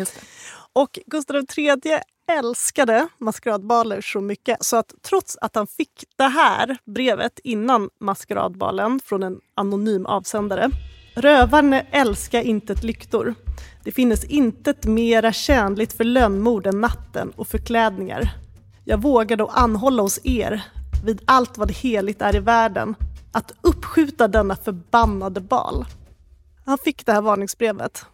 Och 0.72 0.98
Gustav 1.06 1.36
III 1.56 1.98
älskade 2.38 3.08
maskeradbaler 3.18 4.00
så 4.00 4.20
mycket 4.20 4.64
så 4.64 4.76
att 4.76 4.94
trots 5.02 5.36
att 5.40 5.54
han 5.54 5.66
fick 5.66 6.04
det 6.16 6.24
här 6.28 6.78
brevet 6.94 7.38
innan 7.44 7.88
maskeradbalen 8.00 9.00
från 9.04 9.22
en 9.22 9.40
anonym 9.54 10.06
avsändare. 10.06 10.70
Rövarne 11.14 11.86
älska 11.90 12.42
intet 12.42 12.82
lyktor. 12.82 13.34
Det 13.84 13.92
finnes 13.92 14.24
intet 14.24 14.84
mera 14.84 15.32
tjänligt 15.32 15.92
för 15.92 16.04
lönnmord 16.04 16.66
än 16.66 16.80
natten 16.80 17.32
och 17.36 17.48
förklädningar. 17.48 18.30
Jag 18.84 19.02
vågar 19.02 19.36
då 19.36 19.46
anhålla 19.46 20.02
hos 20.02 20.20
er, 20.24 20.62
vid 21.04 21.22
allt 21.24 21.58
vad 21.58 21.72
heligt 21.72 22.22
är 22.22 22.36
i 22.36 22.38
världen, 22.38 22.94
att 23.32 23.52
uppskjuta 23.60 24.28
denna 24.28 24.56
förbannade 24.56 25.40
bal. 25.40 25.84
Han 26.66 26.78
fick 26.78 27.06
det 27.06 27.12
här 27.12 27.20
varningsbrevet. 27.20 28.04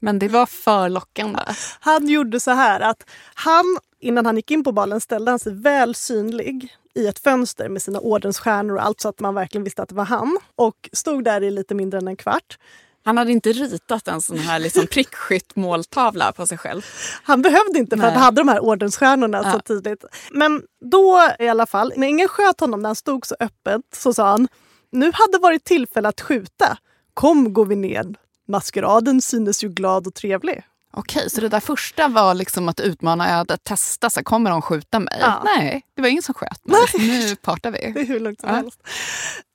Men 0.00 0.18
det 0.18 0.28
var 0.28 0.46
för 0.46 0.88
lockande. 0.88 1.42
Han 1.80 2.08
gjorde 2.08 2.40
så 2.40 2.50
här 2.50 2.80
att 2.80 3.04
han, 3.34 3.78
innan 4.00 4.26
han 4.26 4.36
gick 4.36 4.50
in 4.50 4.64
på 4.64 4.72
balen, 4.72 5.00
ställde 5.00 5.30
han 5.30 5.38
sig 5.38 5.54
väl 5.54 5.94
synlig 5.94 6.76
i 6.96 7.06
ett 7.06 7.18
fönster 7.18 7.68
med 7.68 7.82
sina 7.82 7.98
ordensstjärnor 8.00 8.74
och 8.76 8.82
allt 8.84 9.00
så 9.00 9.08
att 9.08 9.20
man 9.20 9.34
verkligen 9.34 9.64
visste 9.64 9.82
att 9.82 9.88
det 9.88 9.94
var 9.94 10.04
han. 10.04 10.38
Och 10.56 10.88
stod 10.92 11.24
där 11.24 11.42
i 11.42 11.50
lite 11.50 11.74
mindre 11.74 11.98
än 11.98 12.08
en 12.08 12.16
kvart. 12.16 12.58
Han 13.04 13.18
hade 13.18 13.32
inte 13.32 13.52
ritat 13.52 14.08
en 14.08 14.20
sån 14.22 14.38
här 14.38 14.58
liksom 14.58 14.86
prickskytt 14.86 15.56
måltavla 15.56 16.32
på 16.32 16.46
sig 16.46 16.58
själv. 16.58 16.82
Han 17.22 17.42
behövde 17.42 17.78
inte 17.78 17.96
för 17.96 18.02
Nej. 18.02 18.12
han 18.12 18.22
hade 18.22 18.40
de 18.40 18.48
här 18.48 18.60
ordensstjärnorna 18.64 19.42
så 19.42 19.48
Ja. 19.48 19.60
tidigt. 19.60 20.04
Men 20.32 20.62
då 20.90 21.30
i 21.38 21.48
alla 21.48 21.66
fall, 21.66 21.92
när 21.96 22.06
ingen 22.06 22.28
sköt 22.28 22.60
honom 22.60 22.82
när 22.82 22.88
han 22.88 22.96
stod 22.96 23.26
så 23.26 23.36
öppet 23.40 23.80
så 23.94 24.14
sa 24.14 24.28
han 24.30 24.48
Nu 24.92 25.10
hade 25.14 25.38
varit 25.38 25.64
tillfälle 25.64 26.08
att 26.08 26.20
skjuta. 26.20 26.78
Kom 27.14 27.52
går 27.52 27.66
vi 27.66 27.76
ned. 27.76 28.16
Maskeraden 28.48 29.22
synes 29.22 29.64
ju 29.64 29.68
glad 29.68 30.06
och 30.06 30.14
trevlig. 30.14 30.62
Okej, 30.92 31.30
så 31.30 31.40
det 31.40 31.48
där 31.48 31.60
första 31.60 32.08
var 32.08 32.34
liksom 32.34 32.68
att 32.68 32.80
utmana 32.80 33.38
ödet, 33.40 33.64
testa, 33.64 34.10
så 34.10 34.20
här, 34.20 34.24
kommer 34.24 34.50
de 34.50 34.62
skjuta 34.62 34.98
mig? 35.00 35.18
Ja. 35.20 35.42
Nej, 35.44 35.82
det 35.94 36.02
var 36.02 36.08
ingen 36.08 36.22
som 36.22 36.34
sköt 36.34 36.66
mig. 36.66 36.76
Nu 36.98 37.36
partar 37.36 37.70
vi. 37.70 37.78
Det 37.94 38.00
är 38.00 38.06
hur 38.06 38.20
lugnt 38.20 38.40
som 38.40 38.48
Ja. 38.50 38.56
helst. 38.56 38.80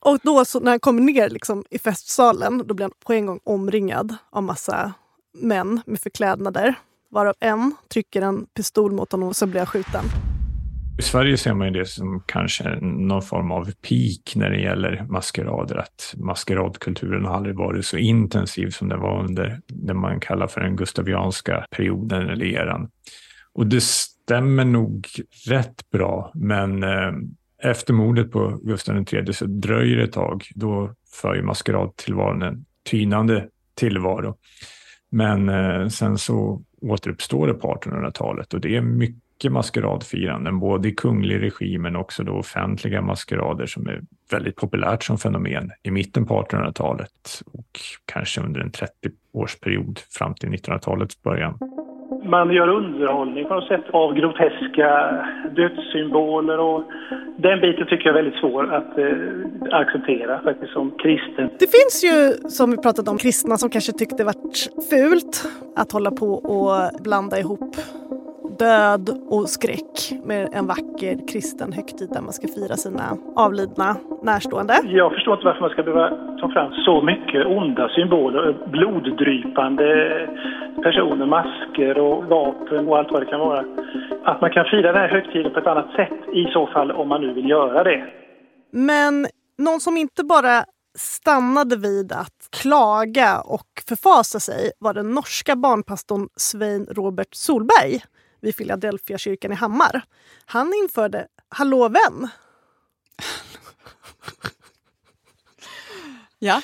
Och 0.06 0.20
då 0.24 0.46
så, 0.46 0.60
när 0.60 0.72
han 0.72 0.80
kommer 0.80 1.02
ner 1.02 1.30
liksom, 1.30 1.64
i 1.70 1.80
festsalen 1.80 2.68
då 2.68 2.74
blir 2.74 2.84
han 2.84 2.92
på 3.06 3.14
en 3.14 3.26
gång 3.26 3.40
omringad 3.44 4.16
av 4.32 4.44
massa 4.44 4.94
män 5.38 5.82
med 5.86 6.00
förklädnader. 6.02 6.76
Varav 7.12 7.36
en 7.40 7.76
trycker 7.94 8.22
en 8.22 8.46
pistol 8.46 8.92
mot 8.92 9.12
honom 9.12 9.30
och 9.30 9.36
så 9.36 9.46
blir 9.46 9.60
han 9.62 9.68
skjuten. 9.68 10.04
I 11.02 11.04
Sverige 11.04 11.38
ser 11.38 11.54
man 11.54 11.68
ju 11.68 11.80
det 11.80 11.86
som 11.86 12.24
kanske 12.26 12.80
någon 12.82 13.22
form 13.22 13.52
av 13.52 13.66
peak 13.66 14.36
när 14.36 14.50
det 14.50 14.62
gäller 14.62 15.06
maskerader. 15.10 15.76
Att 15.76 16.14
maskeradkulturen 16.18 17.26
har 17.26 17.36
aldrig 17.36 17.56
varit 17.56 17.86
så 17.86 17.98
intensiv 17.98 18.70
som 18.70 18.90
den 18.90 19.00
var 19.00 19.24
under 19.24 19.62
det 19.68 19.94
man 19.94 20.20
kallar 20.20 20.48
för 20.48 20.62
den 20.62 20.76
gustavianska 20.76 21.66
perioden 21.72 22.30
eller 22.30 22.46
eran. 22.46 22.90
Och 23.54 23.68
det 23.68 23.84
stämmer 23.84 24.66
nog 24.66 25.08
rätt 25.48 25.90
bra, 25.92 26.32
men 26.36 26.84
eh, 26.84 27.12
Efter 27.64 27.94
mordet 27.94 28.32
på 28.32 28.60
Gustav 28.64 29.06
III 29.14 29.34
så 29.34 29.46
dröjer 29.46 29.98
det 29.98 30.04
ett 30.04 30.12
tag. 30.12 30.44
Då 30.56 30.94
för 31.22 31.36
ju 31.36 31.42
maskeradtillvaron 31.42 32.42
en 32.42 32.66
tynande 32.90 33.48
tillvaro. 33.76 34.38
Men 35.12 35.50
eh, 35.50 35.88
sen 35.88 36.18
så 36.18 36.62
återuppstår 36.82 37.48
det 37.48 37.54
på 37.54 37.74
1800-talet 37.76 38.54
och 38.54 38.62
det 38.62 38.76
är 38.76 38.82
mycket 38.82 39.21
maskeradfiranden, 39.50 40.60
både 40.60 40.88
i 40.88 40.92
kunglig 40.92 41.42
regi 41.42 41.78
men 41.78 41.96
också 41.96 42.24
då 42.24 42.32
offentliga 42.32 43.02
maskerader 43.02 43.66
som 43.66 43.88
är 43.88 44.02
väldigt 44.32 44.56
populärt 44.56 45.04
som 45.04 45.18
fenomen 45.18 45.72
i 45.84 45.92
mitten 45.92 46.26
på 46.26 46.42
1800-talet 46.42 47.42
och 47.54 47.80
kanske 48.14 48.42
under 48.42 48.62
en 48.62 48.72
30-årsperiod 48.72 50.00
fram 50.18 50.34
till 50.34 50.50
1900-talets 50.50 51.24
början. 51.24 51.58
Man 52.24 52.52
gör 52.52 52.68
underhållning 52.68 53.48
på 53.48 53.54
något 53.54 53.68
sätt 53.68 53.86
av 53.94 54.14
groteska 54.14 54.90
dödssymboler 55.56 56.60
och 56.60 56.84
den 57.38 57.62
biten 57.62 57.88
tycker 57.88 58.06
jag 58.06 58.18
är 58.18 58.24
väldigt 58.24 58.40
svår 58.40 58.74
att 58.74 58.98
eh, 58.98 59.80
acceptera 59.80 60.42
faktiskt 60.44 60.74
som 60.74 60.92
kristen. 60.92 61.50
Det 61.60 61.72
finns 61.78 62.04
ju, 62.04 62.50
som 62.50 62.72
vi 62.72 62.78
pratat 62.78 63.08
om, 63.08 63.18
kristna 63.18 63.58
som 63.58 63.70
kanske 63.70 63.92
tyckte 63.92 64.16
det 64.18 64.24
varit 64.24 64.70
fult 64.90 65.44
att 65.76 65.92
hålla 65.92 66.12
på 66.12 66.34
och 66.34 67.04
blanda 67.04 67.40
ihop 67.40 67.76
död 68.60 69.10
och 69.30 69.50
skräck 69.50 70.12
med 70.24 70.50
en 70.54 70.68
vacker 70.68 71.28
kristen 71.28 71.74
högtid 71.74 72.10
där 72.14 72.22
man 72.22 72.34
ska 72.34 72.48
fira 72.48 72.76
sina 72.78 73.18
avlidna 73.36 73.96
närstående. 74.24 74.74
Jag 74.84 75.12
förstår 75.12 75.34
inte 75.34 75.46
varför 75.46 75.62
man 75.62 75.70
ska 75.70 75.84
behöva 75.84 76.10
ta 76.42 76.50
fram 76.50 76.72
så 76.86 77.02
mycket 77.02 77.46
onda 77.46 77.90
symboler, 77.90 78.68
bloddrypande 78.72 79.88
personer, 80.84 81.26
masker 81.26 81.98
och 81.98 82.24
vapen 82.24 82.88
och 82.88 82.98
allt 82.98 83.12
vad 83.12 83.22
det 83.22 83.26
kan 83.26 83.40
vara. 83.40 83.66
Att 84.24 84.42
man 84.42 84.52
kan 84.52 84.66
fira 84.66 84.92
den 84.92 85.02
här 85.02 85.10
högtiden 85.10 85.54
på 85.54 85.60
ett 85.60 85.68
annat 85.68 85.92
sätt 85.96 86.20
i 86.34 86.46
så 86.54 86.68
fall 86.68 86.92
om 86.92 87.08
man 87.08 87.22
nu 87.22 87.34
vill 87.34 87.50
göra 87.50 87.84
det. 87.84 88.06
Men 88.72 89.28
någon 89.58 89.80
som 89.80 89.98
inte 89.98 90.24
bara 90.24 90.66
stannade 90.98 91.78
vid 91.78 92.12
att 92.12 92.50
klaga 92.62 93.42
och 93.42 93.70
förfasa 93.88 94.40
sig 94.40 94.72
var 94.80 94.94
den 94.94 95.10
norska 95.10 95.56
barnpastorn 95.56 96.28
Svein 96.36 96.86
Robert 96.92 97.36
Solberg 97.36 98.02
vid 98.42 98.56
Philadelphia 98.56 99.18
kyrkan 99.18 99.52
i 99.52 99.56
Hammar. 99.56 100.02
Han 100.46 100.74
införde 100.74 101.28
Hallå 101.50 101.90
vän. 101.90 102.28
ja. 106.40 106.62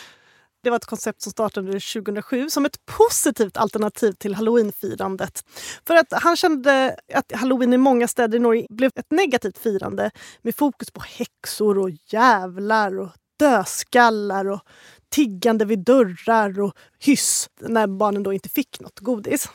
Det 0.64 0.70
var 0.70 0.78
ett 0.78 0.86
koncept 0.86 1.22
som 1.22 1.32
startade 1.32 1.72
2007 1.72 2.50
som 2.50 2.66
ett 2.66 2.86
positivt 2.86 3.58
alternativ 3.58 4.12
till 4.12 4.36
halloweenfirandet. 4.36 5.44
För 5.88 5.96
att 5.96 6.08
han 6.12 6.36
kände 6.36 6.96
att 7.14 7.32
halloween 7.32 7.74
i 7.74 7.78
många 7.78 8.08
städer 8.08 8.38
i 8.38 8.42
Norge 8.42 8.66
blev 8.70 8.92
ett 8.96 9.12
negativt 9.12 9.58
firande 9.58 10.12
med 10.42 10.56
fokus 10.56 10.92
på 10.92 11.02
häxor 11.02 11.78
och 11.78 11.90
jävlar 12.08 13.00
och 13.00 13.10
dödskallar 13.40 14.50
och 14.50 14.62
tiggande 15.10 15.66
vid 15.66 15.80
dörrar 15.80 16.60
och 16.60 16.74
hyss 17.00 17.50
när 17.60 17.88
barnen 17.88 18.24
då 18.24 18.34
inte 18.34 18.50
fick 18.50 18.80
något 18.80 19.00
godis 19.00 19.50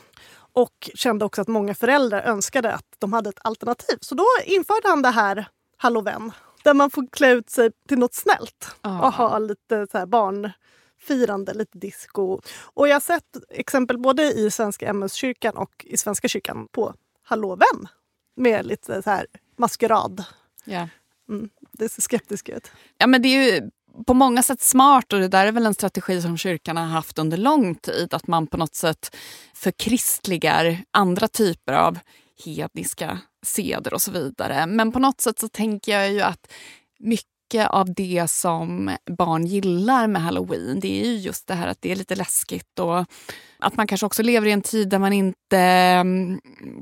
och 0.53 0.89
kände 0.95 1.25
också 1.25 1.41
att 1.41 1.47
många 1.47 1.75
föräldrar 1.75 2.21
önskade 2.21 2.73
att 2.73 2.85
de 2.99 3.13
hade 3.13 3.29
ett 3.29 3.39
alternativ. 3.43 3.97
Så 4.01 4.15
då 4.15 4.25
införde 4.45 4.87
han 4.87 5.01
det 5.01 5.09
här 5.09 5.45
Halloween 5.77 6.31
där 6.63 6.73
man 6.73 6.89
får 6.91 7.07
klä 7.11 7.31
ut 7.31 7.49
sig 7.49 7.71
till 7.87 7.97
något 7.99 8.13
snällt 8.13 8.75
Ah. 8.81 9.07
och 9.07 9.13
ha 9.13 9.39
lite 9.39 9.87
så 9.91 9.97
här 9.97 10.05
barnfirande, 10.05 11.53
lite 11.53 11.77
disco. 11.77 12.41
Och 12.63 12.87
jag 12.87 12.95
har 12.95 12.99
sett 12.99 13.37
exempel 13.49 13.97
både 13.97 14.23
i 14.33 14.51
Svenska 14.51 14.87
MS-kyrkan 14.87 15.57
och 15.57 15.85
i 15.89 15.97
Svenska 15.97 16.27
kyrkan 16.27 16.67
på 16.71 16.93
Halloween 17.23 17.87
med 18.35 18.65
lite 18.65 19.01
så 19.01 19.09
här 19.09 19.25
maskerad. 19.57 20.23
Ja. 20.65 20.87
Mm, 21.29 21.49
det 21.71 21.89
ser 21.89 22.01
skeptiskt 22.01 22.49
ut. 22.49 22.71
Ja, 22.97 23.07
men 23.07 23.21
det 23.21 23.27
är 23.27 23.53
ju 23.53 23.69
på 24.07 24.13
många 24.13 24.43
sätt 24.43 24.61
smart 24.61 25.13
och 25.13 25.19
det 25.19 25.27
där 25.27 25.47
är 25.47 25.51
väl 25.51 25.65
en 25.65 25.73
strategi 25.73 26.21
som 26.21 26.37
kyrkan 26.37 26.77
har 26.77 26.85
haft 26.85 27.19
under 27.19 27.37
lång 27.37 27.75
tid. 27.75 28.13
Att 28.13 28.27
man 28.27 28.47
på 28.47 28.57
något 28.57 28.75
sätt 28.75 29.15
förkristligar 29.53 30.83
andra 30.91 31.27
typer 31.27 31.73
av 31.73 31.99
hedniska 32.45 33.19
seder 33.45 33.93
och 33.93 34.01
så 34.01 34.11
vidare. 34.11 34.65
Men 34.65 34.91
på 34.91 34.99
något 34.99 35.21
sätt 35.21 35.39
så 35.39 35.47
tänker 35.47 35.91
jag 35.99 36.11
ju 36.11 36.21
att 36.21 36.51
mycket 36.99 37.32
av 37.59 37.93
det 37.93 38.27
som 38.29 38.91
barn 39.17 39.45
gillar 39.45 40.07
med 40.07 40.21
halloween 40.21 40.79
det 40.79 41.01
är 41.01 41.05
ju 41.05 41.17
just 41.17 41.47
det 41.47 41.53
här 41.53 41.67
att 41.67 41.81
det 41.81 41.91
är 41.91 41.95
lite 41.95 42.15
läskigt 42.15 42.79
och 42.79 43.05
att 43.59 43.77
man 43.77 43.87
kanske 43.87 44.05
också 44.05 44.23
lever 44.23 44.47
i 44.47 44.51
en 44.51 44.61
tid 44.61 44.89
där 44.89 44.99
man 44.99 45.13
inte 45.13 45.57
mm, 45.57 46.39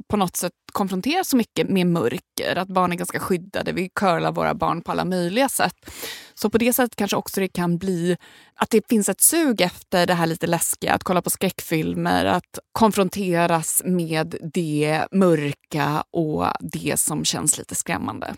på 0.07 0.17
något 0.17 0.35
sätt 0.35 0.53
konfronteras 0.71 1.27
så 1.27 1.37
mycket 1.37 1.69
med 1.69 1.87
mörker. 1.87 2.55
Att 2.55 2.67
barn 2.67 2.91
är 2.91 2.95
ganska 2.95 3.19
skyddade. 3.19 3.71
Vi 3.71 3.89
curlar 3.95 4.31
våra 4.31 4.53
barn 4.53 4.81
på 4.81 4.91
alla 4.91 5.05
möjliga 5.05 5.49
sätt. 5.49 5.91
Så 6.33 6.49
på 6.49 6.57
det 6.57 6.73
sättet 6.73 6.95
kanske 6.95 7.17
också 7.17 7.41
det 7.41 7.47
kan 7.47 7.77
bli 7.77 8.17
att 8.55 8.69
det 8.69 8.89
finns 8.89 9.09
ett 9.09 9.21
sug 9.21 9.61
efter 9.61 10.07
det 10.07 10.13
här 10.13 10.25
lite 10.25 10.47
läskiga. 10.47 10.93
Att 10.93 11.03
kolla 11.03 11.21
på 11.21 11.29
skräckfilmer, 11.29 12.25
att 12.25 12.59
konfronteras 12.71 13.81
med 13.85 14.35
det 14.53 15.05
mörka 15.11 16.03
och 16.11 16.47
det 16.59 16.99
som 16.99 17.25
känns 17.25 17.57
lite 17.57 17.75
skrämmande. 17.75 18.35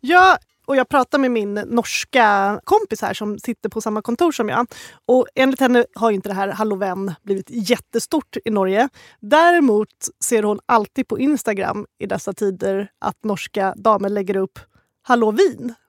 Ja, 0.00 0.38
och 0.66 0.76
jag 0.76 0.88
pratade 0.88 1.20
med 1.20 1.30
min 1.30 1.54
norska 1.54 2.60
kompis 2.64 3.02
här 3.02 3.14
som 3.14 3.38
sitter 3.38 3.68
på 3.68 3.80
samma 3.80 4.02
kontor 4.02 4.32
som 4.32 4.48
jag. 4.48 4.66
Och 5.06 5.26
enligt 5.34 5.60
henne 5.60 5.84
har 5.94 6.10
inte 6.10 6.28
det 6.28 6.34
här 6.34 6.48
Halloween 6.48 7.14
blivit 7.22 7.46
jättestort 7.50 8.36
i 8.44 8.50
Norge. 8.50 8.88
Däremot 9.20 9.88
ser 10.24 10.42
hon 10.42 10.60
alltid 10.66 11.08
på 11.08 11.18
Instagram 11.18 11.86
i 11.98 12.06
dessa 12.06 12.32
tider 12.32 12.90
att 12.98 13.24
norska 13.24 13.74
damer 13.76 14.08
lägger 14.08 14.36
upp 14.36 14.58
Halloween. 15.02 15.74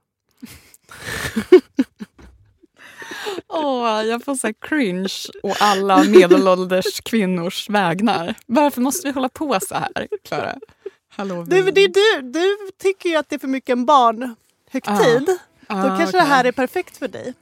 Åh, 3.47 4.03
jag 4.05 4.23
får 4.23 4.35
så 4.35 4.53
cringe 4.53 5.13
och 5.43 5.55
alla 5.59 6.03
medelålders 6.03 7.01
kvinnors 7.01 7.69
vägnar. 7.69 8.35
Varför 8.45 8.81
måste 8.81 9.07
vi 9.07 9.13
hålla 9.13 9.29
på 9.29 9.59
så 9.61 9.75
här, 9.75 10.07
Klara? 10.23 10.55
Halloween. 11.09 11.49
Du, 11.49 11.71
det, 11.71 11.87
du, 11.87 12.21
du 12.21 12.57
tycker 12.81 13.09
ju 13.09 13.15
att 13.15 13.29
det 13.29 13.35
är 13.35 13.39
för 13.39 13.47
mycket 13.47 13.69
en 13.69 13.85
barnhögtid. 14.71 15.29
Ah. 15.67 15.81
Då 15.87 15.93
Ah, 15.93 15.97
kanske 15.97 16.17
det 16.17 16.23
här 16.23 16.43
är 16.45 16.51
perfekt 16.51 16.97
för 16.97 17.07
dig. 17.07 17.33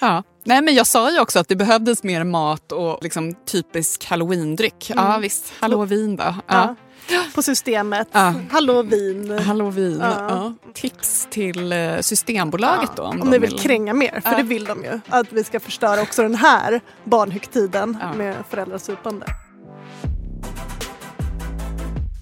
Ja. 0.00 0.22
Nej, 0.44 0.62
men 0.62 0.74
jag 0.74 0.86
sa 0.86 1.10
ju 1.10 1.20
också 1.20 1.38
att 1.38 1.48
det 1.48 1.56
behövdes 1.56 2.02
mer 2.02 2.24
mat 2.24 2.72
och 2.72 2.98
liksom 3.02 3.34
typisk 3.34 4.04
halloweendryck. 4.04 4.90
Ja 4.94 5.06
Mm. 5.08 5.20
visst, 5.20 5.52
halloween 5.60 6.16
då. 6.16 6.34
Ja. 6.46 6.74
Ja. 7.08 7.22
På 7.34 7.42
systemet. 7.42 8.08
Ja. 8.12 8.34
Halloween. 8.50 9.38
Halloween. 9.38 9.98
Ja. 10.00 10.26
Ja. 10.28 10.54
Tips 10.74 11.26
till 11.30 11.72
eh, 11.72 11.98
Systembolaget 12.00 12.90
då. 12.96 13.02
Om 13.02 13.30
ni 13.30 13.38
vill 13.38 13.58
kränga 13.58 13.94
mer, 13.94 14.20
för 14.20 14.30
Ja. 14.30 14.36
det 14.36 14.42
vill 14.42 14.64
de 14.64 14.84
ju. 14.84 15.00
Att 15.08 15.32
vi 15.32 15.44
ska 15.44 15.60
förstöra 15.60 16.02
också 16.02 16.22
den 16.22 16.34
här 16.34 16.80
barnhögtiden 17.04 17.98
Ja. 18.00 18.12
med 18.12 18.34
föräldrasupande. 18.50 19.26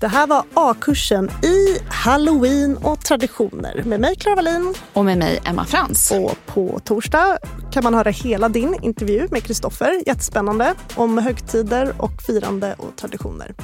Det 0.01 0.09
här 0.09 0.26
var 0.26 0.45
A-kursen 0.55 1.30
i 1.42 1.78
Halloween 1.88 2.76
och 2.76 3.01
traditioner 3.01 3.82
med 3.84 4.01
mig 4.01 4.16
Clara 4.16 4.34
Wallin. 4.36 4.74
Och 4.92 5.05
med 5.05 5.18
mig 5.18 5.40
Emma 5.45 5.64
Frans. 5.64 6.11
Och 6.11 6.36
på 6.47 6.80
torsdag 6.84 7.38
kan 7.72 7.84
man 7.84 7.95
höra 7.95 8.11
hela 8.11 8.49
din 8.49 8.76
intervju 8.82 9.28
med 9.30 9.42
Kristoffer. 9.42 10.03
Jättespännande. 10.07 10.74
Om 10.95 11.18
högtider 11.18 11.95
och 11.99 12.22
firande 12.26 12.74
och 12.78 12.97
traditioner. 12.97 13.55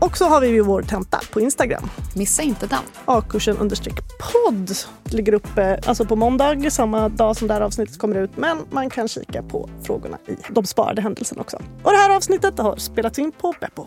Och 0.00 0.16
så 0.16 0.24
har 0.24 0.40
vi 0.40 0.48
ju 0.48 0.60
vår 0.60 0.82
tenta 0.82 1.20
på 1.32 1.40
Instagram. 1.40 1.90
Missa 2.14 2.42
inte 2.42 2.66
den. 2.66 2.78
A-kursen 3.04 3.56
understreck 3.56 3.94
podd 4.18 4.72
ligger 5.04 5.34
uppe 5.34 5.80
alltså 5.86 6.04
på 6.04 6.16
måndag, 6.16 6.70
samma 6.70 7.08
dag 7.08 7.36
som 7.36 7.48
det 7.48 7.54
här 7.54 7.60
avsnittet 7.60 7.98
kommer 7.98 8.16
ut. 8.16 8.36
Men 8.36 8.58
man 8.70 8.90
kan 8.90 9.08
kika 9.08 9.42
på 9.42 9.68
frågorna 9.82 10.18
i 10.26 10.36
de 10.48 10.64
sparade 10.64 11.02
händelserna 11.02 11.40
också. 11.40 11.56
Och 11.56 11.90
det 11.90 11.98
här 11.98 12.16
avsnittet 12.16 12.58
har 12.58 12.76
spelats 12.76 13.18
in 13.18 13.32
på 13.32 13.54
Beppo. 13.60 13.86